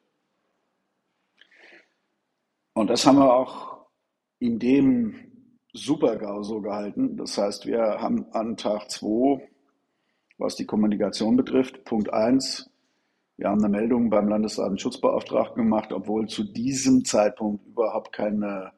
[2.74, 3.86] Und das haben wir auch
[4.40, 5.16] in dem
[5.74, 7.18] Super-GAU so gehalten.
[7.18, 9.48] Das heißt, wir haben an Tag 2,
[10.38, 12.70] was die Kommunikation betrifft, Punkt 1,
[13.38, 18.72] wir haben eine Meldung beim Landesdatenschutzbeauftragten gemacht, obwohl zu diesem Zeitpunkt überhaupt keine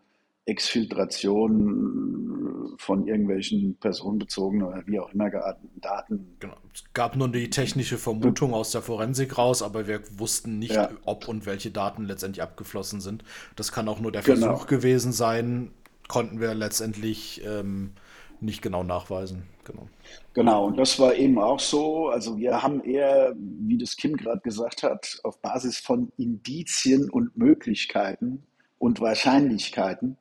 [0.46, 2.36] Exfiltration
[2.78, 6.36] von irgendwelchen personenbezogenen oder wie auch immer gearteten Daten.
[6.40, 6.56] Genau.
[6.74, 10.90] Es gab nur die technische Vermutung aus der Forensik raus, aber wir wussten nicht, ja.
[11.06, 13.24] ob und welche Daten letztendlich abgeflossen sind.
[13.56, 14.48] Das kann auch nur der genau.
[14.48, 15.72] Versuch gewesen sein,
[16.08, 17.92] konnten wir letztendlich ähm,
[18.40, 19.44] nicht genau nachweisen.
[19.64, 19.88] Genau.
[20.34, 22.10] Genau, und das war eben auch so.
[22.10, 27.36] Also wir haben eher, wie das Kim gerade gesagt hat, auf Basis von Indizien und
[27.36, 28.44] Möglichkeiten
[28.78, 30.18] und Wahrscheinlichkeiten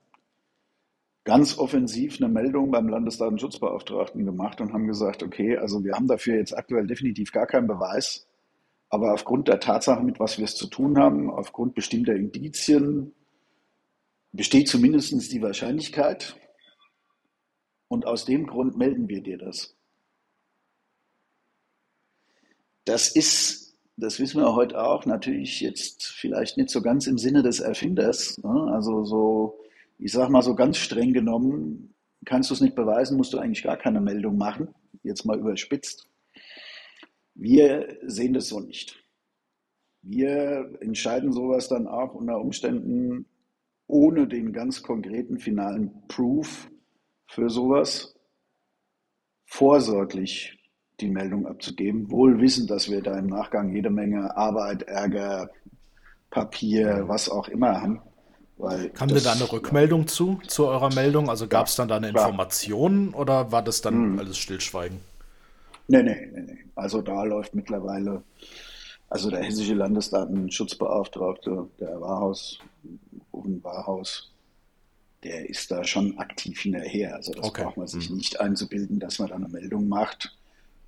[1.25, 6.37] ganz offensiv eine Meldung beim Landesdatenschutzbeauftragten gemacht und haben gesagt, okay, also wir haben dafür
[6.37, 8.27] jetzt aktuell definitiv gar keinen Beweis,
[8.91, 13.15] aber aufgrund der Tatsache, mit was wir es zu tun haben, aufgrund bestimmter Indizien,
[14.33, 16.37] besteht zumindest die Wahrscheinlichkeit
[17.89, 19.75] und aus dem Grund melden wir dir das.
[22.85, 27.43] Das ist, das wissen wir heute auch, natürlich jetzt vielleicht nicht so ganz im Sinne
[27.43, 28.37] des Erfinders.
[28.43, 28.71] Ne?
[28.73, 29.64] Also so
[29.99, 33.63] ich sage mal so ganz streng genommen, kannst du es nicht beweisen, musst du eigentlich
[33.63, 34.75] gar keine Meldung machen.
[35.03, 36.09] Jetzt mal überspitzt.
[37.35, 39.03] Wir sehen das so nicht.
[40.03, 43.27] Wir entscheiden sowas dann auch unter Umständen
[43.87, 46.71] ohne den ganz konkreten finalen Proof
[47.27, 48.15] für sowas
[49.47, 50.59] vorsorglich
[51.01, 55.51] die Meldung abzugeben, wohl wissend, dass wir da im Nachgang jede Menge Arbeit, Ärger,
[56.31, 58.01] Papier, was auch immer haben.
[58.57, 60.07] Weil Kam denn da eine Rückmeldung ja.
[60.07, 61.29] zu, zu eurer Meldung?
[61.29, 64.19] Also gab es dann da eine Information oder war das dann hm.
[64.19, 65.01] alles Stillschweigen?
[65.89, 66.59] Nee, nee, nee, nee.
[66.77, 68.23] Also da läuft mittlerweile,
[69.11, 72.59] also der hessische Landesdatenschutzbeauftragte, der Wahrhaus,
[73.33, 74.31] Ruben Wahrhaus,
[75.25, 77.17] der ist da schon aktiv hinterher.
[77.17, 77.65] Also das okay.
[77.65, 78.17] braucht man sich mhm.
[78.17, 80.37] nicht einzubilden, dass man da eine Meldung macht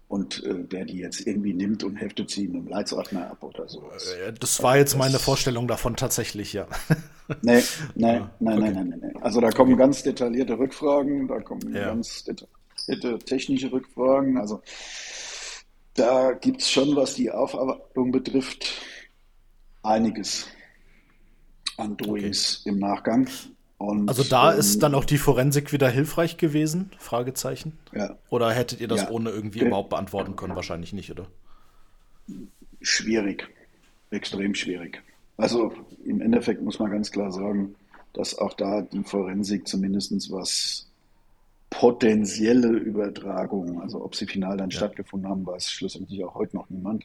[0.09, 3.69] und äh, der die jetzt irgendwie nimmt und heftet sie in einem Leitsordner ab oder
[3.69, 4.13] sowas.
[4.13, 6.67] Äh, das war jetzt meine Vorstellung davon tatsächlich, ja.
[7.43, 7.63] Nee,
[7.95, 8.71] nee, ja, nein, okay.
[8.73, 9.23] nein, nein, nein.
[9.23, 9.83] Also da kommen okay.
[9.83, 11.87] ganz detaillierte Rückfragen, da kommen ja.
[11.87, 14.39] ganz detaillierte technische Rückfragen.
[14.39, 14.63] Also
[15.95, 18.81] da gibt es schon, was die Aufarbeitung betrifft,
[19.83, 20.47] einiges
[21.79, 22.71] an Doings okay.
[22.71, 23.29] im Nachgang.
[23.79, 26.91] Und, also da ähm, ist dann auch die Forensik wieder hilfreich gewesen?
[26.99, 27.79] Fragezeichen.
[27.95, 28.17] Ja.
[28.31, 29.11] Oder hättet ihr das ja.
[29.11, 29.69] ohne irgendwie okay.
[29.69, 30.57] überhaupt beantworten können?
[30.57, 31.27] Wahrscheinlich nicht, oder?
[32.81, 33.49] Schwierig.
[34.11, 35.03] Extrem schwierig.
[35.37, 35.73] Also
[36.05, 37.75] im Endeffekt muss man ganz klar sagen,
[38.15, 40.87] dass auch da die Forensik zumindest was
[41.69, 44.77] potenzielle Übertragungen, also ob sie final dann ja.
[44.79, 47.05] stattgefunden haben, weiß schlussendlich auch heute noch niemand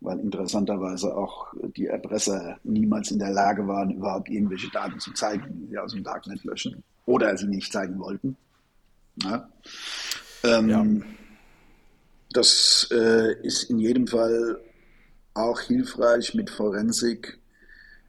[0.00, 5.44] weil interessanterweise auch die Erpresser niemals in der Lage waren, überhaupt irgendwelche Daten zu zeigen,
[5.60, 8.36] die sie aus dem Darknet löschen oder sie nicht zeigen wollten.
[9.22, 9.48] Ja.
[10.42, 10.86] Ähm, ja.
[12.32, 14.60] Das äh, ist in jedem Fall
[15.34, 17.38] auch hilfreich mit Forensik,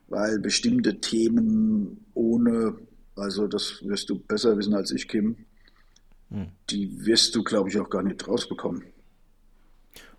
[0.07, 2.75] weil bestimmte Themen ohne,
[3.15, 5.37] also das wirst du besser wissen als ich, Kim,
[6.29, 6.47] hm.
[6.69, 8.83] die wirst du, glaube ich, auch gar nicht rausbekommen.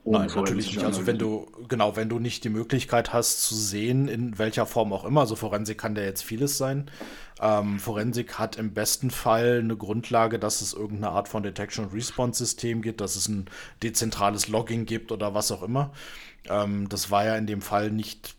[0.05, 0.85] Nein, natürlich nicht.
[0.85, 4.93] Also wenn du, genau, wenn du nicht die Möglichkeit hast zu sehen, in welcher Form
[4.93, 6.91] auch immer, also Forensik kann ja jetzt vieles sein.
[7.41, 11.95] Ähm, Forensik hat im besten Fall eine Grundlage, dass es irgendeine Art von Detection- und
[11.95, 13.47] Response-System gibt, dass es ein
[13.83, 15.93] dezentrales Logging gibt oder was auch immer.
[16.49, 18.35] Ähm, das war ja in dem Fall nicht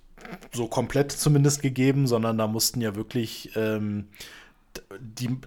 [0.51, 4.07] so komplett zumindest gegeben, sondern da mussten ja wirklich ähm,
[4.99, 5.37] die,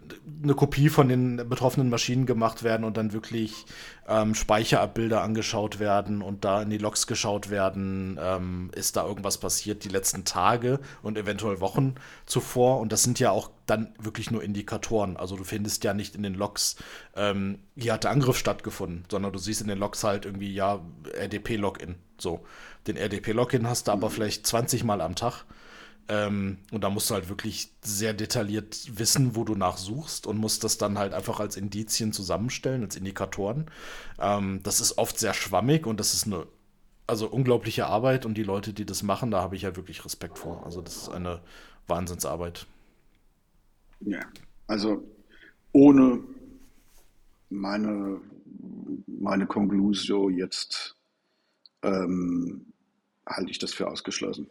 [0.42, 3.66] eine Kopie von den betroffenen Maschinen gemacht werden und dann wirklich
[4.08, 9.38] ähm, Speicherabbilder angeschaut werden und da in die Logs geschaut werden, ähm, ist da irgendwas
[9.38, 11.96] passiert die letzten Tage und eventuell Wochen
[12.26, 12.80] zuvor.
[12.80, 15.16] Und das sind ja auch dann wirklich nur Indikatoren.
[15.16, 16.76] Also du findest ja nicht in den Logs,
[17.16, 20.80] ähm, hier hat der Angriff stattgefunden, sondern du siehst in den Logs halt irgendwie, ja,
[21.12, 21.96] RDP-Login.
[22.18, 22.44] So.
[22.86, 25.44] Den RDP-Login hast du aber vielleicht 20 Mal am Tag.
[26.08, 30.62] Ähm, und da musst du halt wirklich sehr detailliert wissen, wo du nachsuchst und musst
[30.62, 33.66] das dann halt einfach als Indizien zusammenstellen, als Indikatoren.
[34.18, 36.46] Ähm, das ist oft sehr schwammig und das ist eine
[37.08, 40.38] also unglaubliche Arbeit und die Leute, die das machen, da habe ich halt wirklich Respekt
[40.38, 40.64] vor.
[40.64, 41.40] Also das ist eine
[41.86, 42.66] Wahnsinnsarbeit.
[44.00, 44.20] Ja,
[44.66, 45.04] also
[45.72, 46.20] ohne
[47.48, 48.20] meine,
[49.06, 50.96] meine Conclusio jetzt
[51.82, 52.72] ähm,
[53.24, 54.48] halte ich das für ausgeschlossen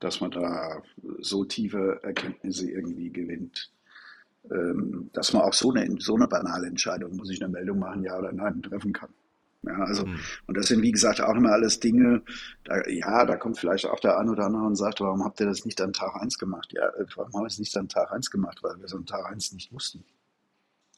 [0.00, 0.82] dass man da
[1.18, 3.70] so tiefe Erkenntnisse irgendwie gewinnt.
[4.50, 8.02] Ähm, dass man auch so eine, so eine banale Entscheidung, muss ich eine Meldung machen,
[8.02, 9.10] ja oder nein, treffen kann.
[9.62, 10.18] Ja, also, mhm.
[10.46, 12.22] und das sind, wie gesagt, auch immer alles Dinge,
[12.64, 15.46] da, ja, da kommt vielleicht auch der eine oder andere und sagt, warum habt ihr
[15.46, 16.72] das nicht an Tag 1 gemacht?
[16.72, 18.62] Ja, äh, warum haben wir es nicht an Tag 1 gemacht?
[18.62, 20.04] Weil wir es an Tag 1 nicht wussten.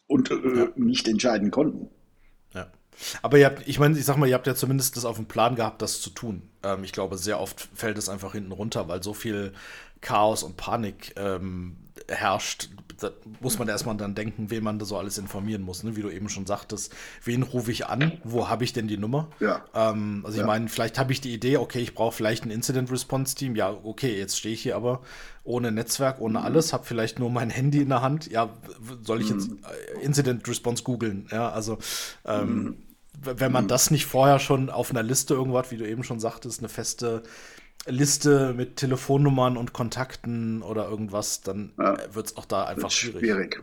[0.06, 0.68] Und äh, ja.
[0.76, 1.88] nicht entscheiden konnten.
[2.52, 2.70] Ja.
[3.22, 5.26] Aber ihr habt, ich meine, ich sag mal, ihr habt ja zumindest das auf dem
[5.26, 6.49] Plan gehabt, das zu tun.
[6.62, 9.52] Ähm, ich glaube, sehr oft fällt es einfach hinten runter, weil so viel
[10.00, 11.76] Chaos und Panik ähm,
[12.08, 12.70] herrscht.
[12.98, 15.82] Da muss man erstmal dann denken, wen man da so alles informieren muss.
[15.84, 15.96] Ne?
[15.96, 16.94] Wie du eben schon sagtest,
[17.24, 18.20] wen rufe ich an?
[18.24, 19.28] Wo habe ich denn die Nummer?
[19.40, 19.64] Ja.
[19.74, 20.46] Ähm, also ich ja.
[20.46, 23.56] meine, vielleicht habe ich die Idee, okay, ich brauche vielleicht ein Incident Response Team.
[23.56, 25.00] Ja, okay, jetzt stehe ich hier aber
[25.44, 26.44] ohne Netzwerk, ohne mhm.
[26.44, 28.30] alles, habe vielleicht nur mein Handy in der Hand.
[28.30, 28.50] Ja,
[29.02, 29.60] soll ich jetzt mhm.
[29.98, 31.26] äh, Incident Response googeln?
[31.30, 31.78] Ja, also
[32.24, 32.76] ähm, mhm
[33.22, 33.68] wenn man mhm.
[33.68, 37.22] das nicht vorher schon auf einer Liste irgendwas, wie du eben schon sagtest, eine feste
[37.86, 41.96] Liste mit Telefonnummern und Kontakten oder irgendwas, dann ja.
[42.12, 43.20] wird es auch da einfach schwierig.
[43.20, 43.62] schwierig.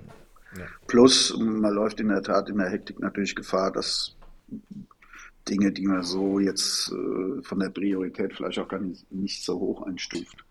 [0.58, 0.66] Ja.
[0.88, 4.16] Plus, man läuft in der Tat in der Hektik natürlich Gefahr, dass
[5.48, 9.60] Dinge, die man so jetzt äh, von der Priorität vielleicht auch gar nicht, nicht so
[9.60, 10.44] hoch einstuft,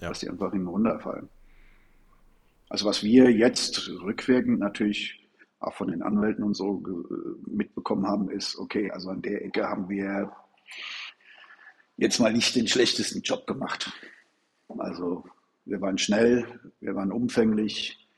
[0.00, 0.08] ja.
[0.08, 1.28] dass die einfach hinten runterfallen.
[2.68, 5.27] Also was wir jetzt rückwirkend natürlich
[5.60, 6.82] auch von den Anwälten und so
[7.46, 10.32] mitbekommen haben, ist, okay, also an der Ecke haben wir
[11.96, 13.92] jetzt mal nicht den schlechtesten Job gemacht.
[14.68, 15.24] Also
[15.64, 16.46] wir waren schnell,
[16.80, 18.08] wir waren umfänglich,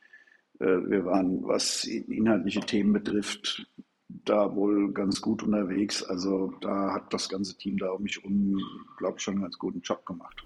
[0.58, 3.66] äh, wir waren, was inhaltliche Themen betrifft,
[4.08, 6.02] da wohl ganz gut unterwegs.
[6.02, 8.60] Also da hat das ganze Team da um mich um,
[8.98, 10.44] glaube ich, schon einen ganz guten Job gemacht.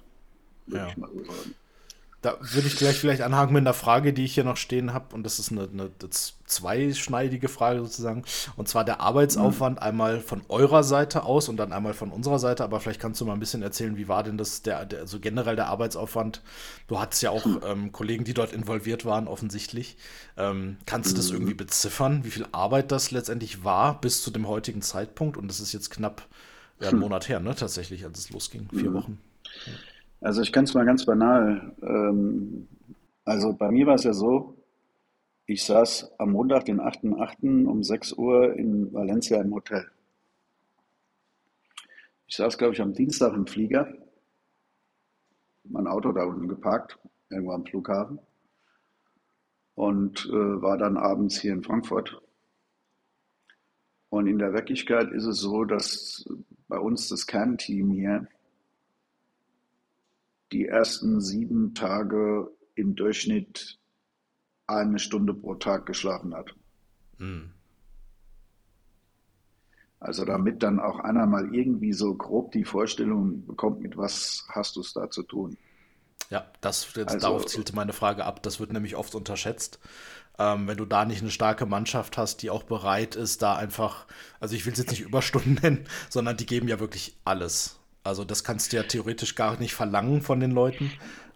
[0.67, 0.89] Würde ja.
[0.89, 1.55] ich mal so sagen.
[2.25, 5.15] Da würde ich gleich vielleicht anhaken mit einer Frage, die ich hier noch stehen habe.
[5.15, 5.91] Und das ist eine, eine,
[6.47, 8.23] zweischneidige Frage sozusagen.
[8.57, 12.65] Und zwar der Arbeitsaufwand einmal von eurer Seite aus und dann einmal von unserer Seite.
[12.65, 15.21] Aber vielleicht kannst du mal ein bisschen erzählen, wie war denn das, der, der also
[15.21, 16.41] generell der Arbeitsaufwand?
[16.89, 19.99] Du hattest ja auch ähm, Kollegen, die dort involviert waren, offensichtlich.
[20.39, 21.35] Ähm, kannst du das mhm.
[21.35, 25.37] irgendwie beziffern, wie viel Arbeit das letztendlich war bis zu dem heutigen Zeitpunkt?
[25.37, 26.27] Und das ist jetzt knapp
[26.81, 27.01] ja, einen hm.
[27.01, 28.67] Monat her, ne, tatsächlich, als es losging.
[28.73, 28.95] Vier mhm.
[28.95, 29.19] Wochen.
[29.67, 29.73] Ja.
[30.25, 31.77] Also ich kann es mal ganz banal.
[31.83, 32.67] Ähm,
[33.27, 34.57] also bei mir war es ja so,
[35.45, 37.67] ich saß am Montag, den 8.8.
[37.67, 39.87] um 6 Uhr in Valencia im Hotel.
[42.27, 43.93] Ich saß, glaube ich, am Dienstag im Flieger,
[45.65, 46.99] mein Auto da unten geparkt,
[47.29, 48.19] irgendwo am Flughafen
[49.75, 52.19] und äh, war dann abends hier in Frankfurt.
[54.09, 56.27] Und in der Wirklichkeit ist es so, dass
[56.67, 58.27] bei uns das Kernteam hier
[60.55, 63.81] die ersten sieben Tage im Durchschnitt
[64.67, 66.55] eine Stunde pro Tag geschlafen hat.
[67.19, 67.51] Mhm.
[69.99, 74.77] Also damit dann auch einer mal irgendwie so grob die Vorstellung bekommt, mit was hast
[74.77, 75.57] du es da zu tun.
[76.31, 78.43] Ja, das also, darauf zielte meine Frage ab.
[78.43, 79.81] Das wird nämlich oft unterschätzt.
[80.39, 84.07] Ähm, wenn du da nicht eine starke Mannschaft hast, die auch bereit ist, da einfach,
[84.41, 87.81] also ich will es jetzt nicht Überstunden nennen, sondern die geben ja wirklich alles.
[88.05, 90.93] Also das kannst du ja theoretisch gar nicht verlangen von den Leuten.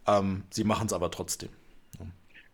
[0.06, 1.48] Ähm, sie machen es aber trotzdem.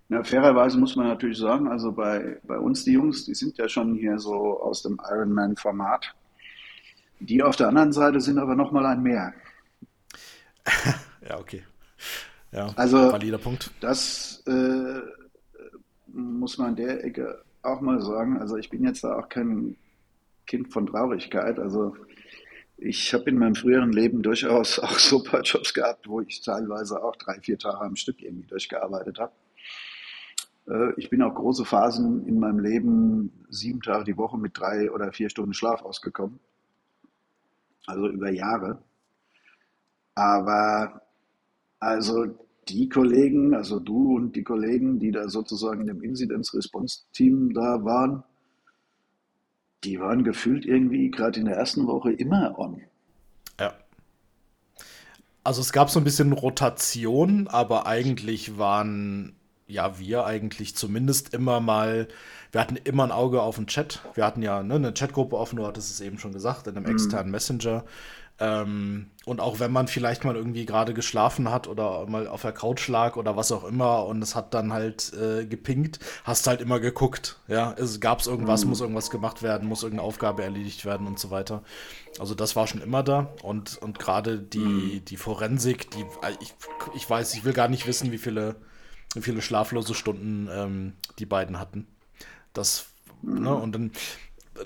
[0.09, 3.69] Ja, fairerweise muss man natürlich sagen, also bei, bei uns die Jungs, die sind ja
[3.69, 6.15] schon hier so aus dem Ironman-Format.
[7.21, 9.33] Die auf der anderen Seite sind aber nochmal ein mehr.
[11.29, 11.65] ja, okay.
[12.53, 13.71] Ja, also, valider Punkt.
[13.81, 15.01] Das äh,
[16.07, 18.39] muss man in der Ecke auch mal sagen.
[18.39, 19.77] Also ich bin jetzt da auch kein
[20.47, 21.59] Kind von Traurigkeit.
[21.59, 21.97] Also
[22.77, 26.43] ich habe in meinem früheren Leben durchaus auch so ein paar Jobs gehabt, wo ich
[26.43, 29.33] teilweise auch drei, vier Tage am Stück irgendwie durchgearbeitet habe.
[30.69, 34.91] Äh, ich bin auch große Phasen in meinem Leben sieben Tage die Woche mit drei
[34.91, 36.41] oder vier Stunden Schlaf ausgekommen.
[37.87, 38.83] Also über Jahre.
[40.15, 41.03] Aber
[41.81, 42.27] also
[42.69, 47.53] die Kollegen, also du und die Kollegen, die da sozusagen in dem Incidence Response Team
[47.53, 48.25] da waren,
[49.85, 52.81] die waren gefühlt irgendwie gerade in der ersten Woche immer on.
[53.61, 53.75] Ja.
[55.43, 61.61] Also es gab so ein bisschen Rotation, aber eigentlich waren ja wir eigentlich zumindest immer
[61.61, 62.09] mal,
[62.53, 64.03] wir hatten immer ein Auge auf den Chat.
[64.15, 66.87] Wir hatten ja ne, eine Chatgruppe offen, du hattest es eben schon gesagt, in einem
[66.87, 66.93] mhm.
[66.93, 67.85] externen Messenger.
[68.41, 72.51] Ähm, und auch wenn man vielleicht mal irgendwie gerade geschlafen hat oder mal auf der
[72.51, 76.61] Couch lag oder was auch immer und es hat dann halt äh, gepinkt, hast halt
[76.61, 77.39] immer geguckt.
[77.47, 78.71] Ja, es gab irgendwas, mhm.
[78.71, 81.63] muss irgendwas gemacht werden, muss irgendeine Aufgabe erledigt werden und so weiter.
[82.19, 85.05] Also das war schon immer da und, und gerade die, mhm.
[85.05, 86.05] die Forensik, die
[86.41, 86.55] ich,
[86.97, 88.57] ich weiß, ich will gar nicht wissen, wie viele,
[89.15, 91.87] wie viele schlaflose Stunden ähm, die beiden hatten.
[92.53, 92.87] Das,
[93.23, 93.43] ne, mhm.
[93.45, 93.93] ne, und dann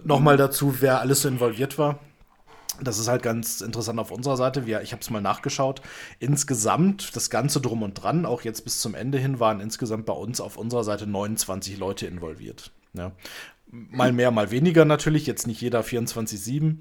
[0.04, 1.98] nochmal dazu, wer alles so involviert war.
[2.80, 4.66] Das ist halt ganz interessant auf unserer Seite.
[4.66, 5.82] Wir, ich habe es mal nachgeschaut.
[6.18, 10.12] Insgesamt, das Ganze drum und dran, auch jetzt bis zum Ende hin, waren insgesamt bei
[10.12, 12.70] uns auf unserer Seite 29 Leute involviert.
[12.94, 13.12] Ja
[13.70, 16.78] mal mehr, mal weniger natürlich, jetzt nicht jeder 24-7.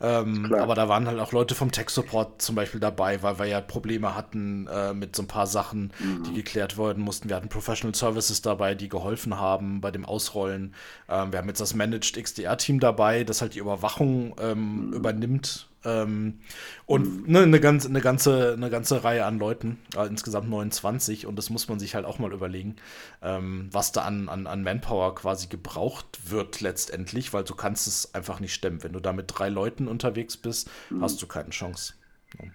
[0.00, 3.60] Ähm, aber da waren halt auch Leute vom Tech-Support zum Beispiel dabei, weil wir ja
[3.60, 6.24] Probleme hatten äh, mit so ein paar Sachen, mhm.
[6.24, 7.28] die geklärt werden mussten.
[7.28, 10.74] Wir hatten Professional Services dabei, die geholfen haben bei dem Ausrollen.
[11.08, 14.92] Ähm, wir haben jetzt das Managed XDR-Team dabei, das halt die Überwachung ähm, mhm.
[14.92, 16.40] übernimmt ähm,
[16.86, 21.26] und ne, eine, ganz, eine, ganze, eine ganze Reihe an Leuten, äh, insgesamt 29.
[21.26, 22.76] Und das muss man sich halt auch mal überlegen,
[23.22, 28.14] ähm, was da an, an, an Manpower quasi gebraucht wird letztendlich, weil du kannst es
[28.14, 28.82] einfach nicht stemmen.
[28.82, 31.02] Wenn du da mit drei Leuten unterwegs bist, mhm.
[31.02, 31.94] hast du keine Chance.
[32.38, 32.50] Ja.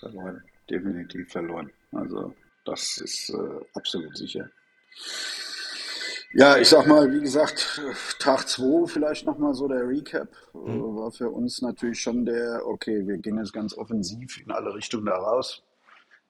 [0.00, 1.70] Verloren, definitiv verloren.
[1.92, 4.50] Also das ist äh, absolut sicher.
[6.32, 7.80] Ja, ich sag mal, wie gesagt,
[8.18, 10.28] Tag 2 vielleicht nochmal so der Recap.
[10.52, 10.96] Mhm.
[10.96, 15.06] War für uns natürlich schon der, okay, wir gehen jetzt ganz offensiv in alle Richtungen
[15.06, 15.62] da raus.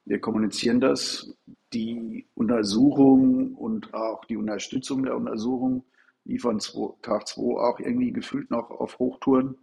[0.05, 1.35] Wir kommunizieren das.
[1.73, 5.85] Die Untersuchung und auch die Unterstützung der Untersuchung
[6.25, 6.61] liefern
[7.03, 9.59] Tag 2 auch irgendwie gefühlt noch auf Hochtouren.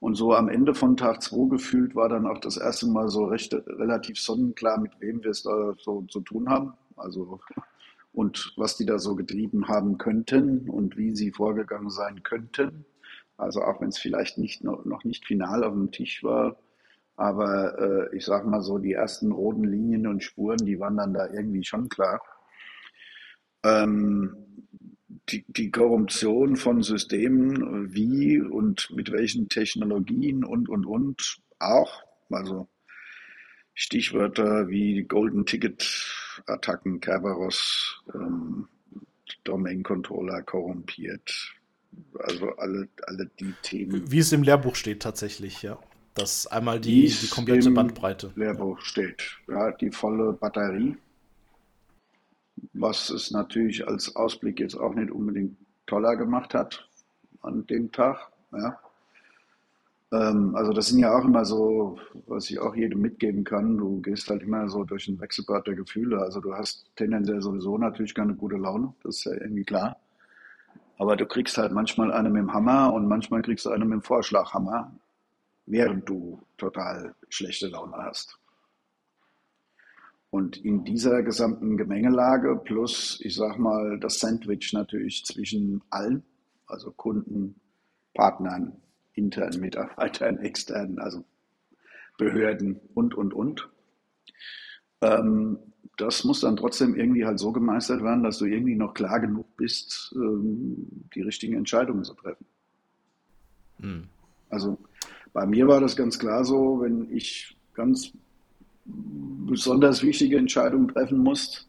[0.00, 3.26] Und so am Ende von Tag 2 gefühlt war dann auch das erste Mal so
[3.26, 6.72] recht, relativ sonnenklar, mit wem wir es da so zu tun haben.
[6.96, 7.40] Also
[8.18, 12.84] und was die da so getrieben haben könnten und wie sie vorgegangen sein könnten.
[13.36, 16.58] Also auch wenn es vielleicht nicht, noch, nicht final auf dem Tisch war,
[17.14, 17.78] aber
[18.10, 21.28] äh, ich sage mal so, die ersten roten Linien und Spuren, die waren dann da
[21.32, 22.20] irgendwie schon klar.
[23.62, 24.36] Ähm,
[25.28, 32.02] die, die Korruption von Systemen, wie und mit welchen Technologien und, und, und auch.
[32.30, 32.68] Also
[33.74, 38.68] Stichwörter wie Golden Ticket Attacken, Kerberos, ähm,
[39.44, 41.54] Domain-Controller korrumpiert.
[42.18, 44.10] Also alle, alle die Themen.
[44.10, 45.78] Wie es im Lehrbuch steht tatsächlich, ja.
[46.14, 48.32] Das einmal die, die komplette Bandbreite.
[48.34, 49.38] Lehrbuch steht.
[49.46, 50.96] Ja, die volle Batterie.
[52.72, 56.88] Was es natürlich als Ausblick jetzt auch nicht unbedingt toller gemacht hat
[57.42, 58.32] an dem Tag.
[58.52, 58.78] Ja.
[60.12, 63.76] Ähm, also das sind ja auch immer so, was ich auch jedem mitgeben kann.
[63.76, 66.20] Du gehst halt immer so durch ein Wechselbad der Gefühle.
[66.20, 69.98] Also du hast tendenziell sowieso natürlich keine gute Laune, das ist ja irgendwie klar.
[70.98, 74.00] Aber du kriegst halt manchmal einen mit dem Hammer und manchmal kriegst du einen mit
[74.00, 74.92] dem Vorschlaghammer,
[75.66, 78.38] während du total schlechte Laune hast.
[80.30, 86.22] Und in dieser gesamten Gemengelage plus, ich sag mal, das Sandwich natürlich zwischen allen,
[86.66, 87.54] also Kunden,
[88.14, 88.76] Partnern,
[89.18, 91.24] internen Mitarbeitern, externen, also
[92.16, 93.68] Behörden und, und, und.
[95.00, 95.58] Ähm,
[95.96, 99.56] das muss dann trotzdem irgendwie halt so gemeistert werden, dass du irgendwie noch klar genug
[99.56, 102.46] bist, ähm, die richtigen Entscheidungen zu treffen.
[103.78, 104.04] Mhm.
[104.48, 104.78] Also
[105.32, 108.12] bei mir war das ganz klar so, wenn ich ganz
[108.84, 111.68] besonders wichtige Entscheidungen treffen muss,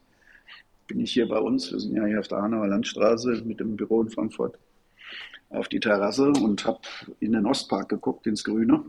[0.88, 3.76] bin ich hier bei uns, wir sind ja hier auf der Hanauer Landstraße mit dem
[3.76, 4.58] Büro in Frankfurt,
[5.50, 6.80] auf die Terrasse und habe
[7.20, 8.84] in den Ostpark geguckt, ins Grüne,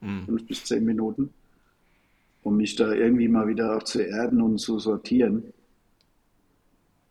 [0.00, 0.24] mhm.
[0.26, 1.30] fünf bis zehn Minuten,
[2.42, 5.52] um mich da irgendwie mal wieder auch zu erden und zu sortieren,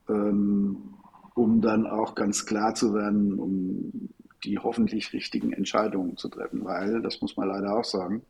[0.09, 0.93] ähm,
[1.35, 4.09] um dann auch ganz klar zu werden, um
[4.43, 8.21] die hoffentlich richtigen Entscheidungen zu treffen, weil, das muss man leider auch sagen,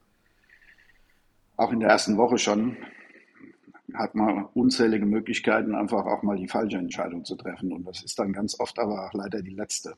[1.58, 2.78] auch in der ersten Woche schon
[3.94, 7.72] hat man unzählige Möglichkeiten, einfach auch mal die falsche Entscheidung zu treffen.
[7.72, 9.96] Und das ist dann ganz oft aber auch leider die letzte.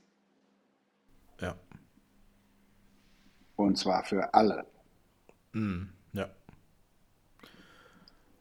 [1.42, 1.56] Ja.
[3.56, 4.66] Und zwar für alle.
[5.54, 5.84] Mm,
[6.14, 6.30] ja.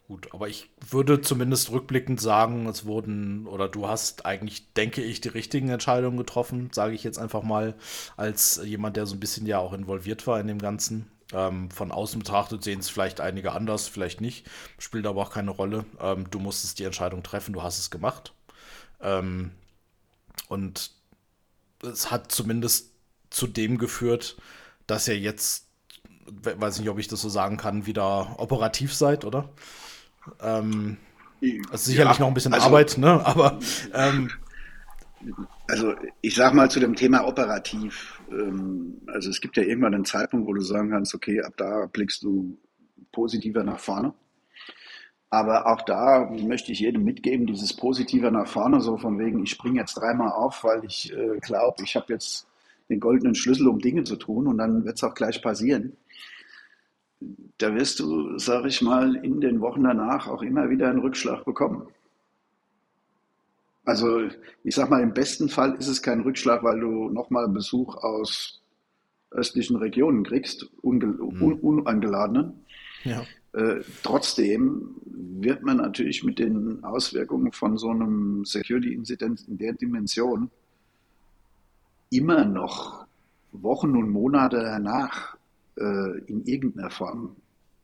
[0.08, 5.20] Gut, aber ich würde zumindest rückblickend sagen, es wurden, oder du hast eigentlich, denke ich,
[5.20, 7.74] die richtigen Entscheidungen getroffen, sage ich jetzt einfach mal,
[8.16, 11.10] als jemand, der so ein bisschen ja auch involviert war in dem Ganzen.
[11.32, 14.46] Ähm, von außen betrachtet sehen es vielleicht einige anders, vielleicht nicht,
[14.78, 15.86] spielt aber auch keine Rolle.
[15.98, 18.34] Ähm, du musstest die Entscheidung treffen, du hast es gemacht.
[19.00, 19.52] Ähm,
[20.48, 20.90] und
[21.86, 22.92] es hat zumindest
[23.30, 24.36] zu dem geführt,
[24.86, 25.66] dass ihr jetzt,
[26.26, 29.50] weiß nicht, ob ich das so sagen kann, wieder operativ seid, oder?
[30.40, 30.98] Ähm,
[31.70, 33.24] also sicherlich ja, noch ein bisschen also, Arbeit, ne?
[33.26, 33.58] Aber
[33.92, 34.30] ähm,
[35.68, 38.20] also ich sag mal zu dem Thema operativ.
[38.30, 41.86] Ähm, also es gibt ja irgendwann einen Zeitpunkt, wo du sagen kannst, okay, ab da
[41.86, 42.58] blickst du
[43.12, 44.14] positiver nach vorne.
[45.34, 49.50] Aber auch da möchte ich jedem mitgeben, dieses Positiver nach vorne, so von wegen, ich
[49.50, 52.46] springe jetzt dreimal auf, weil ich äh, glaube, ich habe jetzt
[52.88, 55.96] den goldenen Schlüssel, um Dinge zu tun und dann wird es auch gleich passieren.
[57.58, 61.44] Da wirst du, sag ich mal, in den Wochen danach auch immer wieder einen Rückschlag
[61.44, 61.88] bekommen.
[63.84, 64.28] Also
[64.62, 68.62] ich sag mal, im besten Fall ist es kein Rückschlag, weil du nochmal Besuch aus
[69.32, 71.42] östlichen Regionen kriegst, unge mhm.
[71.42, 72.64] un unangeladenen.
[73.02, 73.24] Ja.
[73.54, 80.50] Äh, trotzdem wird man natürlich mit den Auswirkungen von so einem Security-Incident in der Dimension
[82.10, 83.06] immer noch
[83.52, 85.36] Wochen und Monate danach
[85.76, 87.36] äh, in irgendeiner Form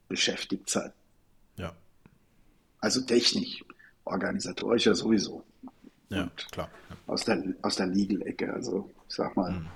[0.08, 0.92] beschäftigt sein.
[1.56, 1.72] Ja.
[2.80, 3.64] Also technisch,
[4.04, 5.44] organisatorisch ja sowieso.
[6.08, 6.68] Ja, und klar.
[6.88, 6.96] Ja.
[7.06, 8.52] Aus der, aus der Legal-Ecke.
[8.52, 9.66] Also, ich sag mal, mhm.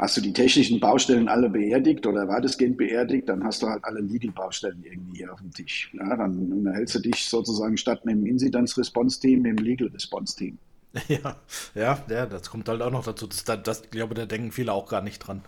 [0.00, 4.00] Hast du die technischen Baustellen alle beerdigt oder weitestgehend beerdigt, dann hast du halt alle
[4.00, 5.92] Legal-Baustellen irgendwie hier auf dem Tisch.
[5.92, 10.58] Ja, dann unterhältst du dich sozusagen statt mit dem Incidence-Response-Team mit dem Legal-Response-Team.
[11.06, 11.36] Ja,
[11.76, 13.28] ja, ja, das kommt halt auch noch dazu.
[13.28, 15.42] Das, das, ich glaube, da denken viele auch gar nicht dran.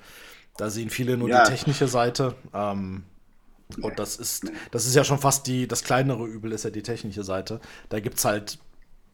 [0.56, 1.42] Da sehen viele nur ja.
[1.42, 2.36] die technische Seite.
[2.54, 3.02] Ähm,
[3.80, 6.84] und das ist, das ist ja schon fast die, das kleinere Übel ist ja die
[6.84, 7.60] technische Seite.
[7.88, 8.60] Da gibt es halt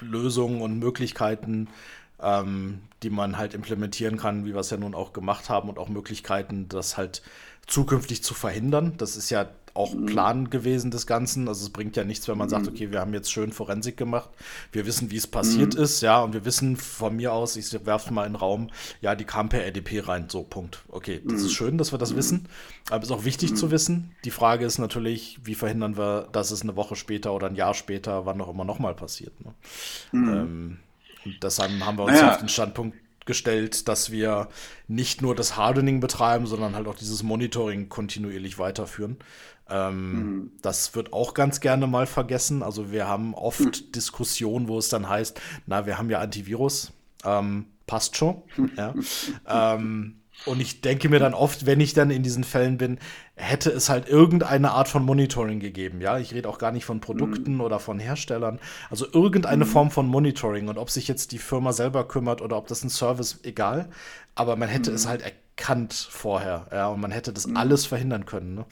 [0.03, 1.69] Lösungen und Möglichkeiten,
[2.23, 5.79] ähm, die man halt implementieren kann, wie wir es ja nun auch gemacht haben und
[5.79, 7.23] auch Möglichkeiten, das halt
[7.67, 8.95] zukünftig zu verhindern.
[8.97, 10.07] Das ist ja auch mhm.
[10.07, 11.47] Plan gewesen des Ganzen.
[11.47, 12.73] Also es bringt ja nichts, wenn man sagt, mhm.
[12.73, 14.29] okay, wir haben jetzt schön Forensik gemacht,
[14.73, 15.83] wir wissen, wie es passiert mhm.
[15.83, 19.15] ist, ja, und wir wissen von mir aus, ich werfe mal in den Raum, ja,
[19.15, 20.83] die kam per RDP rein, so, Punkt.
[20.89, 22.49] Okay, das ist schön, dass wir das wissen,
[22.91, 24.15] aber es ist auch wichtig zu wissen.
[24.25, 27.75] Die Frage ist natürlich, wie verhindern wir, dass es eine Woche später oder ein Jahr
[27.75, 29.33] später, wann auch immer nochmal passiert.
[29.45, 29.55] Ne?
[30.13, 30.79] Ähm,
[31.25, 32.31] und deshalb haben wir uns ja.
[32.31, 32.97] auf den Standpunkt
[33.29, 34.49] gestellt, dass wir
[34.89, 39.19] nicht nur das Hardening betreiben, sondern halt auch dieses Monitoring kontinuierlich weiterführen.
[39.69, 40.53] Ähm, mhm.
[40.63, 42.63] Das wird auch ganz gerne mal vergessen.
[42.63, 43.93] Also wir haben oft mhm.
[43.93, 46.93] Diskussionen, wo es dann heißt, na, wir haben ja Antivirus,
[47.25, 48.43] ähm, passt schon.
[48.77, 48.95] ja.
[49.47, 52.99] ähm, Und ich denke mir dann oft, wenn ich dann in diesen Fällen bin,
[53.35, 56.01] hätte es halt irgendeine Art von Monitoring gegeben.
[56.01, 57.61] Ja, ich rede auch gar nicht von Produkten mhm.
[57.61, 58.59] oder von Herstellern.
[58.91, 59.69] Also irgendeine mhm.
[59.69, 60.69] Form von Monitoring.
[60.69, 63.91] Und ob sich jetzt die Firma selber kümmert oder ob das ein Service, egal.
[64.35, 64.97] Aber man hätte mhm.
[64.97, 66.67] es halt erkannt vorher.
[66.73, 67.57] Ja, und man hätte das mhm.
[67.57, 68.55] alles verhindern können.
[68.55, 68.65] Ne?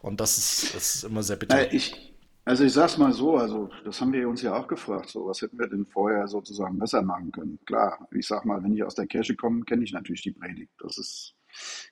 [0.00, 1.70] Und das ist, das ist immer sehr bitter.
[1.70, 2.09] Äh, ich,
[2.50, 5.40] also ich sag's mal so, also das haben wir uns ja auch gefragt, so was
[5.40, 7.60] hätten wir denn vorher sozusagen besser machen können?
[7.64, 10.72] Klar, ich sag mal, wenn ich aus der Kirche komme, kenne ich natürlich die Predigt.
[10.80, 11.36] Das ist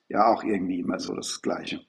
[0.09, 1.79] ja auch irgendwie immer so das Gleiche.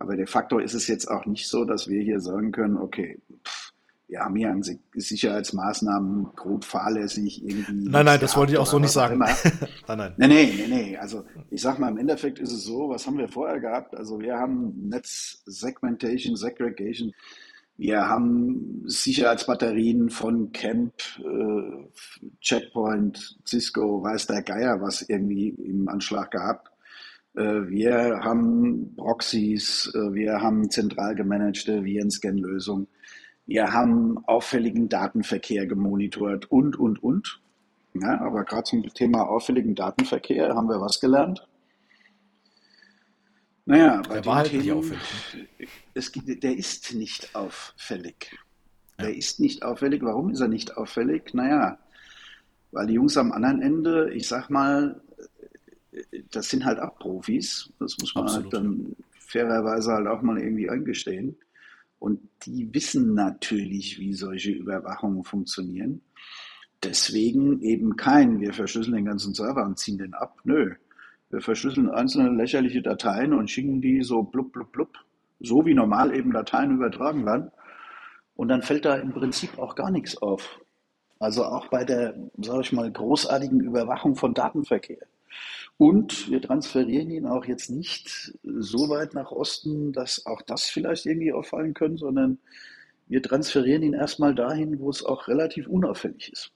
[0.00, 3.22] Aber de facto ist es jetzt auch nicht so, dass wir hier sagen können, okay,
[3.46, 3.72] pff,
[4.08, 7.90] wir haben hier an Sicherheitsmaßnahmen grob fahrlässig irgendwie.
[7.90, 9.18] Nein, nein, das wollte ich auch so nicht sagen.
[9.86, 10.14] nein, nein.
[10.16, 10.96] Nee, nee, nee, nee.
[10.96, 13.94] Also ich sag mal, im Endeffekt ist es so, was haben wir vorher gehabt?
[13.94, 17.12] Also wir haben Netz Segmentation, Segregation
[17.80, 26.30] wir haben Sicherheitsbatterien von Camp, äh, Checkpoint, Cisco, weiß der Geier, was irgendwie im Anschlag
[26.30, 26.70] gehabt.
[27.34, 32.86] Äh, wir haben Proxys, äh, wir haben zentral gemanagte Virenscan-Lösungen.
[33.46, 37.40] Wir haben auffälligen Datenverkehr gemonitort und, und, und.
[37.94, 41.48] Ja, aber gerade zum Thema auffälligen Datenverkehr haben wir was gelernt?
[43.66, 45.00] Naja, bei der war halt nicht auffällig.
[45.94, 48.36] Es, der ist nicht auffällig.
[48.98, 49.06] Ja.
[49.06, 50.02] Der ist nicht auffällig.
[50.02, 51.34] Warum ist er nicht auffällig?
[51.34, 51.78] Naja,
[52.72, 55.00] weil die Jungs am anderen Ende, ich sag mal,
[56.30, 57.72] das sind halt auch Profis.
[57.78, 61.36] Das muss man halt dann fairerweise halt auch mal irgendwie eingestehen.
[61.98, 66.00] Und die wissen natürlich, wie solche Überwachungen funktionieren.
[66.82, 70.38] Deswegen eben kein, wir verschlüsseln den ganzen Server und ziehen den ab.
[70.44, 70.74] Nö.
[71.30, 74.98] Wir verschlüsseln einzelne lächerliche Dateien und schicken die so blub, blub, blub,
[75.38, 77.52] so wie normal eben Dateien übertragen werden.
[78.34, 80.60] Und dann fällt da im Prinzip auch gar nichts auf.
[81.20, 85.06] Also auch bei der, sage ich mal, großartigen Überwachung von Datenverkehr.
[85.76, 91.06] Und wir transferieren ihn auch jetzt nicht so weit nach Osten, dass auch das vielleicht
[91.06, 92.38] irgendwie auffallen könnte, sondern
[93.06, 96.52] wir transferieren ihn erstmal dahin, wo es auch relativ unauffällig ist.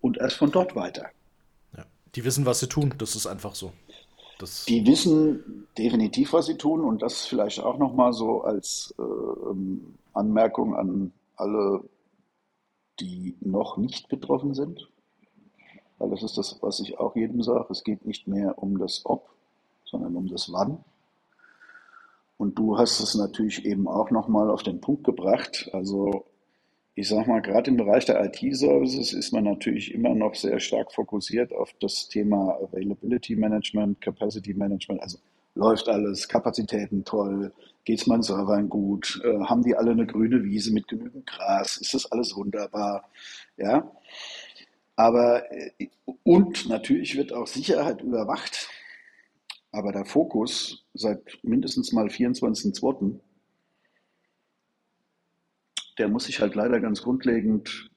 [0.00, 1.10] Und erst von dort weiter.
[2.14, 2.94] Die wissen, was sie tun.
[2.98, 3.72] Das ist einfach so.
[4.38, 6.82] Das die wissen definitiv, was sie tun.
[6.82, 11.84] Und das vielleicht auch nochmal so als äh, ähm, Anmerkung an alle,
[13.00, 14.88] die noch nicht betroffen sind.
[15.98, 17.66] Weil das ist das, was ich auch jedem sage.
[17.70, 19.30] Es geht nicht mehr um das Ob,
[19.84, 20.84] sondern um das Wann.
[22.36, 25.70] Und du hast es natürlich eben auch nochmal auf den Punkt gebracht.
[25.72, 26.26] Also
[26.94, 30.92] ich sage mal, gerade im Bereich der IT-Services ist man natürlich immer noch sehr stark
[30.92, 35.00] fokussiert auf das Thema Availability Management, Capacity Management.
[35.02, 35.18] Also
[35.54, 37.52] läuft alles, Kapazitäten toll,
[37.84, 41.76] geht es meinen Servern gut, äh, haben die alle eine grüne Wiese mit genügend Gras,
[41.78, 43.08] ist das alles wunderbar,
[43.56, 43.90] ja.
[44.96, 45.88] Aber, äh,
[46.22, 48.68] und natürlich wird auch Sicherheit überwacht,
[49.72, 53.20] aber der Fokus seit mindestens mal 24.2
[56.02, 57.88] der muss sich halt leider ganz grundlegend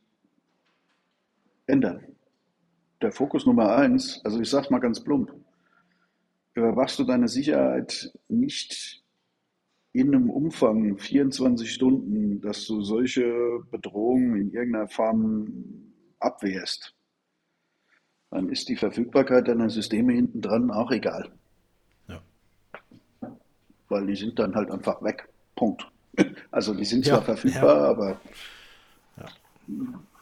[1.65, 2.03] ändern.
[3.01, 5.33] Der Fokus Nummer eins, also ich sage mal ganz plump,
[6.53, 9.03] überwachst du deine Sicherheit nicht
[9.91, 16.93] in einem Umfang 24 Stunden, dass du solche Bedrohungen in irgendeiner Form abwehrst,
[18.29, 21.31] dann ist die Verfügbarkeit deiner Systeme hinten dran auch egal.
[22.07, 22.21] Ja.
[23.89, 25.27] Weil die sind dann halt einfach weg.
[25.55, 25.91] Punkt.
[26.51, 27.89] Also die sind zwar ja, verfügbar, ja.
[27.89, 28.21] aber
[29.17, 29.25] ja.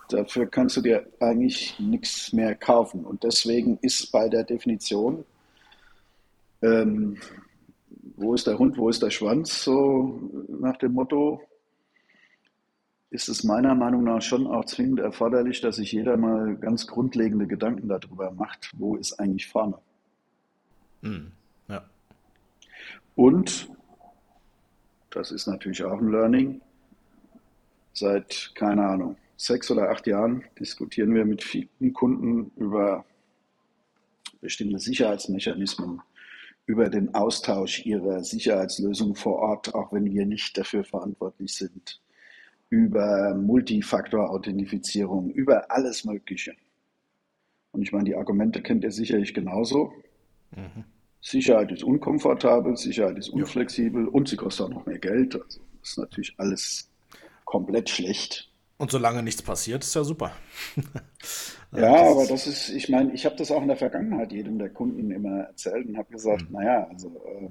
[0.10, 3.06] dafür kannst du dir eigentlich nichts mehr kaufen.
[3.06, 5.26] Und deswegen ist bei der Definition,
[6.62, 7.18] ähm,
[8.16, 11.42] wo ist der Hund, wo ist der Schwanz, so nach dem Motto,
[13.14, 17.46] ist es meiner Meinung nach schon auch zwingend erforderlich, dass sich jeder mal ganz grundlegende
[17.46, 19.78] Gedanken darüber macht, wo ist eigentlich vorne.
[21.02, 21.32] Mhm.
[21.68, 21.84] Ja.
[23.16, 23.70] Und
[25.14, 26.62] das ist natürlich auch ein Learning.
[27.94, 33.06] Seit, keine Ahnung, sechs oder acht Jahren diskutieren wir mit vielen Kunden über
[34.42, 36.02] bestimmte Sicherheitsmechanismen,
[36.66, 42.02] über den Austausch ihrer Sicherheitslösungen vor Ort, auch wenn wir nicht dafür verantwortlich sind,
[42.70, 46.56] über Multifaktor-Authentifizierung, über alles Mögliche.
[47.72, 49.94] Und ich meine, die Argumente kennt ihr sicherlich genauso.
[50.56, 50.84] Mhm.
[51.24, 54.10] Sicherheit ist unkomfortabel, Sicherheit ist unflexibel ja.
[54.10, 55.36] und sie kostet auch noch mehr Geld.
[55.36, 56.90] Also das ist natürlich alles
[57.46, 58.52] komplett schlecht.
[58.78, 60.32] Und solange nichts passiert, ist ja super.
[61.72, 64.60] ja, das aber das ist, ich meine, ich habe das auch in der Vergangenheit jedem
[64.60, 66.58] der Kunden immer erzählt und habe gesagt, mhm.
[66.58, 67.50] naja, also, äh,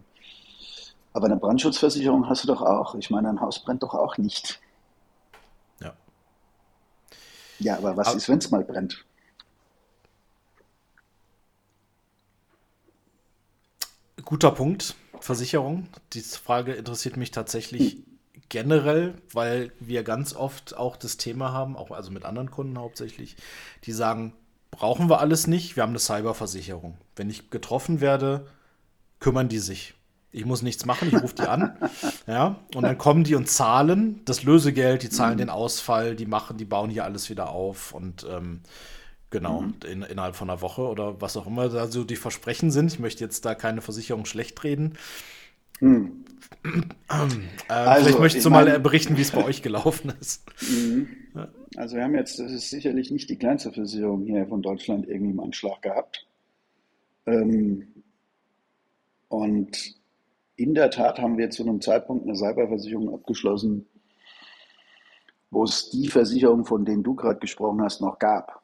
[1.14, 2.94] aber eine Brandschutzversicherung hast du doch auch.
[2.96, 4.60] Ich meine, ein Haus brennt doch auch nicht.
[5.80, 5.94] Ja.
[7.58, 9.06] Ja, aber was aber, ist, wenn es mal brennt?
[14.24, 14.94] Guter Punkt.
[15.20, 15.86] Versicherung.
[16.14, 17.98] Die Frage interessiert mich tatsächlich
[18.48, 23.36] generell, weil wir ganz oft auch das Thema haben, auch also mit anderen Kunden hauptsächlich,
[23.84, 24.34] die sagen,
[24.70, 26.98] brauchen wir alles nicht, wir haben eine Cyberversicherung.
[27.16, 28.46] Wenn ich getroffen werde,
[29.20, 29.94] kümmern die sich.
[30.32, 31.76] Ich muss nichts machen, ich rufe die an.
[32.26, 35.38] ja, und dann kommen die und zahlen das Lösegeld, die zahlen mhm.
[35.38, 38.60] den Ausfall, die machen, die bauen hier alles wieder auf und ähm,
[39.32, 39.74] genau, mhm.
[39.90, 42.92] in, innerhalb von einer Woche oder was auch immer da so die Versprechen sind.
[42.92, 44.96] Ich möchte jetzt da keine Versicherung schlecht reden.
[45.80, 46.24] Mhm.
[46.64, 50.44] Ähm, also, vielleicht möchtest du mal mein, berichten, wie es bei euch gelaufen ist.
[50.60, 51.08] Mhm.
[51.76, 55.32] Also wir haben jetzt, das ist sicherlich nicht die kleinste Versicherung hier von Deutschland irgendwie
[55.32, 56.26] im Anschlag gehabt.
[57.26, 57.88] Ähm,
[59.28, 59.96] und
[60.56, 63.86] in der Tat haben wir zu einem Zeitpunkt eine Cyberversicherung abgeschlossen,
[65.50, 68.61] wo es die Versicherung, von denen du gerade gesprochen hast, noch gab.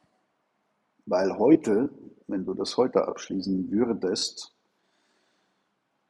[1.08, 1.88] Weil heute,
[2.26, 4.54] wenn du das heute abschließen würdest,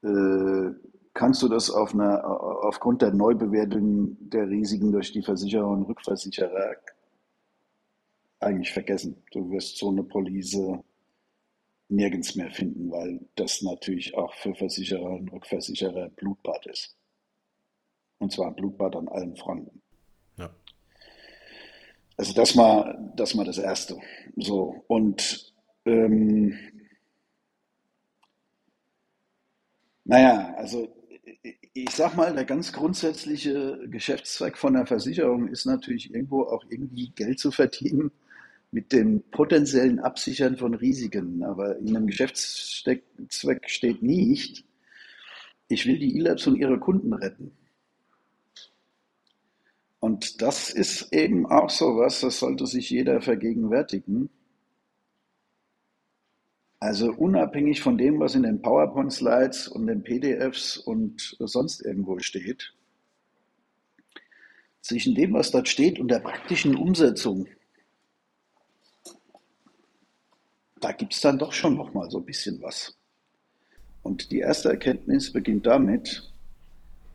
[0.03, 0.75] äh,
[1.15, 6.75] kannst du das auf eine, aufgrund der Neubewertung der Risiken durch die Versicherer und Rückversicherer
[8.41, 9.23] eigentlich vergessen.
[9.33, 10.59] Du wirst so eine Police
[11.89, 16.97] nirgends mehr finden, weil das natürlich auch für Versicherer und Rückversicherer Blutbad ist.
[18.19, 19.81] Und zwar Blutbad an allen Fronten.
[22.19, 23.97] Also das mal, das mal das Erste.
[24.37, 25.55] So und
[25.87, 26.59] ähm,
[30.05, 30.93] naja, also
[31.75, 37.11] ich sag mal, der ganz grundsätzliche Geschäftszweck von der Versicherung ist natürlich irgendwo auch irgendwie
[37.11, 38.11] Geld zu verdienen
[38.73, 41.45] mit dem potenziellen Absichern von Risiken.
[41.45, 44.65] Aber in einem Geschäftszweck steht nicht,
[45.69, 47.53] ich will die E-Labs und ihre Kunden retten.
[50.01, 54.31] Und das ist eben auch so was, das sollte sich jeder vergegenwärtigen.
[56.81, 62.75] Also unabhängig von dem, was in den PowerPoint-Slides und den PDFs und sonst irgendwo steht,
[64.81, 67.49] zwischen dem, was dort steht und der praktischen Umsetzung
[70.81, 72.97] da gibt es dann doch schon noch mal so ein bisschen was.
[74.03, 76.33] Und die erste Erkenntnis beginnt damit,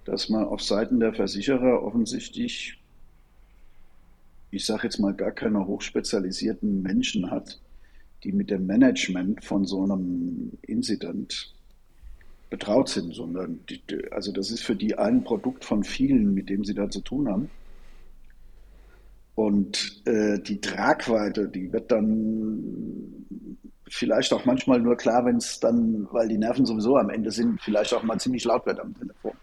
[0.05, 2.80] dass man auf Seiten der Versicherer offensichtlich,
[4.51, 7.59] ich sage jetzt mal, gar keine hochspezialisierten Menschen hat,
[8.23, 11.53] die mit dem Management von so einem Incident
[12.49, 13.81] betraut sind, sondern die,
[14.11, 17.27] also das ist für die ein Produkt von vielen, mit dem sie da zu tun
[17.27, 17.49] haben.
[19.35, 23.25] Und äh, die Tragweite, die wird dann
[23.88, 27.59] vielleicht auch manchmal nur klar, wenn es dann, weil die Nerven sowieso am Ende sind,
[27.61, 29.34] vielleicht auch mal ziemlich laut wird am Telefon.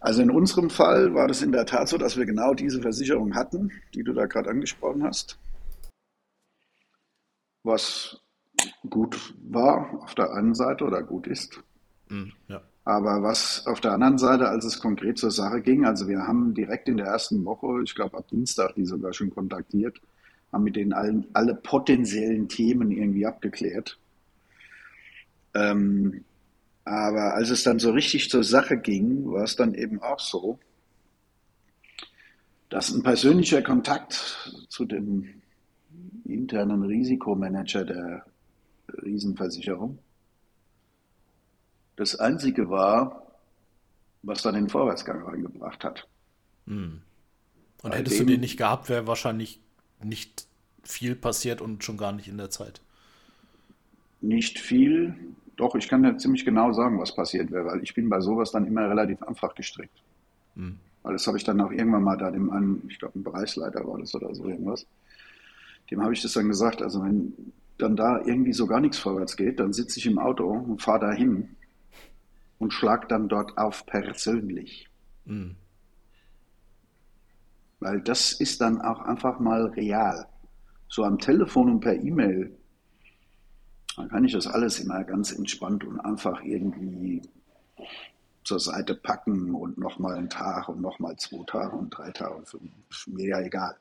[0.00, 3.34] Also in unserem Fall war das in der Tat so, dass wir genau diese Versicherung
[3.34, 5.38] hatten, die du da gerade angesprochen hast.
[7.62, 8.18] Was
[8.88, 11.60] gut war auf der einen Seite oder gut ist.
[12.08, 12.62] Mm, ja.
[12.84, 16.54] Aber was auf der anderen Seite, als es konkret zur Sache ging, also wir haben
[16.54, 20.00] direkt in der ersten Woche, ich glaube ab Dienstag, die sogar schon kontaktiert,
[20.50, 23.98] haben mit denen allen alle potenziellen Themen irgendwie abgeklärt.
[25.54, 26.24] Ähm,
[26.84, 30.58] aber als es dann so richtig zur Sache ging, war es dann eben auch so,
[32.68, 35.42] dass ein persönlicher Kontakt zu dem
[36.24, 38.26] internen Risikomanager der
[39.02, 39.98] Riesenversicherung
[41.96, 43.26] das Einzige war,
[44.22, 46.08] was dann den Vorwärtsgang reingebracht hat.
[46.66, 47.02] Hm.
[47.82, 49.60] Und Bei hättest dem, du den nicht gehabt, wäre wahrscheinlich
[50.02, 50.46] nicht
[50.82, 52.80] viel passiert und schon gar nicht in der Zeit.
[54.22, 55.14] Nicht viel,
[55.60, 58.50] doch, ich kann ja ziemlich genau sagen, was passiert wäre, weil ich bin bei sowas
[58.50, 60.02] dann immer relativ einfach gestrickt.
[60.56, 60.78] Hm.
[61.02, 63.86] Weil das habe ich dann auch irgendwann mal da dem einen, ich glaube, ein Bereichsleiter
[63.86, 64.86] war das oder so irgendwas,
[65.90, 69.36] dem habe ich das dann gesagt, also wenn dann da irgendwie so gar nichts vorwärts
[69.36, 71.56] geht, dann sitze ich im Auto und fahre da hin
[72.58, 74.88] und schlag dann dort auf persönlich.
[75.26, 75.56] Mhm.
[77.80, 80.26] Weil das ist dann auch einfach mal real.
[80.88, 82.56] So am Telefon und per E-Mail,
[84.00, 87.20] dann kann ich das alles immer ganz entspannt und einfach irgendwie
[88.44, 92.42] zur Seite packen und nochmal einen Tag und nochmal zwei Tage und drei Tage.
[93.06, 93.76] Mir ja egal.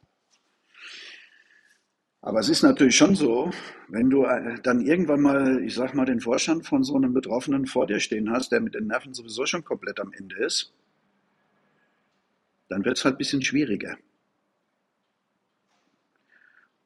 [2.22, 3.50] Aber es ist natürlich schon so,
[3.88, 7.66] wenn du äh, dann irgendwann mal, ich sag mal, den Vorstand von so einem Betroffenen
[7.66, 10.74] vor dir stehen hast, der mit den Nerven sowieso schon komplett am Ende ist,
[12.68, 13.98] dann wird es halt ein bisschen schwieriger.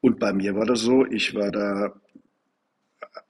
[0.01, 1.95] Und bei mir war das so, ich war da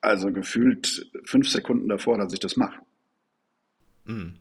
[0.01, 2.79] also gefühlt fünf Sekunden davor, dass ich das mache.
[4.05, 4.35] Mhm.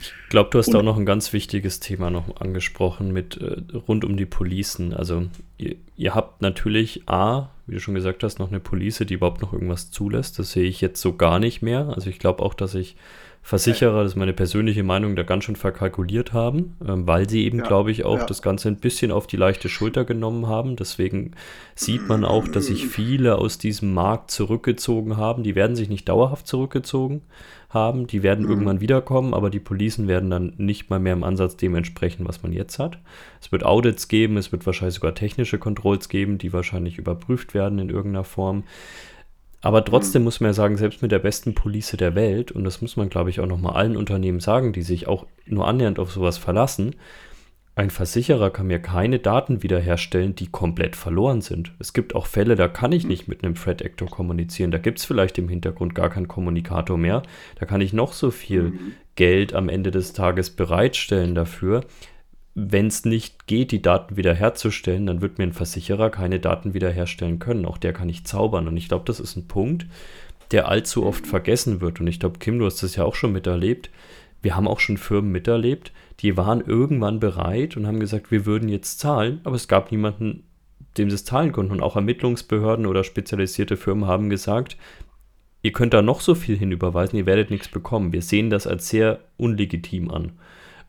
[0.00, 4.04] Ich glaube, du hast auch noch ein ganz wichtiges Thema noch angesprochen mit äh, rund
[4.04, 4.94] um die Policen.
[4.94, 9.14] Also ihr, ihr, habt natürlich A, wie du schon gesagt hast, noch eine Police, die
[9.14, 10.38] überhaupt noch irgendwas zulässt.
[10.38, 11.92] Das sehe ich jetzt so gar nicht mehr.
[11.94, 12.96] Also ich glaube auch, dass ich
[13.48, 17.60] Versicherer, das ist meine persönliche Meinung, da ganz schön verkalkuliert haben, ähm, weil sie eben,
[17.60, 18.26] ja, glaube ich, auch ja.
[18.26, 20.76] das Ganze ein bisschen auf die leichte Schulter genommen haben.
[20.76, 21.30] Deswegen
[21.74, 25.44] sieht man auch, dass sich viele aus diesem Markt zurückgezogen haben.
[25.44, 27.22] Die werden sich nicht dauerhaft zurückgezogen
[27.70, 28.50] haben, die werden mhm.
[28.50, 32.52] irgendwann wiederkommen, aber die Policen werden dann nicht mal mehr im Ansatz dementsprechend, was man
[32.52, 32.98] jetzt hat.
[33.40, 37.78] Es wird Audits geben, es wird wahrscheinlich sogar technische Controls geben, die wahrscheinlich überprüft werden
[37.78, 38.64] in irgendeiner Form.
[39.60, 40.24] Aber trotzdem mhm.
[40.24, 43.08] muss man ja sagen, selbst mit der besten Police der Welt, und das muss man,
[43.08, 46.94] glaube ich, auch nochmal allen Unternehmen sagen, die sich auch nur annähernd auf sowas verlassen,
[47.74, 51.72] ein Versicherer kann mir keine Daten wiederherstellen, die komplett verloren sind.
[51.78, 53.10] Es gibt auch Fälle, da kann ich mhm.
[53.10, 54.72] nicht mit einem Threat Actor kommunizieren.
[54.72, 57.22] Da gibt es vielleicht im Hintergrund gar keinen Kommunikator mehr.
[57.56, 58.94] Da kann ich noch so viel mhm.
[59.14, 61.84] Geld am Ende des Tages bereitstellen dafür
[62.60, 67.38] wenn es nicht geht, die Daten wiederherzustellen, dann wird mir ein Versicherer keine Daten wiederherstellen
[67.38, 67.64] können.
[67.64, 68.66] Auch der kann nicht zaubern.
[68.66, 69.86] Und ich glaube, das ist ein Punkt,
[70.50, 72.00] der allzu oft vergessen wird.
[72.00, 73.90] Und ich glaube, Kim, du hast das ja auch schon miterlebt.
[74.42, 78.68] Wir haben auch schon Firmen miterlebt, die waren irgendwann bereit und haben gesagt, wir würden
[78.68, 80.44] jetzt zahlen, aber es gab niemanden,
[80.96, 81.72] dem sie es zahlen konnten.
[81.72, 84.76] Und auch Ermittlungsbehörden oder spezialisierte Firmen haben gesagt,
[85.62, 88.12] ihr könnt da noch so viel hinüberweisen, ihr werdet nichts bekommen.
[88.12, 90.32] Wir sehen das als sehr unlegitim an.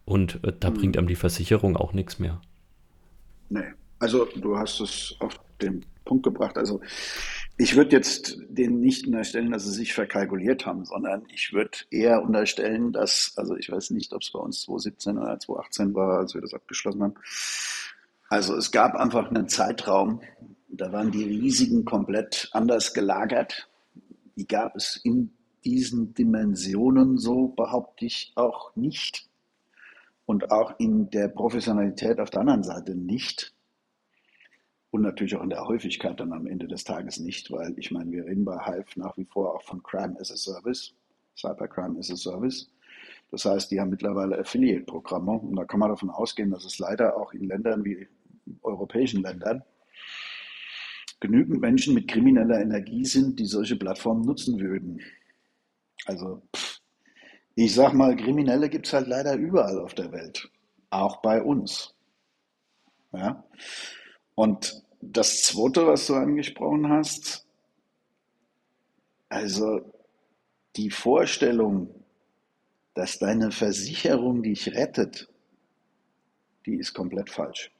[0.09, 0.73] Und äh, da mhm.
[0.73, 2.41] bringt einem die Versicherung auch nichts mehr.
[3.49, 3.63] Nee,
[3.99, 6.57] also du hast es auf den Punkt gebracht.
[6.57, 6.81] Also
[7.57, 12.23] ich würde jetzt denen nicht unterstellen, dass sie sich verkalkuliert haben, sondern ich würde eher
[12.23, 16.33] unterstellen, dass, also ich weiß nicht, ob es bei uns 2017 oder 2018 war, als
[16.33, 17.15] wir das abgeschlossen haben.
[18.29, 20.21] Also es gab einfach einen Zeitraum,
[20.69, 23.69] da waren die Risiken komplett anders gelagert.
[24.37, 25.33] Die gab es in
[25.63, 29.28] diesen Dimensionen so, behaupte ich, auch nicht
[30.29, 33.51] und auch in der Professionalität auf der anderen Seite nicht.
[34.91, 38.11] Und natürlich auch in der Häufigkeit dann am Ende des Tages nicht, weil ich meine,
[38.11, 40.93] wir reden bei Hive nach wie vor auch von Crime as a Service,
[41.35, 42.71] Cybercrime as a Service.
[43.31, 47.17] Das heißt, die haben mittlerweile Affiliate-Programme und da kann man davon ausgehen, dass es leider
[47.17, 48.07] auch in Ländern wie
[48.61, 49.63] europäischen Ländern
[51.19, 55.01] genügend Menschen mit krimineller Energie sind, die solche Plattformen nutzen würden.
[56.05, 56.78] Also pff,
[57.65, 60.49] ich sag mal, Kriminelle gibt es halt leider überall auf der Welt,
[60.91, 61.93] auch bei uns.
[63.11, 63.43] Ja?
[64.33, 67.45] Und das Zweite, was du angesprochen hast,
[69.27, 69.93] also
[70.77, 71.93] die Vorstellung,
[72.93, 75.27] dass deine Versicherung dich rettet,
[76.65, 77.71] die ist komplett falsch.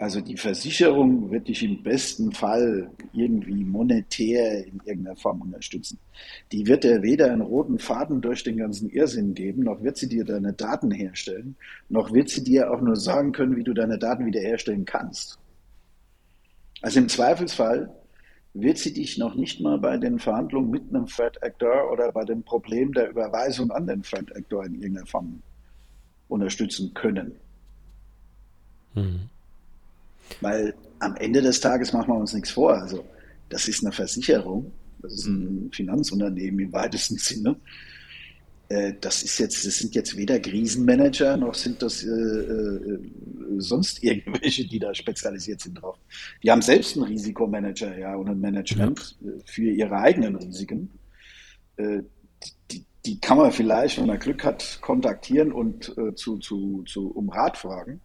[0.00, 5.98] Also die Versicherung wird dich im besten Fall irgendwie monetär in irgendeiner Form unterstützen.
[6.52, 10.08] Die wird dir weder einen roten Faden durch den ganzen Irrsinn geben, noch wird sie
[10.08, 11.54] dir deine Daten herstellen,
[11.90, 15.38] noch wird sie dir auch nur sagen können, wie du deine Daten wiederherstellen kannst.
[16.80, 17.94] Also im Zweifelsfall
[18.54, 22.24] wird sie dich noch nicht mal bei den Verhandlungen mit einem Threat Actor oder bei
[22.24, 25.42] dem Problem der Überweisung an den Threat Actor in irgendeiner Form
[26.28, 27.34] unterstützen können.
[28.94, 29.28] Mhm.
[30.40, 32.74] Weil am Ende des Tages machen wir uns nichts vor.
[32.74, 33.04] Also
[33.48, 35.72] das ist eine Versicherung, das ist ein mhm.
[35.72, 37.56] Finanzunternehmen im weitesten Sinne.
[38.70, 42.98] Äh, das ist jetzt, das sind jetzt weder Krisenmanager noch sind das äh, äh,
[43.58, 45.98] sonst irgendwelche, die da spezialisiert sind drauf.
[46.42, 49.30] Die haben selbst einen Risikomanager ja, und ein Management ja.
[49.30, 50.90] Äh, für ihre eigenen Risiken.
[51.76, 52.02] Äh,
[52.70, 57.10] die, die, kann man vielleicht, wenn man Glück hat, kontaktieren und äh, zu, zu, zu,
[57.10, 58.00] um Rat fragen.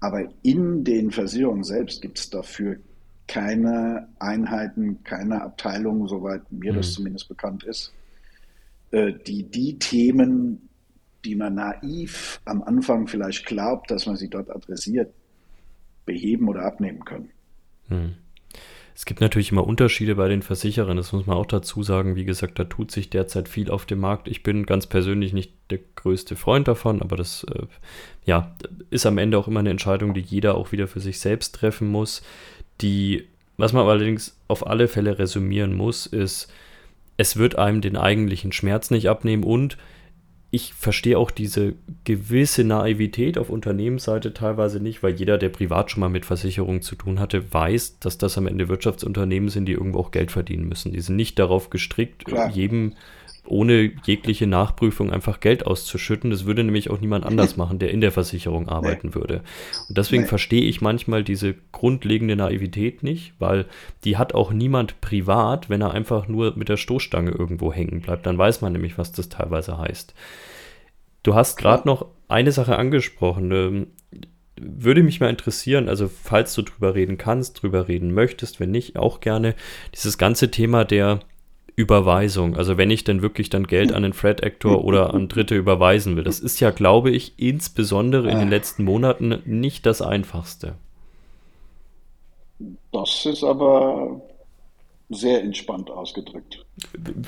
[0.00, 2.78] Aber in den Versicherungen selbst gibt es dafür
[3.26, 6.76] keine Einheiten, keine Abteilungen, soweit mir mhm.
[6.76, 7.92] das zumindest bekannt ist,
[8.90, 10.68] äh, die die Themen,
[11.24, 15.12] die man naiv am Anfang vielleicht glaubt, dass man sie dort adressiert,
[16.06, 17.30] beheben oder abnehmen können.
[17.88, 18.14] Mhm.
[18.98, 22.16] Es gibt natürlich immer Unterschiede bei den Versicherern, das muss man auch dazu sagen.
[22.16, 24.26] Wie gesagt, da tut sich derzeit viel auf dem Markt.
[24.26, 27.62] Ich bin ganz persönlich nicht der größte Freund davon, aber das äh,
[28.26, 28.56] ja,
[28.90, 31.86] ist am Ende auch immer eine Entscheidung, die jeder auch wieder für sich selbst treffen
[31.86, 32.22] muss.
[32.80, 36.52] Die, was man allerdings auf alle Fälle resümieren muss, ist,
[37.16, 39.78] es wird einem den eigentlichen Schmerz nicht abnehmen und
[40.50, 46.00] ich verstehe auch diese gewisse Naivität auf Unternehmensseite teilweise nicht, weil jeder, der privat schon
[46.00, 49.98] mal mit Versicherungen zu tun hatte, weiß, dass das am Ende Wirtschaftsunternehmen sind, die irgendwo
[49.98, 50.92] auch Geld verdienen müssen.
[50.92, 52.50] Die sind nicht darauf gestrickt, Klar.
[52.50, 52.94] jedem
[53.50, 56.30] ohne jegliche Nachprüfung einfach Geld auszuschütten.
[56.30, 59.14] Das würde nämlich auch niemand anders machen, der in der Versicherung arbeiten nee.
[59.14, 59.42] würde.
[59.88, 60.28] Und deswegen nee.
[60.28, 63.66] verstehe ich manchmal diese grundlegende Naivität nicht, weil
[64.04, 68.26] die hat auch niemand privat, wenn er einfach nur mit der Stoßstange irgendwo hängen bleibt.
[68.26, 70.14] Dann weiß man nämlich, was das teilweise heißt.
[71.22, 73.50] Du hast gerade noch eine Sache angesprochen.
[73.52, 73.86] Ähm,
[74.60, 78.96] würde mich mal interessieren, also falls du drüber reden kannst, drüber reden möchtest, wenn nicht,
[78.96, 79.54] auch gerne,
[79.94, 81.20] dieses ganze Thema der
[81.78, 82.56] Überweisung.
[82.56, 86.16] Also wenn ich denn wirklich dann Geld an den Fred Actor oder an Dritte überweisen
[86.16, 86.24] will.
[86.24, 90.74] Das ist ja, glaube ich, insbesondere in den letzten Monaten nicht das Einfachste.
[92.92, 94.20] Das ist aber
[95.08, 96.66] sehr entspannt ausgedrückt.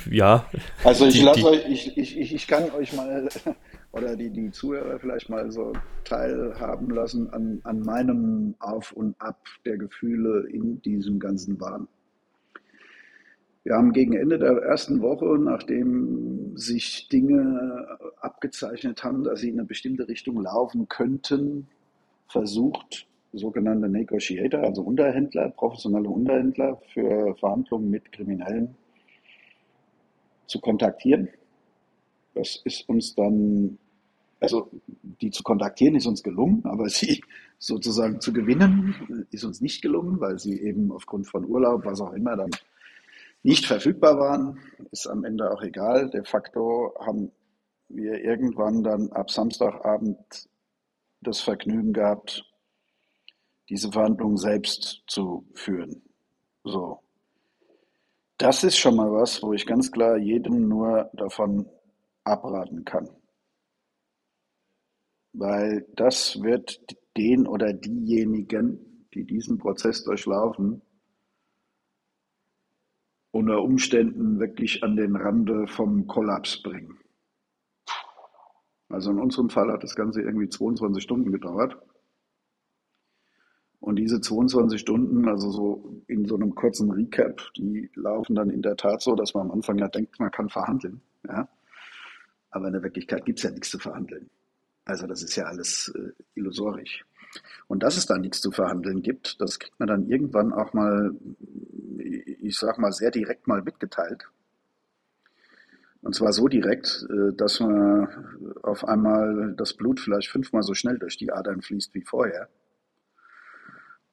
[0.09, 0.45] Ja.
[0.83, 3.29] Also ich lasse euch, ich, ich, ich kann euch mal
[3.93, 5.71] oder die, die Zuhörer vielleicht mal so
[6.03, 11.87] teilhaben lassen an, an meinem Auf und Ab der Gefühle in diesem ganzen Wahn.
[13.63, 19.59] Wir haben gegen Ende der ersten Woche, nachdem sich Dinge abgezeichnet haben, dass sie in
[19.59, 21.67] eine bestimmte Richtung laufen könnten,
[22.27, 28.75] versucht, sogenannte Negotiator, also Unterhändler, professionelle Unterhändler für Verhandlungen mit Kriminellen
[30.47, 31.29] zu kontaktieren.
[32.33, 33.77] Das ist uns dann,
[34.39, 34.69] also
[35.21, 37.21] die zu kontaktieren ist uns gelungen, aber sie
[37.59, 42.13] sozusagen zu gewinnen ist uns nicht gelungen, weil sie eben aufgrund von Urlaub, was auch
[42.13, 42.49] immer, dann
[43.43, 44.59] nicht verfügbar waren,
[44.91, 46.09] ist am Ende auch egal.
[46.09, 47.31] De facto haben
[47.89, 50.49] wir irgendwann dann ab Samstagabend
[51.21, 52.45] das Vergnügen gehabt,
[53.69, 56.01] diese Verhandlungen selbst zu führen.
[56.63, 56.99] So.
[58.37, 61.69] Das ist schon mal was, wo ich ganz klar jedem nur davon
[62.23, 63.09] abraten kann.
[65.33, 66.81] Weil das wird
[67.17, 70.81] den oder diejenigen, die diesen Prozess durchlaufen,
[73.31, 76.99] unter Umständen wirklich an den Rande vom Kollaps bringen.
[78.89, 81.77] Also in unserem Fall hat das Ganze irgendwie 22 Stunden gedauert.
[83.79, 88.61] Und diese 22 Stunden, also so in so einem kurzen Recap, die laufen dann in
[88.61, 91.01] der Tat so, dass man am Anfang ja denkt, man kann verhandeln.
[91.27, 91.47] Ja?
[92.51, 94.29] Aber in der Wirklichkeit gibt es ja nichts zu verhandeln.
[94.85, 97.05] Also das ist ja alles äh, illusorisch.
[97.67, 101.15] Und dass es da nichts zu verhandeln gibt, das kriegt man dann irgendwann auch mal
[102.41, 104.29] ich sag mal, sehr direkt mal mitgeteilt.
[106.01, 108.07] Und zwar so direkt, äh, dass man
[108.63, 112.49] auf einmal das Blut vielleicht fünfmal so schnell durch die Adern fließt wie vorher.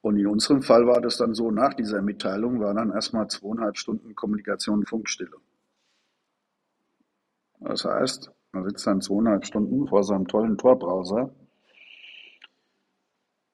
[0.01, 3.77] Und in unserem Fall war das dann so, nach dieser Mitteilung war dann erstmal zweieinhalb
[3.77, 5.35] Stunden Kommunikation Funkstille.
[7.59, 11.33] Das heißt, man sitzt dann zweieinhalb Stunden vor seinem tollen Tor-Browser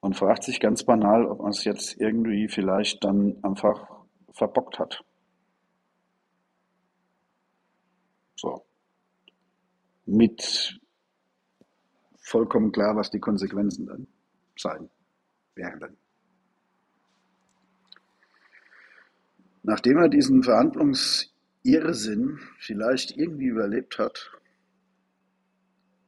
[0.00, 3.95] und fragt sich ganz banal, ob man es jetzt irgendwie vielleicht dann einfach
[4.36, 5.02] verbockt hat.
[8.36, 8.64] So.
[10.04, 10.78] Mit
[12.18, 14.06] vollkommen klar, was die Konsequenzen dann
[14.56, 14.90] sein
[15.54, 15.96] werden.
[19.62, 24.30] Nachdem er diesen Verhandlungsirrsinn vielleicht irgendwie überlebt hat,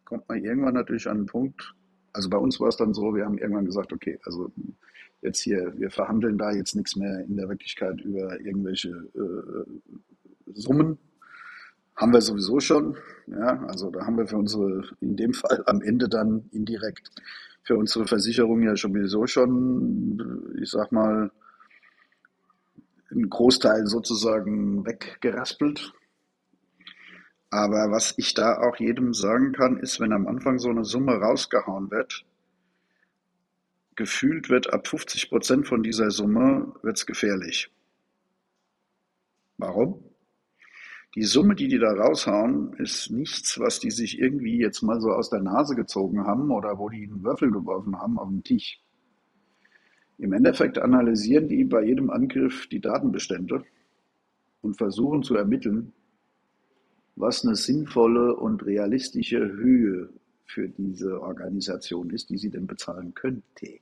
[0.05, 1.75] kommt man irgendwann natürlich an einen Punkt,
[2.13, 4.53] also bei uns war es dann so, wir haben irgendwann gesagt, okay, also
[5.23, 10.99] jetzt hier, wir verhandeln da jetzt nichts mehr in der Wirklichkeit über irgendwelche äh, Summen.
[11.97, 12.97] Haben wir sowieso schon.
[13.27, 17.11] Ja, also da haben wir für unsere, in dem Fall am Ende dann indirekt
[17.69, 21.31] für unsere Versicherung ja sowieso schon, ich sag mal,
[23.11, 25.93] einen Großteil sozusagen weggeraspelt.
[27.51, 31.13] Aber was ich da auch jedem sagen kann, ist, wenn am Anfang so eine Summe
[31.13, 32.25] rausgehauen wird,
[33.99, 37.69] gefühlt wird ab 50 Prozent von dieser Summe wird's gefährlich.
[39.59, 40.05] Warum?
[41.17, 45.11] Die Summe, die die da raushauen, ist nichts, was die sich irgendwie jetzt mal so
[45.11, 48.81] aus der Nase gezogen haben oder wo die einen Würfel geworfen haben auf den Tisch.
[50.19, 53.65] Im Endeffekt analysieren die bei jedem Angriff die Datenbestände
[54.63, 55.93] und versuchen zu ermitteln,
[57.17, 60.09] was eine sinnvolle und realistische Höhe
[60.45, 63.81] für diese Organisation ist, die sie denn bezahlen könnte.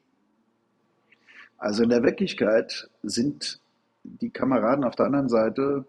[1.59, 3.61] Also in der Wirklichkeit sind
[4.05, 5.87] die Kameraden auf der anderen Seite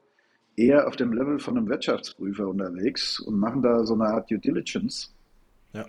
[0.55, 4.39] eher auf dem Level von einem Wirtschaftsprüfer unterwegs und machen da so eine Art Due
[4.39, 5.13] Diligence.
[5.73, 5.85] Ja.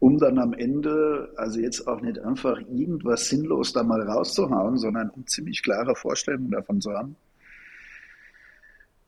[0.00, 5.10] Um dann am Ende, also jetzt auch nicht einfach irgendwas sinnlos da mal rauszuhauen, sondern
[5.10, 7.14] um ziemlich klare Vorstellungen davon zu haben.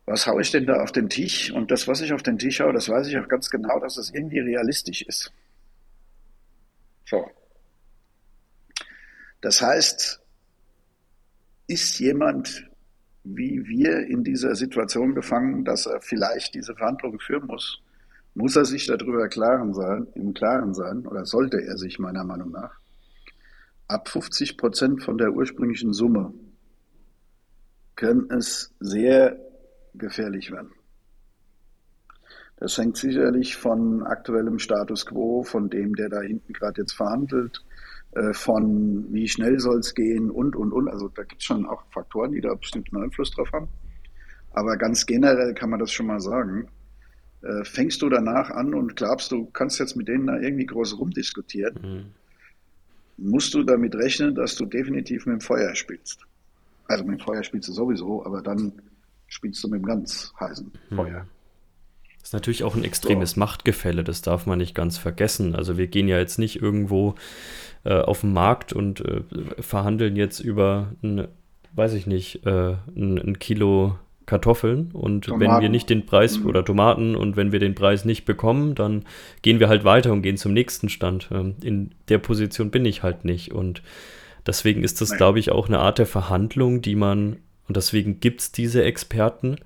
[0.06, 1.50] Was haue ich denn da auf den Tisch?
[1.50, 3.96] Und das, was ich auf den Tisch haue, das weiß ich auch ganz genau, dass
[3.96, 5.32] es irgendwie realistisch ist.
[7.06, 7.26] So.
[9.44, 10.22] Das heißt,
[11.66, 12.66] ist jemand
[13.24, 17.82] wie wir in dieser Situation gefangen, dass er vielleicht diese Verhandlungen führen muss,
[18.34, 22.52] muss er sich darüber klaren sein, im Klaren sein, oder sollte er sich meiner Meinung
[22.52, 22.78] nach,
[23.86, 26.32] ab 50 Prozent von der ursprünglichen Summe
[27.96, 29.38] können es sehr
[29.92, 30.72] gefährlich werden.
[32.56, 37.62] Das hängt sicherlich von aktuellem Status quo, von dem, der da hinten gerade jetzt verhandelt,
[38.32, 40.88] von wie schnell soll es gehen und, und, und.
[40.88, 43.68] Also da gibt es schon auch Faktoren, die da bestimmt einen Einfluss drauf haben.
[44.52, 46.68] Aber ganz generell kann man das schon mal sagen.
[47.44, 50.98] Äh, fängst du danach an und glaubst, du kannst jetzt mit denen da irgendwie groß
[50.98, 52.14] rumdiskutieren,
[53.18, 53.30] mhm.
[53.30, 56.20] musst du damit rechnen, dass du definitiv mit dem Feuer spielst.
[56.86, 58.72] Also mit dem Feuer spielst du sowieso, aber dann
[59.26, 60.96] spielst du mit dem ganz heißen mhm.
[60.96, 61.26] Feuer.
[62.24, 63.36] Das ist natürlich auch ein extremes.
[63.36, 65.54] Machtgefälle, das darf man nicht ganz vergessen.
[65.54, 67.16] Also wir gehen ja jetzt nicht irgendwo
[67.84, 69.20] äh, auf den Markt und äh,
[69.58, 71.28] verhandeln jetzt über ein,
[71.74, 75.40] weiß ich nicht, äh, ein, ein Kilo Kartoffeln und Tomaten.
[75.42, 76.46] wenn wir nicht den Preis mhm.
[76.46, 79.04] oder Tomaten und wenn wir den Preis nicht bekommen, dann
[79.42, 81.28] gehen wir halt weiter und gehen zum nächsten Stand.
[81.30, 83.82] Ähm, in der Position bin ich halt nicht und
[84.46, 87.36] deswegen ist das, glaube ich, auch eine Art der Verhandlung, die man
[87.68, 89.56] und deswegen gibt es diese Experten,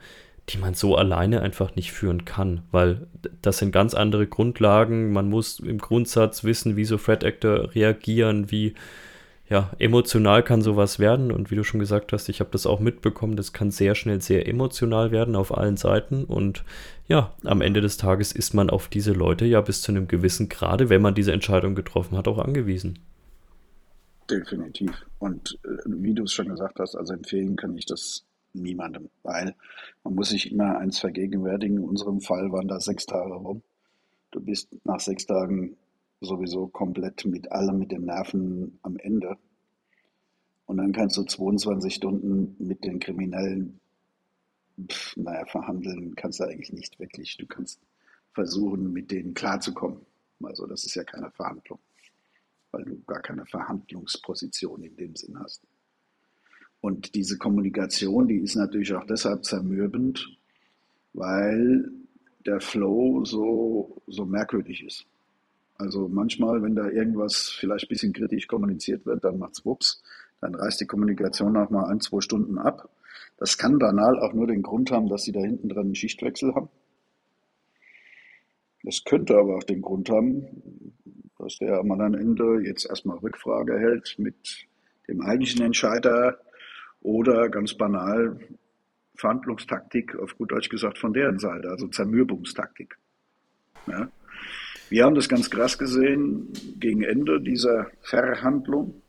[0.49, 3.07] die man so alleine einfach nicht führen kann, weil
[3.43, 5.13] das sind ganz andere Grundlagen.
[5.13, 8.75] Man muss im Grundsatz wissen, wie so Threat Actor reagieren, wie
[9.49, 11.33] ja, emotional kann sowas werden.
[11.33, 14.21] Und wie du schon gesagt hast, ich habe das auch mitbekommen, das kann sehr schnell
[14.21, 16.25] sehr emotional werden auf allen Seiten.
[16.25, 16.65] Und
[17.09, 20.49] ja, am Ende des Tages ist man auf diese Leute ja bis zu einem gewissen
[20.49, 22.99] Grade, wenn man diese Entscheidung getroffen hat, auch angewiesen.
[24.31, 24.93] Definitiv.
[25.19, 29.55] Und äh, wie du es schon gesagt hast, also empfehlen kann ich das niemandem, weil
[30.05, 31.79] man muss sich immer eins vergegenwärtigen.
[31.79, 33.63] In unserem Fall waren da sechs Tage rum.
[34.31, 35.77] Du bist nach sechs Tagen
[36.21, 39.37] sowieso komplett mit allem, mit den Nerven am Ende.
[40.67, 43.81] Und dann kannst du 22 Stunden mit den Kriminellen,
[44.87, 47.37] pf, naja, verhandeln kannst du eigentlich nicht wirklich.
[47.39, 47.81] Du kannst
[48.33, 50.05] versuchen, mit denen klarzukommen.
[50.43, 51.79] Also das ist ja keine Verhandlung,
[52.71, 55.63] weil du gar keine Verhandlungsposition in dem Sinn hast.
[56.81, 60.39] Und diese Kommunikation, die ist natürlich auch deshalb zermürbend,
[61.13, 61.91] weil
[62.47, 65.07] der Flow so, so merkwürdig ist.
[65.77, 70.03] Also manchmal, wenn da irgendwas vielleicht ein bisschen kritisch kommuniziert wird, dann macht's wups,
[70.41, 72.89] dann reißt die Kommunikation auch mal ein, zwei Stunden ab.
[73.39, 76.55] Das kann banal auch nur den Grund haben, dass sie da hinten dran einen Schichtwechsel
[76.55, 76.69] haben.
[78.83, 80.95] Das könnte aber auch den Grund haben,
[81.39, 84.67] dass der am anderen Ende jetzt erstmal Rückfrage hält mit
[85.09, 86.39] dem eigentlichen Entscheider
[87.01, 88.39] oder ganz banal
[89.17, 92.97] Verhandlungstaktik, auf gut Deutsch gesagt, von deren Seite, also Zermürbungstaktik.
[93.87, 94.09] Ja.
[94.91, 99.03] Wir haben das ganz krass gesehen gegen Ende dieser Verhandlung.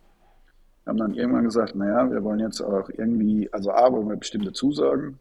[0.83, 4.17] Wir haben dann irgendwann gesagt, naja, wir wollen jetzt auch irgendwie, also A, wollen wir
[4.17, 5.19] bestimmte Zusagen,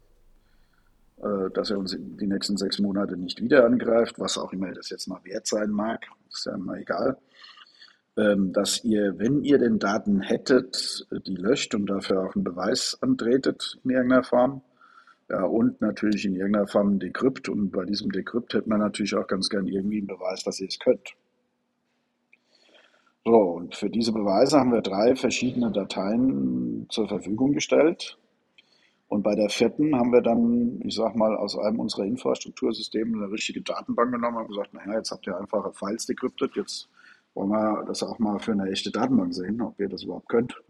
[1.17, 4.89] äh, dass er uns die nächsten sechs Monate nicht wieder angreift, was auch immer das
[4.89, 7.17] jetzt mal wert sein mag, ist ja mal egal.
[8.19, 12.97] Ähm, dass ihr, wenn ihr den Daten hättet, die löscht und dafür auch einen Beweis
[13.01, 14.61] antretet in irgendeiner Form.
[15.29, 17.47] Ja, und natürlich in irgendeiner Form ein Dekrypt.
[17.47, 20.67] Und bei diesem Dekrypt hätte man natürlich auch ganz gern irgendwie einen Beweis, dass ihr
[20.67, 21.15] es könnt.
[23.23, 28.17] So, und für diese Beweise haben wir drei verschiedene Dateien zur Verfügung gestellt.
[29.07, 33.31] Und bei der vierten haben wir dann, ich sag mal, aus einem unserer Infrastruktursysteme eine
[33.31, 36.89] richtige Datenbank genommen und gesagt, naja, jetzt habt ihr einfache Files dekryptet, jetzt
[37.39, 40.61] wollen wir das auch mal für eine echte Datenbank sehen, ob ihr das überhaupt könnt.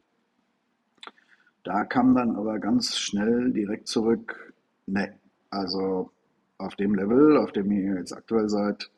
[1.64, 4.54] Da kam dann aber ganz schnell direkt zurück,
[4.86, 5.18] ne,
[5.50, 6.12] also
[6.60, 8.91] auf dem Level, auf dem ihr jetzt aktuell seid,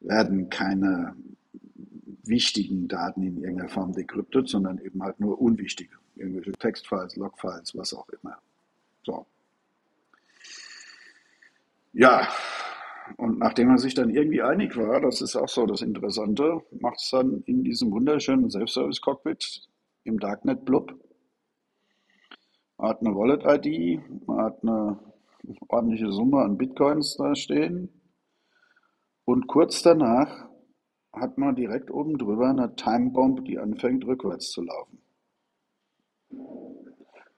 [0.00, 1.14] werden keine
[2.24, 5.94] wichtigen Daten in irgendeiner Form dekryptet, sondern eben halt nur unwichtige.
[6.16, 8.38] Irgendwelche Textfiles, Logfiles, was auch immer.
[9.04, 9.24] So.
[11.92, 12.26] Ja,
[13.16, 16.98] und nachdem man sich dann irgendwie einig war, das ist auch so das Interessante, macht
[16.98, 19.68] es dann in diesem wunderschönen Self-Service-Cockpit
[20.04, 20.94] im Darknet blub.
[22.76, 24.98] Man hat eine Wallet-ID, man hat eine
[25.68, 27.88] ordentliche Summe an Bitcoins da stehen.
[29.24, 30.48] Und kurz danach
[31.12, 34.98] hat man direkt oben drüber eine Timebomb, die anfängt rückwärts zu laufen.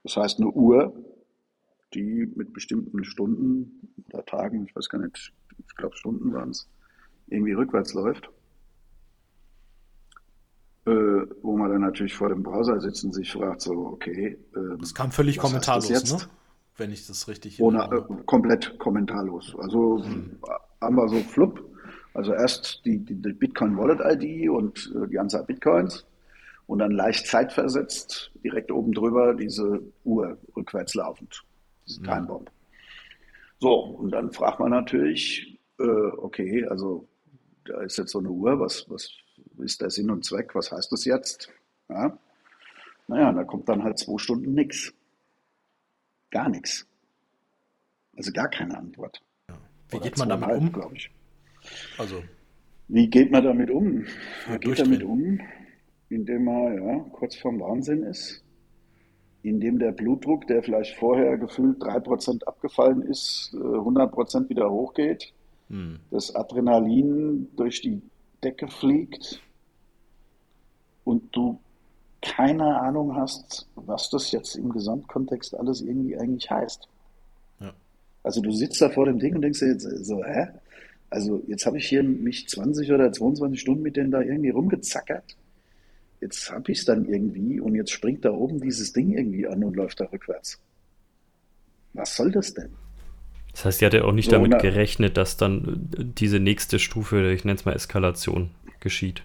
[0.03, 0.93] Das heißt eine Uhr,
[1.95, 5.33] die mit bestimmten Stunden oder Tagen, ich weiß gar nicht,
[5.69, 6.69] ich glaube Stunden waren es,
[7.29, 8.31] irgendwie rückwärts läuft.
[10.87, 14.39] Äh, wo man dann natürlich vor dem Browser sitzt und sich fragt, so, okay.
[14.57, 16.19] Äh, das kam völlig kommentarlos, ne?
[16.79, 19.55] Wenn ich das richtig Ohne, äh, Komplett kommentarlos.
[19.59, 20.39] Also hm.
[20.81, 21.63] haben wir so flupp.
[22.15, 26.07] Also erst die, die, die Bitcoin Wallet ID und äh, die Anzahl Bitcoins
[26.67, 31.43] und dann leicht zeitversetzt direkt oben drüber diese Uhr rückwärts laufend,
[31.87, 32.51] diese Time Bomb.
[33.61, 37.07] So, und dann fragt man natürlich, äh, okay, also
[37.67, 39.11] da ist jetzt so eine Uhr, was, was
[39.59, 41.53] ist der Sinn und Zweck, was heißt das jetzt?
[41.89, 42.19] Ja?
[43.07, 44.95] Naja, da kommt dann halt zwei Stunden nichts.
[46.31, 46.87] Gar nichts.
[48.17, 49.21] Also gar keine Antwort.
[49.91, 50.73] Wie geht man damit um?
[50.73, 51.11] glaube ich.
[51.99, 52.23] Also.
[52.89, 54.05] Wie geht man damit um?
[54.05, 55.41] Ja, Man geht damit um,
[56.09, 58.43] indem man ja, kurz vorm Wahnsinn ist,
[59.43, 65.33] indem der Blutdruck, der vielleicht vorher gefühlt 3% abgefallen ist, äh, 100% wieder hochgeht,
[65.69, 66.01] Hm.
[66.11, 68.03] das Adrenalin durch die
[68.43, 69.41] Decke fliegt
[71.05, 71.61] und du
[72.23, 76.89] keine Ahnung hast, was das jetzt im Gesamtkontext alles irgendwie eigentlich heißt.
[77.61, 77.73] Ja.
[78.23, 80.49] Also du sitzt da vor dem Ding und denkst dir jetzt so, hä?
[81.09, 85.37] Also jetzt habe ich hier mich 20 oder 22 Stunden mit denen da irgendwie rumgezackert.
[86.21, 89.65] Jetzt habe ich es dann irgendwie und jetzt springt da oben dieses Ding irgendwie an
[89.65, 90.61] und läuft da rückwärts.
[91.95, 92.71] Was soll das denn?
[93.53, 96.39] Das heißt, sie hat ja auch nicht So, damit na- gerechnet, dass dann äh, diese
[96.39, 99.23] nächste Stufe, ich nenne es mal Eskalation, geschieht.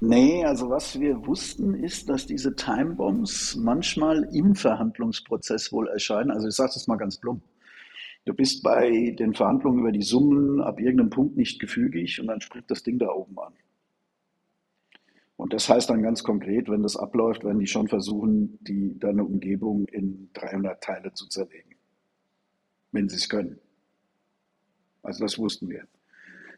[0.00, 6.30] Nee, also was wir wussten ist, dass diese Timebombs manchmal im Verhandlungsprozess wohl erscheinen.
[6.30, 7.42] Also ich sage das mal ganz plump.
[8.26, 12.40] Du bist bei den Verhandlungen über die Summen ab irgendeinem Punkt nicht gefügig und dann
[12.40, 13.52] springt das Ding da oben an.
[15.36, 19.24] Und das heißt dann ganz konkret, wenn das abläuft, werden die schon versuchen, die, deine
[19.24, 21.74] Umgebung in 300 Teile zu zerlegen.
[22.92, 23.58] Wenn sie es können.
[25.02, 25.86] Also das wussten wir.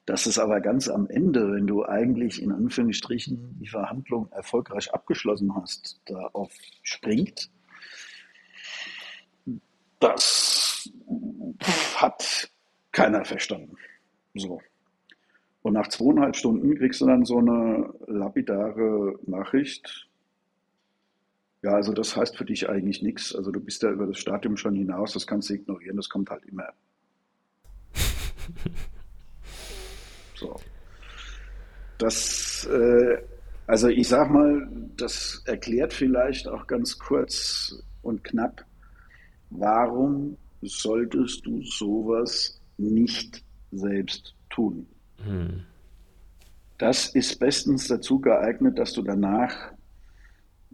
[0.05, 5.55] Dass es aber ganz am Ende, wenn du eigentlich in Anführungsstrichen die Verhandlung erfolgreich abgeschlossen
[5.57, 7.51] hast, darauf springt,
[9.98, 10.89] das
[11.97, 12.51] hat
[12.93, 13.77] keiner verstanden.
[14.35, 14.61] So.
[15.66, 20.09] Und nach zweieinhalb Stunden kriegst du dann so eine lapidare Nachricht.
[21.60, 23.34] Ja, also das heißt für dich eigentlich nichts.
[23.34, 26.30] Also du bist ja über das Stadium schon hinaus, das kannst du ignorieren, das kommt
[26.30, 26.68] halt immer.
[30.36, 30.55] So.
[31.98, 33.16] Das, äh,
[33.66, 38.64] also ich sag mal, das erklärt vielleicht auch ganz kurz und knapp,
[39.51, 44.86] warum solltest du sowas nicht selbst tun?
[45.24, 45.64] Hm.
[46.78, 49.72] Das ist bestens dazu geeignet, dass du danach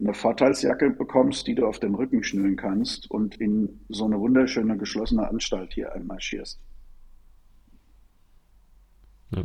[0.00, 4.76] eine Vorteilsjacke bekommst, die du auf den Rücken schnüren kannst und in so eine wunderschöne
[4.76, 6.60] geschlossene Anstalt hier einmarschierst.
[9.34, 9.44] Ja.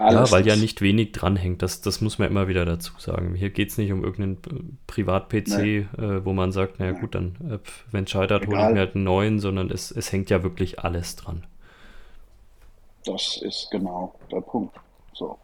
[0.00, 1.60] Ja, weil ja nicht wenig dranhängt.
[1.62, 3.34] Das, das muss man immer wieder dazu sagen.
[3.34, 5.78] Hier geht es nicht um irgendeinen Privat-PC, Nee.
[5.98, 7.00] äh, wo man sagt, naja Nee.
[7.00, 7.58] gut, dann, äh,
[7.90, 10.78] wenn es scheitert, hole ich mir halt einen neuen, sondern es, es hängt ja wirklich
[10.78, 11.46] alles dran.
[13.04, 14.76] Das ist genau der Punkt.
[15.14, 15.38] So.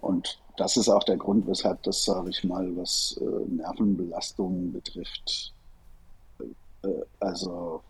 [0.00, 5.52] Und das ist auch der Grund, weshalb das, sage ich mal, was äh, Nervenbelastungen betrifft.
[6.82, 6.88] Äh,
[7.18, 7.82] also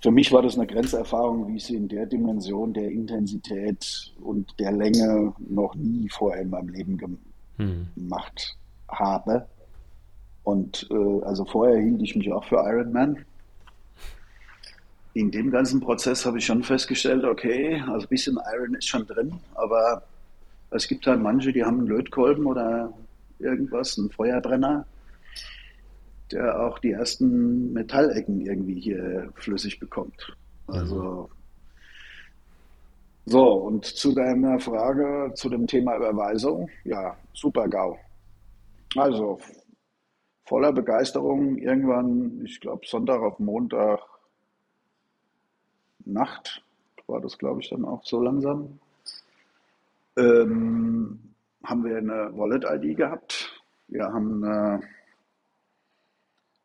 [0.00, 4.58] für mich war das eine Grenzerfahrung, wie ich sie in der Dimension, der Intensität und
[4.58, 7.18] der Länge noch nie vorher in meinem Leben gem
[7.60, 7.88] Hm.
[7.94, 8.56] gemacht
[8.88, 9.46] habe.
[10.44, 13.24] Und äh, also vorher hielt ich mich auch für Iron Man.
[15.12, 19.06] In dem ganzen Prozess habe ich schon festgestellt, okay, also ein bisschen Iron ist schon
[19.06, 20.04] drin, aber
[20.70, 22.92] es gibt halt manche, die haben einen Lötkolben oder
[23.40, 24.86] irgendwas, einen Feuerbrenner,
[26.30, 30.36] der auch die ersten Metallecken irgendwie hier flüssig bekommt.
[30.68, 31.28] Also
[33.26, 37.98] so, und zu deiner Frage zu dem Thema Überweisung, ja, super GAU.
[38.96, 39.38] Also
[40.46, 44.00] voller Begeisterung irgendwann, ich glaube Sonntag auf Montag
[46.04, 46.62] Nacht
[47.06, 48.78] war das, glaube ich, dann auch so langsam,
[50.16, 51.18] ähm,
[51.64, 53.62] haben wir eine Wallet-ID gehabt.
[53.88, 54.82] Wir haben eine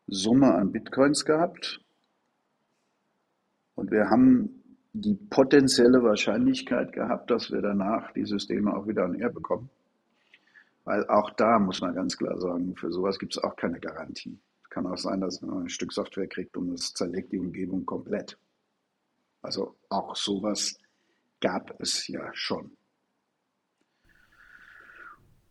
[0.06, 1.80] Summe an Bitcoins gehabt
[3.74, 9.14] und wir haben die potenzielle Wahrscheinlichkeit gehabt, dass wir danach die Systeme auch wieder an
[9.14, 9.68] Air bekommen.
[10.84, 14.38] Weil auch da muss man ganz klar sagen, für sowas gibt es auch keine Garantie.
[14.70, 18.38] Kann auch sein, dass man ein Stück Software kriegt und es zerlegt die Umgebung komplett.
[19.42, 20.78] Also auch sowas
[21.40, 22.76] gab es ja schon.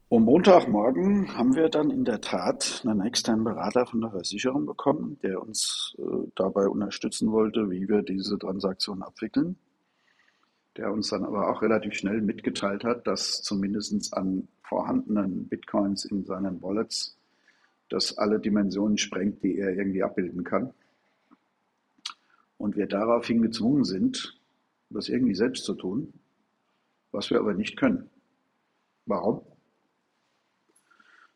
[0.07, 5.17] Und Montagmorgen haben wir dann in der Tat einen externen Berater von der Versicherung bekommen,
[5.23, 9.57] der uns äh, dabei unterstützen wollte, wie wir diese Transaktion abwickeln.
[10.77, 16.23] Der uns dann aber auch relativ schnell mitgeteilt hat, dass zumindest an vorhandenen Bitcoins in
[16.23, 17.17] seinen Wallets
[17.89, 20.73] das alle Dimensionen sprengt, die er irgendwie abbilden kann.
[22.65, 24.41] Und wir daraufhin gezwungen sind,
[24.89, 26.11] das irgendwie selbst zu tun,
[27.11, 28.09] was wir aber nicht können.
[29.05, 29.41] Warum?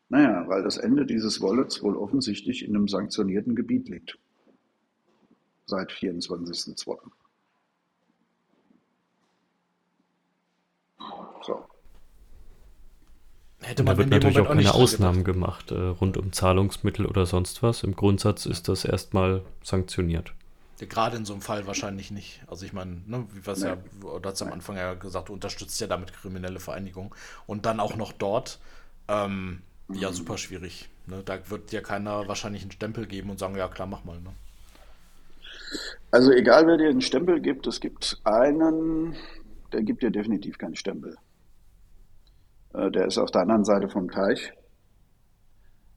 [0.08, 4.18] Naja, weil das Ende dieses Wallets wohl offensichtlich in einem sanktionierten Gebiet liegt.
[5.66, 6.98] Seit 24.02.
[11.42, 11.64] So.
[13.60, 16.32] Hätte Da man wird in dem natürlich Moment auch keine Ausnahmen gemacht äh, rund um
[16.32, 17.84] Zahlungsmittel oder sonst was.
[17.84, 20.34] Im Grundsatz ist das erstmal sanktioniert.
[20.86, 22.40] Gerade in so einem Fall wahrscheinlich nicht.
[22.46, 25.86] Also ich meine, ne, was ja, du hast am Anfang ja gesagt, du unterstützt ja
[25.86, 27.14] damit kriminelle Vereinigung.
[27.46, 28.60] Und dann auch noch dort,
[29.08, 29.62] ähm,
[29.92, 30.14] ja, mhm.
[30.14, 30.88] super schwierig.
[31.06, 31.22] Ne?
[31.24, 34.20] Da wird dir keiner wahrscheinlich einen Stempel geben und sagen, ja klar, mach mal.
[34.20, 34.30] Ne?
[36.10, 39.14] Also egal, wer dir einen Stempel gibt, es gibt einen,
[39.72, 41.16] der gibt dir definitiv keinen Stempel.
[42.74, 44.52] Äh, der ist auf der anderen Seite vom Teich.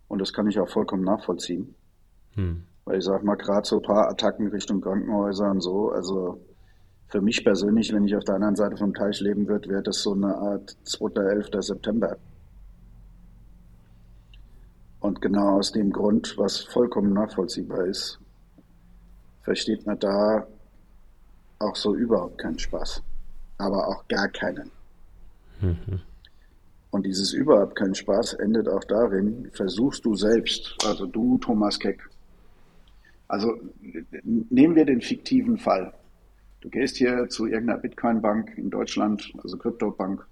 [0.07, 1.73] Und das kann ich auch vollkommen nachvollziehen.
[2.35, 2.65] Hm.
[2.85, 6.39] Weil ich sag mal, gerade so ein paar Attacken Richtung Krankenhäuser und so, also
[7.07, 10.01] für mich persönlich, wenn ich auf der anderen Seite vom Teich leben würde, wäre das
[10.01, 11.61] so eine Art 2.11.
[11.61, 12.17] September.
[14.99, 18.19] Und genau aus dem Grund, was vollkommen nachvollziehbar ist,
[19.43, 20.47] versteht man da
[21.59, 23.03] auch so überhaupt keinen Spaß.
[23.57, 24.71] Aber auch gar keinen.
[25.61, 26.01] Mhm.
[26.89, 32.07] Und dieses überhaupt keinen Spaß endet auch darin, versuchst du selbst, also du, Thomas Keck,
[33.33, 33.59] also
[34.23, 35.91] nehmen wir den fiktiven Fall.
[36.61, 40.23] Du gehst hier zu irgendeiner Bitcoin-Bank in Deutschland, also Krypto-Bank.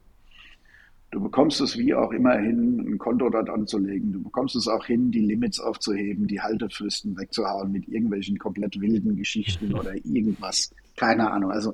[1.09, 4.13] Du bekommst es wie auch immer hin, ein Konto dort anzulegen.
[4.13, 9.15] Du bekommst es auch hin, die Limits aufzuheben, die Haltefristen wegzuhauen mit irgendwelchen komplett wilden
[9.15, 10.69] Geschichten oder irgendwas.
[10.95, 11.51] Keine Ahnung.
[11.51, 11.73] Also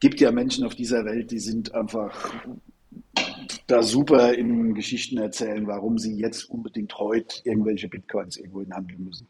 [0.00, 2.34] gibt ja Menschen auf dieser Welt, die sind einfach
[3.68, 9.04] da super in Geschichten erzählen, warum sie jetzt unbedingt heute irgendwelche Bitcoins irgendwo in handeln
[9.04, 9.28] müssen.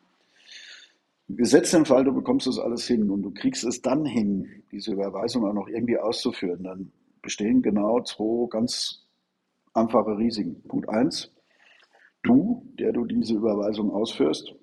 [1.28, 4.92] Gesetzt im Fall, du bekommst das alles hin und du kriegst es dann hin, diese
[4.92, 9.06] Überweisung auch noch irgendwie auszuführen, dann bestehen genau zwei ganz
[9.74, 10.62] einfache Risiken.
[10.66, 11.30] Punkt eins,
[12.22, 14.55] du, der du diese Überweisung ausführst,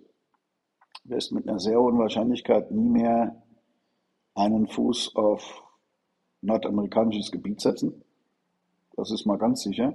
[1.03, 3.43] wirst mit einer sehr hohen Wahrscheinlichkeit nie mehr
[4.33, 5.63] einen Fuß auf
[6.41, 8.03] nordamerikanisches Gebiet setzen.
[8.95, 9.93] Das ist mal ganz sicher.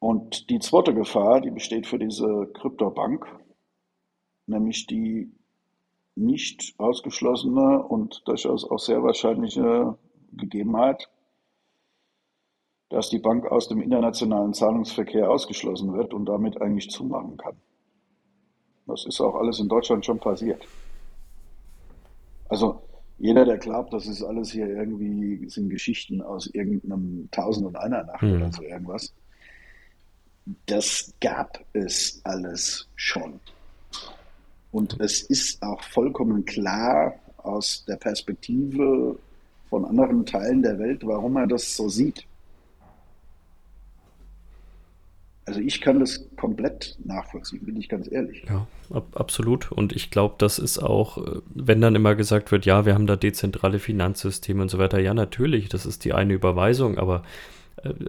[0.00, 3.24] Und die zweite Gefahr, die besteht für diese Kryptobank,
[4.46, 5.30] nämlich die
[6.14, 9.96] nicht ausgeschlossene und durchaus auch sehr wahrscheinliche
[10.32, 11.08] Gegebenheit,
[12.90, 17.56] dass die Bank aus dem internationalen Zahlungsverkehr ausgeschlossen wird und damit eigentlich zumachen kann.
[18.86, 20.66] Das ist auch alles in Deutschland schon passiert.
[22.48, 22.82] Also
[23.18, 28.04] jeder, der glaubt, das ist alles hier irgendwie, sind Geschichten aus irgendeinem Tausend und einer
[28.04, 28.36] Nacht mhm.
[28.36, 29.14] oder so irgendwas,
[30.66, 33.40] das gab es alles schon.
[34.72, 39.16] Und es ist auch vollkommen klar aus der Perspektive
[39.68, 42.26] von anderen Teilen der Welt, warum er das so sieht.
[45.44, 48.44] Also ich kann das komplett nachvollziehen, bin ich ganz ehrlich.
[48.48, 49.72] Ja, ab, absolut.
[49.72, 53.08] Und ich glaube, das ist auch, äh, wenn dann immer gesagt wird, ja, wir haben
[53.08, 55.00] da dezentrale Finanzsysteme und so weiter.
[55.00, 57.24] Ja, natürlich, das ist die eine Überweisung, aber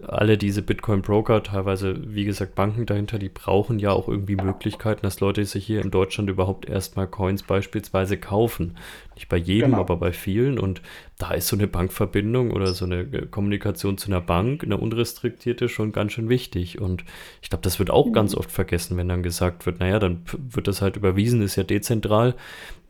[0.06, 5.20] alle diese Bitcoin-Broker, teilweise, wie gesagt, Banken dahinter, die brauchen ja auch irgendwie Möglichkeiten, dass
[5.20, 8.76] Leute sich hier in Deutschland überhaupt erstmal Coins beispielsweise kaufen.
[9.14, 9.80] Nicht bei jedem, genau.
[9.80, 10.58] aber bei vielen.
[10.58, 10.80] Und
[11.18, 15.68] da ist so eine Bankverbindung oder so eine äh, Kommunikation zu einer Bank, eine unrestriktierte,
[15.68, 16.80] schon ganz schön wichtig.
[16.80, 17.04] Und
[17.40, 18.12] ich glaube, das wird auch mhm.
[18.12, 21.62] ganz oft vergessen, wenn dann gesagt wird, naja, dann wird das halt überwiesen, ist ja
[21.62, 22.34] dezentral.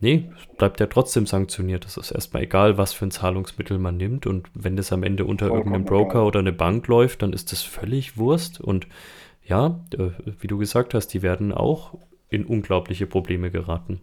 [0.01, 1.85] Nee, bleibt ja trotzdem sanktioniert.
[1.85, 4.27] Das ist erstmal egal, was für ein Zahlungsmittel man nimmt.
[4.27, 6.27] Und wenn das am Ende unter Vollkommen irgendeinem Broker egal.
[6.27, 8.61] oder eine Bank läuft, dann ist das völlig Wurst.
[8.61, 8.87] Und
[9.45, 10.11] ja, äh,
[10.41, 11.99] wie du gesagt hast, die werden auch
[12.31, 14.01] in unglaubliche Probleme geraten.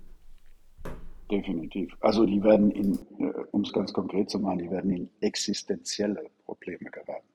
[1.32, 1.96] Definitiv.
[2.02, 6.30] Also die werden in, äh, um es ganz konkret zu machen, die werden in existenzielle
[6.44, 7.30] Probleme geraten.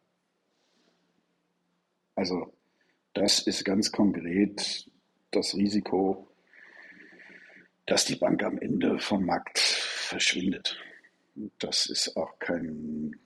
[2.15, 2.53] Also
[3.15, 4.91] das ist ganz konkret
[5.31, 6.29] das Risiko,
[7.87, 10.77] dass die Bank am Ende vom Markt verschwindet.
[11.59, 13.17] Das ist auch kein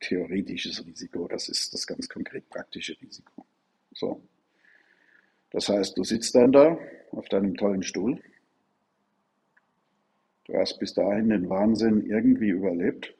[0.00, 3.46] theoretisches Risiko, das ist das ganz konkret praktische Risiko.
[3.94, 4.22] So.
[5.50, 6.78] Das heißt, du sitzt dann da
[7.12, 8.20] auf deinem tollen Stuhl
[10.44, 13.14] Du hast bis dahin den Wahnsinn irgendwie überlebt.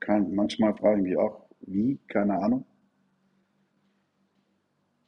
[0.00, 2.66] Kann, manchmal frage ich mich auch, wie, keine Ahnung.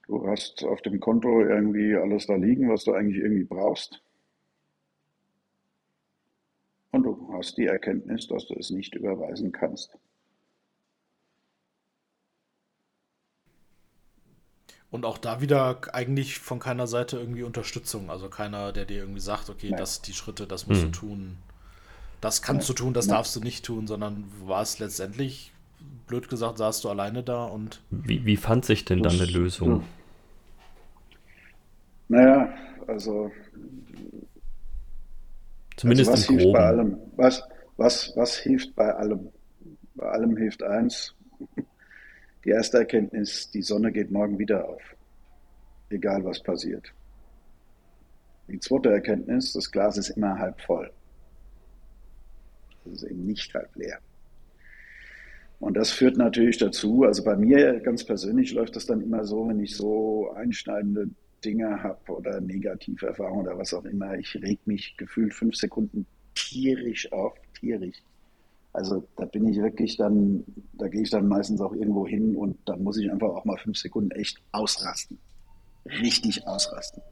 [0.06, 4.00] Du hast auf dem Konto irgendwie alles da liegen, was du eigentlich irgendwie brauchst.
[6.92, 9.98] Und du hast die Erkenntnis, dass du es nicht überweisen kannst.
[14.88, 18.08] Und auch da wieder eigentlich von keiner Seite irgendwie Unterstützung.
[18.08, 19.78] Also keiner, der dir irgendwie sagt, okay, Nein.
[19.78, 20.92] das die Schritte, das musst hm.
[20.92, 21.38] du tun
[22.20, 25.52] das kannst du tun, das darfst du nicht tun, sondern war es letztendlich,
[26.06, 27.82] blöd gesagt, saßt du alleine da und.
[27.90, 29.84] Wie, wie fand sich denn dann eine Lösung?
[32.08, 32.54] Naja,
[32.86, 33.30] also.
[35.76, 36.98] Zumindest also was hilft bei allem?
[37.16, 37.42] Was,
[37.76, 39.28] was, was hilft bei allem?
[39.94, 41.14] Bei allem hilft eins.
[42.44, 44.80] Die erste Erkenntnis, die Sonne geht morgen wieder auf.
[45.90, 46.92] Egal was passiert.
[48.46, 50.92] Die zweite Erkenntnis, das Glas ist immer halb voll.
[52.86, 53.98] Es ist eben nicht halb leer.
[55.58, 59.48] Und das führt natürlich dazu, also bei mir ganz persönlich läuft das dann immer so,
[59.48, 61.08] wenn ich so einschneidende
[61.44, 66.06] Dinge habe oder negative Erfahrungen oder was auch immer, ich reg mich gefühlt fünf Sekunden
[66.34, 68.02] tierisch auf, tierisch.
[68.72, 70.44] Also da bin ich wirklich dann,
[70.74, 73.56] da gehe ich dann meistens auch irgendwo hin und dann muss ich einfach auch mal
[73.56, 75.18] fünf Sekunden echt ausrasten.
[75.86, 77.02] Richtig ausrasten.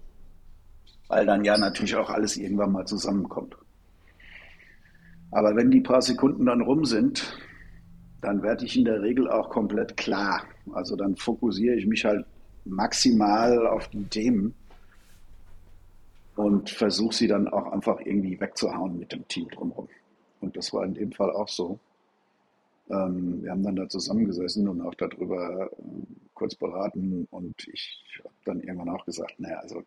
[1.09, 3.57] Weil dann ja natürlich auch alles irgendwann mal zusammenkommt.
[5.35, 7.37] Aber wenn die paar Sekunden dann rum sind,
[8.21, 10.45] dann werde ich in der Regel auch komplett klar.
[10.73, 12.25] Also dann fokussiere ich mich halt
[12.65, 14.55] maximal auf die Themen
[16.37, 19.89] und versuche sie dann auch einfach irgendwie wegzuhauen mit dem Team drumherum.
[20.41, 21.81] Und das war in dem Fall auch so.
[22.89, 25.77] Ähm, wir haben dann da zusammengesessen und auch darüber äh,
[26.35, 29.83] kurz beraten und ich habe dann irgendwann auch gesagt, naja, also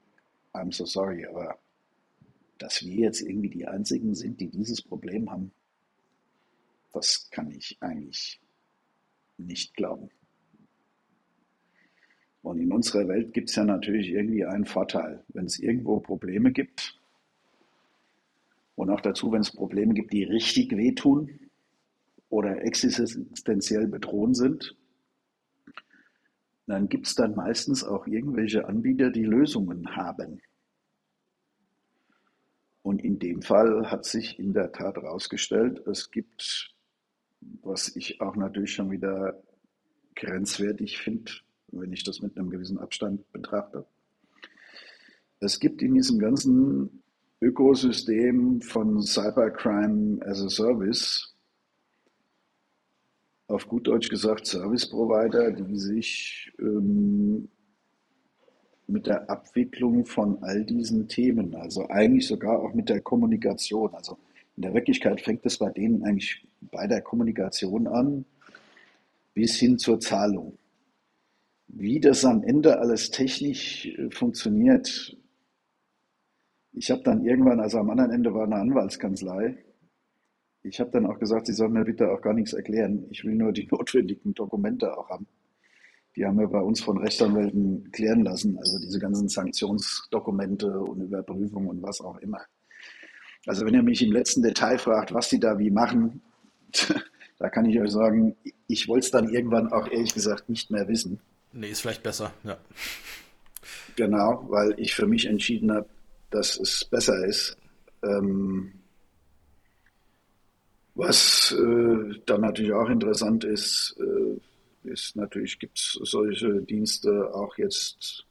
[0.54, 1.56] I'm so sorry, aber
[2.62, 5.52] dass wir jetzt irgendwie die Einzigen sind, die dieses Problem haben,
[6.94, 8.40] das kann ich eigentlich
[9.38, 10.10] nicht glauben.
[12.42, 15.24] Und in unserer Welt gibt es ja natürlich irgendwie einen Vorteil.
[15.30, 17.00] Wenn es irgendwo Probleme gibt
[18.76, 21.40] und auch dazu, wenn es Probleme gibt, die richtig wehtun
[22.30, 24.76] oder existenziell bedrohen sind,
[26.68, 30.42] dann gibt es dann meistens auch irgendwelche Anbieter, die Lösungen haben.
[32.88, 36.74] Und in dem Fall hat sich in der Tat herausgestellt, es gibt,
[37.62, 39.44] was ich auch natürlich schon wieder
[40.16, 41.34] grenzwertig finde,
[41.68, 43.86] wenn ich das mit einem gewissen Abstand betrachte.
[45.42, 47.04] Es gibt in diesem ganzen
[47.42, 51.36] Ökosystem von Cybercrime as a Service,
[53.48, 57.50] auf gut Deutsch gesagt, Service Provider, die sich ähm,
[58.88, 63.94] mit der Abwicklung von all diesen Themen, also eigentlich sogar auch mit der Kommunikation.
[63.94, 64.18] Also
[64.56, 68.26] in der Wirklichkeit fängt es bei denen eigentlich bei der Kommunikation an
[69.34, 70.58] bis hin zur Zahlung.
[71.68, 75.18] Wie das am Ende alles technisch äh, funktioniert,
[76.72, 79.58] ich habe dann irgendwann, also am anderen Ende war eine Anwaltskanzlei,
[80.64, 83.06] ich habe dann auch gesagt, sie sollen mir bitte auch gar nichts erklären.
[83.10, 85.28] Ich will nur die notwendigen Dokumente auch haben.
[86.18, 91.70] Die haben wir bei uns von Rechtsanwälten klären lassen, also diese ganzen Sanktionsdokumente und Überprüfungen
[91.70, 92.42] und was auch immer.
[93.46, 96.22] Also wenn ihr mich im letzten Detail fragt, was die da wie machen,
[97.38, 98.36] da kann ich euch sagen,
[98.68, 101.20] ich wollte es dann irgendwann auch ehrlich gesagt nicht mehr wissen.
[101.54, 102.58] Nee, ist vielleicht besser, ja.
[103.96, 105.88] Genau, weil ich für mich entschieden habe,
[106.32, 107.58] dass es besser ist.
[108.04, 108.74] Ähm,
[110.96, 114.40] was äh, dann natürlich auch interessant ist, äh,
[114.88, 118.26] ist natürlich gibt es solche Dienste auch jetzt,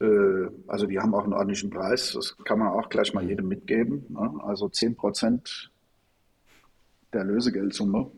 [0.00, 3.48] äh, also die haben auch einen ordentlichen Preis, das kann man auch gleich mal jedem
[3.48, 4.06] mitgeben.
[4.08, 4.32] Ne?
[4.44, 5.70] Also 10 Prozent
[7.12, 8.10] der Lösegeldsumme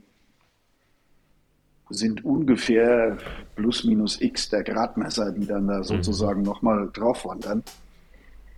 [1.90, 3.16] sind ungefähr
[3.54, 5.84] plus minus x der Gradmesser, die dann da mhm.
[5.84, 6.46] sozusagen mhm.
[6.46, 7.62] nochmal drauf wandern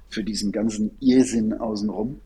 [0.08, 2.20] für diesen ganzen Irrsinn außenrum.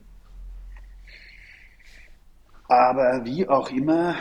[2.68, 4.16] Aber wie auch immer,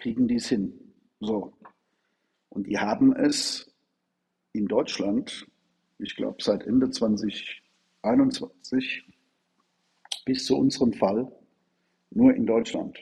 [0.00, 0.72] kriegen die es hin.
[1.20, 1.52] So.
[2.48, 3.70] Und die haben es
[4.52, 5.46] in Deutschland,
[5.98, 9.04] ich glaube seit Ende 2021
[10.24, 11.30] bis zu unserem Fall,
[12.10, 12.98] nur in Deutschland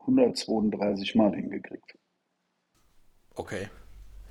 [0.00, 1.96] 132 Mal hingekriegt.
[3.34, 3.68] Okay.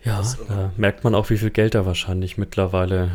[0.04, 3.12] Ja, da merkt man auch, wie viel Geld da wahrscheinlich mittlerweile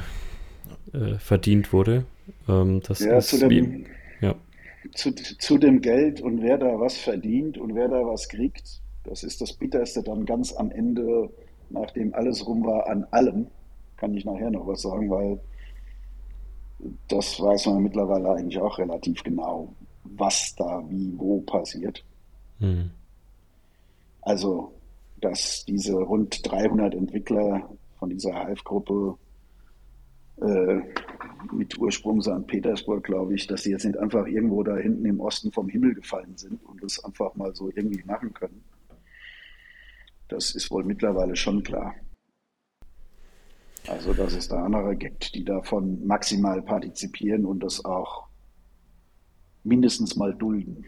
[0.93, 2.05] äh, verdient wurde.
[2.49, 3.87] Ähm, das ja, ist zu dem, wie,
[4.21, 4.35] ja.
[4.95, 9.23] Zu, zu dem Geld und wer da was verdient und wer da was kriegt, das
[9.23, 11.31] ist das Bitterste dann ganz am Ende,
[11.71, 13.49] nachdem alles rum war, an allem.
[13.97, 15.41] Kann ich nachher noch was sagen, weil
[17.09, 19.75] das weiß man mittlerweile eigentlich auch relativ genau,
[20.05, 22.05] was da wie wo passiert.
[22.61, 22.91] Mhm.
[24.23, 24.73] Also,
[25.21, 27.69] dass diese rund 300 Entwickler
[27.99, 29.17] von dieser Hive-Gruppe
[30.41, 30.81] äh,
[31.53, 32.47] mit Ursprung St.
[32.47, 35.95] Petersburg, glaube ich, dass sie jetzt nicht einfach irgendwo da hinten im Osten vom Himmel
[35.95, 38.63] gefallen sind und das einfach mal so irgendwie machen können.
[40.29, 41.95] Das ist wohl mittlerweile schon klar.
[43.87, 48.27] Also, dass es da andere gibt, die davon maximal partizipieren und das auch
[49.65, 50.85] mindestens mal dulden.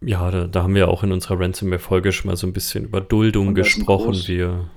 [0.00, 3.00] Ja, da, da haben wir auch in unserer Ransomware-Folge schon mal so ein bisschen über
[3.00, 4.14] Duldung gesprochen.
[4.26, 4.70] Wir,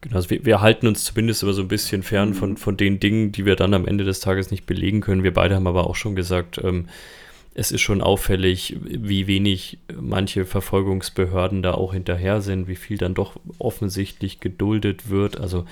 [0.00, 2.34] genau, also wir, wir, halten uns zumindest immer so ein bisschen fern mhm.
[2.34, 5.22] von, von den Dingen, die wir dann am Ende des Tages nicht belegen können.
[5.22, 6.86] Wir beide haben aber auch schon gesagt, ähm,
[7.54, 13.14] es ist schon auffällig, wie wenig manche Verfolgungsbehörden da auch hinterher sind, wie viel dann
[13.14, 15.38] doch offensichtlich geduldet wird.
[15.38, 15.66] Also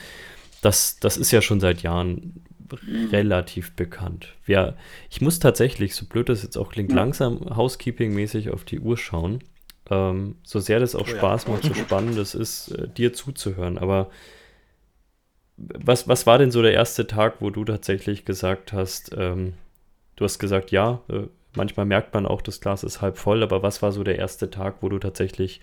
[0.60, 2.42] das, das ist ja schon seit Jahren
[3.12, 4.34] relativ bekannt.
[4.46, 4.74] Ja,
[5.10, 9.40] ich muss tatsächlich, so blöd das jetzt auch klingt, langsam Housekeeping-mäßig auf die Uhr schauen.
[9.90, 11.52] Ähm, so sehr das auch oh, Spaß ja.
[11.52, 13.78] macht, so spannend es ist, äh, dir zuzuhören.
[13.78, 14.10] Aber
[15.56, 19.54] was, was war denn so der erste Tag, wo du tatsächlich gesagt hast, ähm,
[20.16, 21.22] du hast gesagt, ja, äh,
[21.54, 24.50] manchmal merkt man auch, das Glas ist halb voll, aber was war so der erste
[24.50, 25.60] Tag, wo du tatsächlich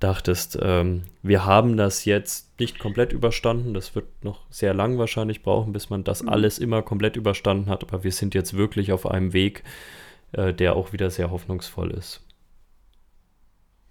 [0.00, 5.42] dachtest, ähm, wir haben das jetzt nicht komplett überstanden, das wird noch sehr lang wahrscheinlich
[5.42, 6.28] brauchen, bis man das mhm.
[6.28, 9.62] alles immer komplett überstanden hat, aber wir sind jetzt wirklich auf einem Weg,
[10.32, 12.23] äh, der auch wieder sehr hoffnungsvoll ist.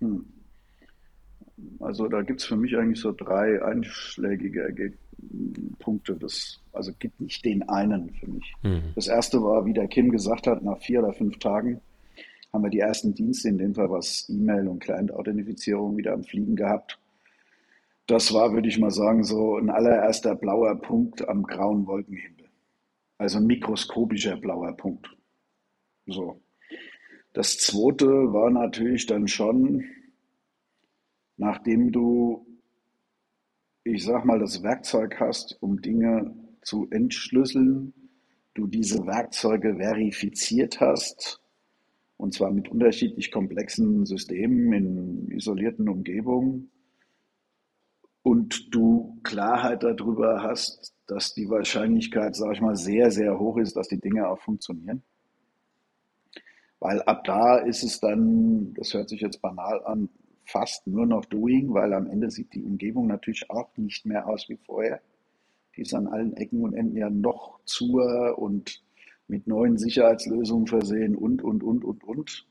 [0.04, 0.26] Hm.
[1.80, 4.94] Also da gibt es für mich eigentlich so drei einschlägige
[5.80, 6.16] Punkte.
[6.16, 8.54] Das, also gibt nicht den einen für mich.
[8.64, 8.94] Mhm.
[8.96, 11.80] Das erste war, wie der Kim gesagt hat, nach vier oder fünf Tagen
[12.52, 16.56] haben wir die ersten Dienste, in dem Fall was E-Mail und Client-Authentifizierung wieder am Fliegen
[16.56, 17.00] gehabt.
[18.06, 22.50] Das war, würde ich mal sagen, so ein allererster blauer Punkt am grauen Wolkenhimmel.
[23.18, 25.10] Also ein mikroskopischer blauer Punkt.
[26.06, 26.43] So.
[27.34, 29.84] Das zweite war natürlich dann schon,
[31.36, 32.46] nachdem du,
[33.84, 37.94] ich sag mal, das Werkzeug hast, um Dinge zu entschlüsseln,
[38.54, 41.42] du diese Werkzeuge verifiziert hast,
[42.18, 46.70] und zwar mit unterschiedlich komplexen Systemen in isolierten Umgebungen.
[48.22, 53.76] Und du Klarheit darüber hast, dass die Wahrscheinlichkeit, sage ich mal, sehr, sehr hoch ist,
[53.76, 55.04] dass die Dinge auch funktionieren.
[56.84, 60.10] Weil ab da ist es dann, das hört sich jetzt banal an,
[60.44, 64.50] fast nur noch Doing, weil am Ende sieht die Umgebung natürlich auch nicht mehr aus
[64.50, 65.00] wie vorher.
[65.78, 68.02] Die ist an allen Ecken und Enden ja noch zu
[68.36, 68.84] und
[69.30, 72.48] mit neuen Sicherheitslösungen versehen und, und, und, und, und.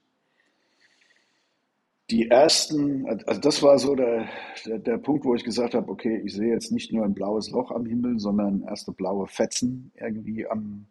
[2.08, 4.30] Die ersten, also das war so der,
[4.64, 7.50] der, der, Punkt, wo ich gesagt habe, okay, ich sehe jetzt nicht nur ein blaues
[7.50, 10.86] Loch am Himmel, sondern erste blaue Fetzen irgendwie am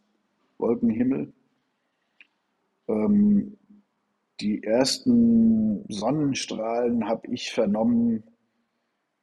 [0.59, 1.33] Wolkenhimmel.
[2.91, 3.57] Ähm,
[4.41, 8.23] die ersten Sonnenstrahlen habe ich vernommen.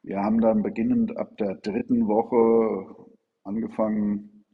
[0.01, 3.09] Wir haben dann beginnend ab der dritten Woche
[3.43, 4.45] angefangen,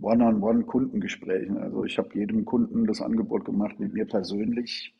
[0.00, 1.56] One-on-One-Kundengesprächen.
[1.56, 4.94] Also ich habe jedem Kunden das Angebot gemacht, mit mir persönlich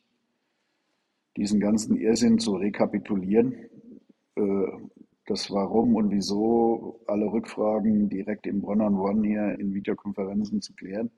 [1.37, 3.53] diesen ganzen Irrsinn zu rekapitulieren.
[4.35, 4.67] Äh,
[5.25, 11.11] das Warum und Wieso, alle Rückfragen direkt im One-on-One hier in Videokonferenzen zu klären.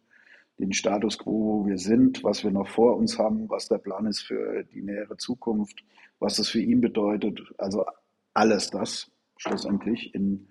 [0.60, 4.06] Den Status quo, wo wir sind, was wir noch vor uns haben, was der Plan
[4.06, 5.84] ist für die nähere Zukunft,
[6.20, 7.42] was das für ihn bedeutet.
[7.58, 7.86] Also
[8.34, 10.48] alles das schlussendlich in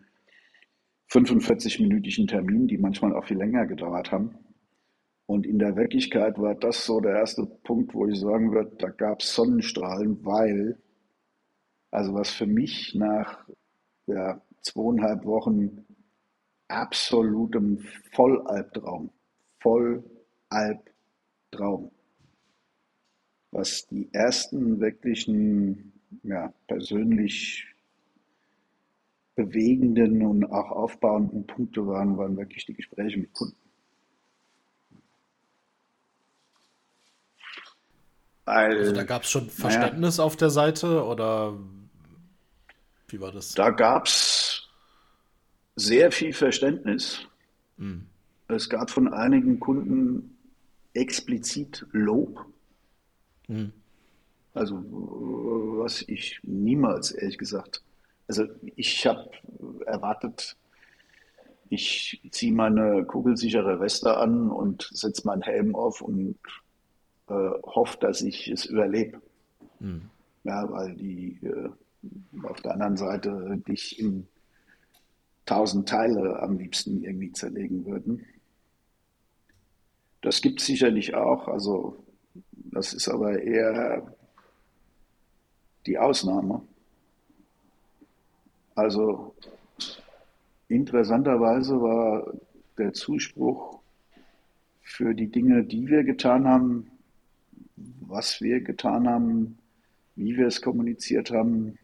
[1.10, 4.36] 45-minütigen Terminen, die manchmal auch viel länger gedauert haben.
[5.26, 8.88] Und in der Wirklichkeit war das so der erste Punkt, wo ich sagen würde, da
[8.88, 10.82] gab es Sonnenstrahlen, weil,
[11.92, 13.48] also was für mich nach
[14.06, 15.84] ja, zweieinhalb Wochen
[16.66, 17.78] absolutem
[18.12, 19.10] Vollalbtraum,
[19.60, 21.90] Vollalbtraum,
[23.50, 25.92] was die ersten wirklichen,
[26.22, 27.66] ja, persönlich
[29.36, 33.56] bewegenden und auch aufbauenden Punkte waren, waren wirklich die Gespräche mit Kunden.
[38.44, 41.56] Weil, also da gab es schon Verständnis naja, auf der Seite oder
[43.08, 43.54] wie war das?
[43.54, 44.68] Da gab es
[45.76, 47.26] sehr viel Verständnis.
[47.78, 48.09] Hm.
[48.52, 50.36] Es gab von einigen Kunden
[50.94, 52.46] explizit Lob.
[53.46, 53.72] Hm.
[54.54, 54.82] Also
[55.78, 57.82] was ich niemals, ehrlich gesagt,
[58.28, 58.46] also
[58.76, 59.30] ich habe
[59.86, 60.56] erwartet,
[61.68, 66.36] ich ziehe meine kugelsichere Weste an und setze meinen Helm auf und
[67.28, 69.20] äh, hoffe, dass ich es überlebe.
[69.78, 70.02] Mhm.
[70.42, 71.70] Ja, weil die äh,
[72.42, 74.26] auf der anderen Seite dich in
[75.46, 78.26] tausend Teile am liebsten irgendwie zerlegen würden.
[80.20, 82.04] Das gibt es sicherlich auch, also
[82.52, 84.14] das ist aber eher
[85.86, 86.62] die Ausnahme.
[88.74, 89.34] Also
[90.68, 92.32] interessanterweise war
[92.78, 93.80] der Zuspruch
[94.82, 96.90] für die Dinge, die wir getan haben,
[97.76, 99.58] was wir getan haben,
[100.16, 101.78] wie wir es kommuniziert haben,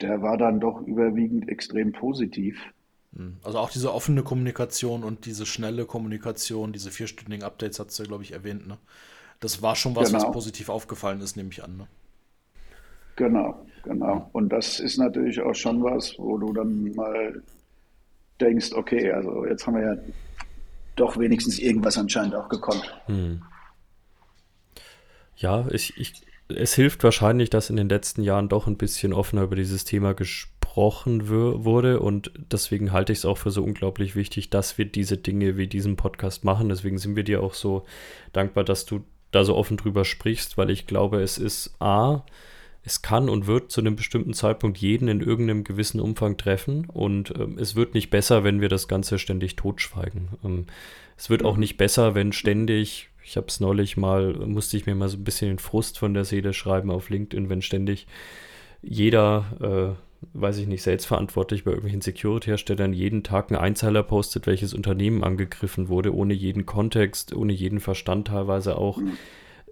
[0.00, 2.72] der war dann doch überwiegend extrem positiv.
[3.16, 3.38] Hm.
[3.42, 8.04] Also auch diese offene Kommunikation und diese schnelle Kommunikation, diese vierstündigen Updates hat es ja,
[8.04, 8.66] glaube ich, erwähnt.
[8.66, 8.78] Ne?
[9.40, 10.24] Das war schon was, genau.
[10.24, 11.76] was positiv aufgefallen ist, nehme ich an.
[11.76, 11.86] Ne?
[13.16, 14.28] Genau, genau.
[14.32, 17.42] Und das ist natürlich auch schon was, wo du dann mal
[18.40, 19.96] denkst, okay, also jetzt haben wir ja
[20.96, 22.94] doch wenigstens irgendwas anscheinend auch gekonnt.
[23.06, 23.42] Hm.
[25.36, 29.42] Ja, ich, ich, es hilft wahrscheinlich, dass in den letzten Jahren doch ein bisschen offener
[29.42, 34.14] über dieses Thema gesprochen besprochen wurde und deswegen halte ich es auch für so unglaublich
[34.14, 36.68] wichtig, dass wir diese Dinge wie diesen Podcast machen.
[36.68, 37.84] Deswegen sind wir dir auch so
[38.32, 39.00] dankbar, dass du
[39.32, 42.24] da so offen drüber sprichst, weil ich glaube, es ist A,
[42.84, 47.34] es kann und wird zu einem bestimmten Zeitpunkt jeden in irgendeinem gewissen Umfang treffen und
[47.36, 50.28] ähm, es wird nicht besser, wenn wir das Ganze ständig totschweigen.
[50.44, 50.66] Ähm,
[51.16, 54.94] es wird auch nicht besser, wenn ständig, ich habe es neulich mal, musste ich mir
[54.94, 58.06] mal so ein bisschen den Frust von der Seele schreiben auf LinkedIn, wenn ständig
[58.80, 64.74] jeder, äh, weiß ich nicht, selbstverantwortlich bei irgendwelchen Security-Herstellern jeden Tag einen Einzeiler postet, welches
[64.74, 68.98] Unternehmen angegriffen wurde, ohne jeden Kontext, ohne jeden Verstand teilweise auch.
[68.98, 69.12] Mhm.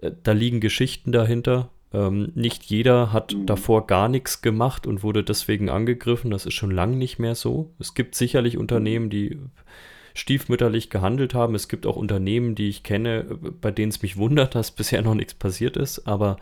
[0.01, 1.69] Äh, da liegen Geschichten dahinter.
[1.93, 3.45] Ähm, nicht jeder hat mhm.
[3.45, 6.31] davor gar nichts gemacht und wurde deswegen angegriffen.
[6.31, 7.71] Das ist schon lange nicht mehr so.
[7.79, 9.37] Es gibt sicherlich Unternehmen, die
[10.13, 11.55] stiefmütterlich gehandelt haben.
[11.55, 13.25] Es gibt auch Unternehmen, die ich kenne,
[13.61, 16.07] bei denen es mich wundert, dass bisher noch nichts passiert ist.
[16.07, 16.37] Aber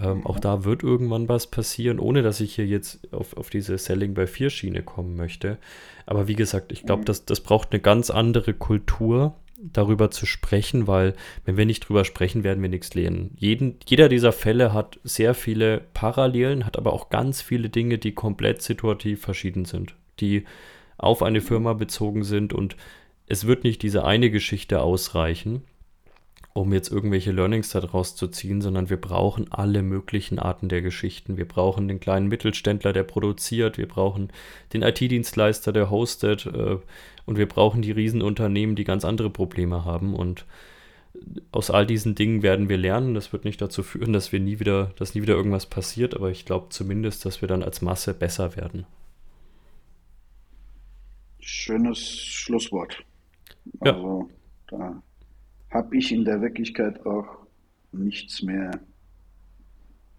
[0.00, 3.76] ähm, auch da wird irgendwann was passieren, ohne dass ich hier jetzt auf, auf diese
[3.78, 5.58] Selling bei vier Schiene kommen möchte.
[6.06, 7.06] Aber wie gesagt, ich glaube, mhm.
[7.06, 11.14] das, das braucht eine ganz andere Kultur, darüber zu sprechen, weil
[11.44, 13.32] wenn wir nicht drüber sprechen, werden wir nichts lernen.
[13.36, 18.12] Jeden, jeder dieser Fälle hat sehr viele Parallelen, hat aber auch ganz viele Dinge, die
[18.12, 20.44] komplett situativ verschieden sind, die
[20.96, 22.76] auf eine Firma bezogen sind und
[23.26, 25.62] es wird nicht diese eine Geschichte ausreichen,
[26.54, 31.36] um jetzt irgendwelche Learnings daraus zu ziehen, sondern wir brauchen alle möglichen Arten der Geschichten.
[31.36, 34.32] Wir brauchen den kleinen Mittelständler, der produziert, wir brauchen
[34.72, 36.78] den IT-Dienstleister, der hostet äh,
[37.26, 40.46] und wir brauchen die Riesenunternehmen, die ganz andere Probleme haben und
[41.52, 43.14] aus all diesen Dingen werden wir lernen.
[43.14, 46.30] Das wird nicht dazu führen, dass wir nie wieder, dass nie wieder irgendwas passiert, aber
[46.30, 48.86] ich glaube zumindest, dass wir dann als Masse besser werden.
[51.40, 53.04] Schönes Schlusswort.
[53.80, 54.28] Also,
[54.70, 54.78] ja.
[54.78, 55.02] da
[55.70, 57.46] habe ich in der Wirklichkeit auch
[57.92, 58.80] nichts mehr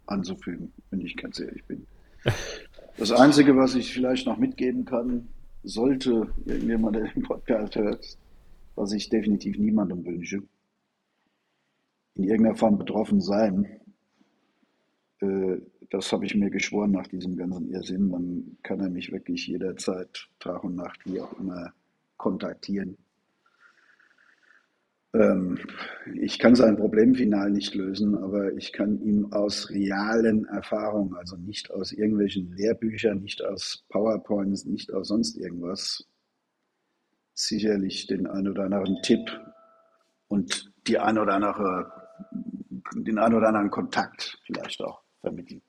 [0.05, 1.85] anzufügen, wenn ich ganz ehrlich bin.
[2.97, 5.29] Das Einzige, was ich vielleicht noch mitgeben kann,
[5.63, 8.17] sollte irgendjemand den Podcast hört,
[8.75, 10.41] was ich definitiv niemandem wünsche,
[12.15, 13.79] in irgendeiner Form betroffen sein,
[15.21, 15.57] äh,
[15.89, 18.11] das habe ich mir geschworen nach diesem ganzen Irrsinn.
[18.11, 21.73] Dann kann er mich wirklich jederzeit, Tag und Nacht, wie auch immer,
[22.17, 22.97] kontaktieren.
[25.13, 25.57] Ähm,
[26.13, 31.35] ich kann sein Problem final nicht lösen, aber ich kann ihm aus realen Erfahrungen, also
[31.35, 36.07] nicht aus irgendwelchen Lehrbüchern, nicht aus PowerPoints, nicht aus sonst irgendwas,
[37.33, 39.29] sicherlich den ein oder anderen Tipp
[40.27, 41.91] und die ein oder andere,
[42.95, 45.61] den ein oder anderen Kontakt vielleicht auch vermitteln.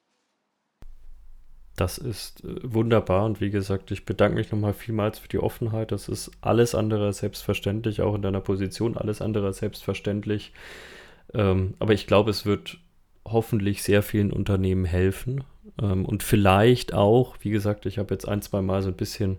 [1.81, 5.93] Das ist äh, wunderbar und wie gesagt, ich bedanke mich nochmal vielmals für die Offenheit.
[5.93, 10.52] Das ist alles andere selbstverständlich, auch in deiner Position alles andere selbstverständlich.
[11.32, 12.77] Ähm, aber ich glaube, es wird
[13.27, 15.43] hoffentlich sehr vielen Unternehmen helfen
[15.81, 19.39] ähm, und vielleicht auch, wie gesagt, ich habe jetzt ein, zwei Mal so ein bisschen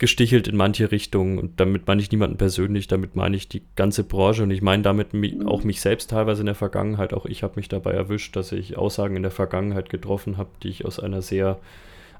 [0.00, 1.38] gestichelt in manche Richtungen.
[1.38, 4.42] Und damit meine ich niemanden persönlich, damit meine ich die ganze Branche.
[4.42, 7.12] Und ich meine damit mich, auch mich selbst teilweise in der Vergangenheit.
[7.12, 10.68] Auch ich habe mich dabei erwischt, dass ich Aussagen in der Vergangenheit getroffen habe, die
[10.68, 11.60] ich aus einer sehr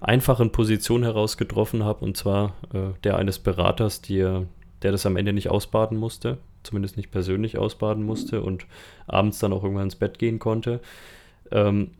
[0.00, 2.04] einfachen Position heraus getroffen habe.
[2.04, 4.20] Und zwar äh, der eines Beraters, die,
[4.82, 6.36] der das am Ende nicht ausbaden musste.
[6.62, 8.66] Zumindest nicht persönlich ausbaden musste und
[9.06, 10.80] abends dann auch irgendwann ins Bett gehen konnte.
[11.50, 11.92] Ähm,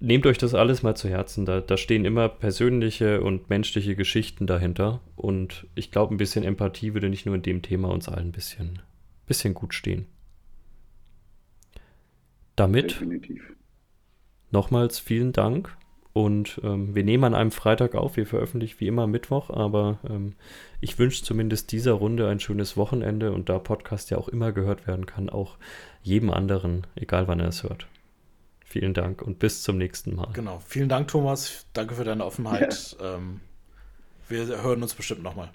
[0.00, 1.44] nehmt euch das alles mal zu Herzen.
[1.44, 5.00] Da, da stehen immer persönliche und menschliche Geschichten dahinter.
[5.16, 8.32] Und ich glaube, ein bisschen Empathie würde nicht nur in dem Thema uns allen ein
[8.32, 8.80] bisschen,
[9.26, 10.06] bisschen gut stehen.
[12.56, 13.42] Damit Definitiv.
[14.50, 15.76] nochmals vielen Dank.
[16.12, 18.16] Und ähm, wir nehmen an einem Freitag auf.
[18.16, 20.34] Wir veröffentlichen wie immer Mittwoch, aber ähm,
[20.80, 24.88] ich wünsche zumindest dieser Runde ein schönes Wochenende und da Podcast ja auch immer gehört
[24.88, 25.58] werden kann, auch
[26.02, 27.86] jedem anderen, egal wann er es hört.
[28.68, 30.30] Vielen Dank und bis zum nächsten Mal.
[30.34, 30.60] Genau.
[30.66, 31.64] Vielen Dank, Thomas.
[31.72, 32.96] Danke für deine Offenheit.
[33.00, 33.16] Ja.
[33.16, 33.40] Ähm,
[34.28, 35.50] wir hören uns bestimmt nochmal.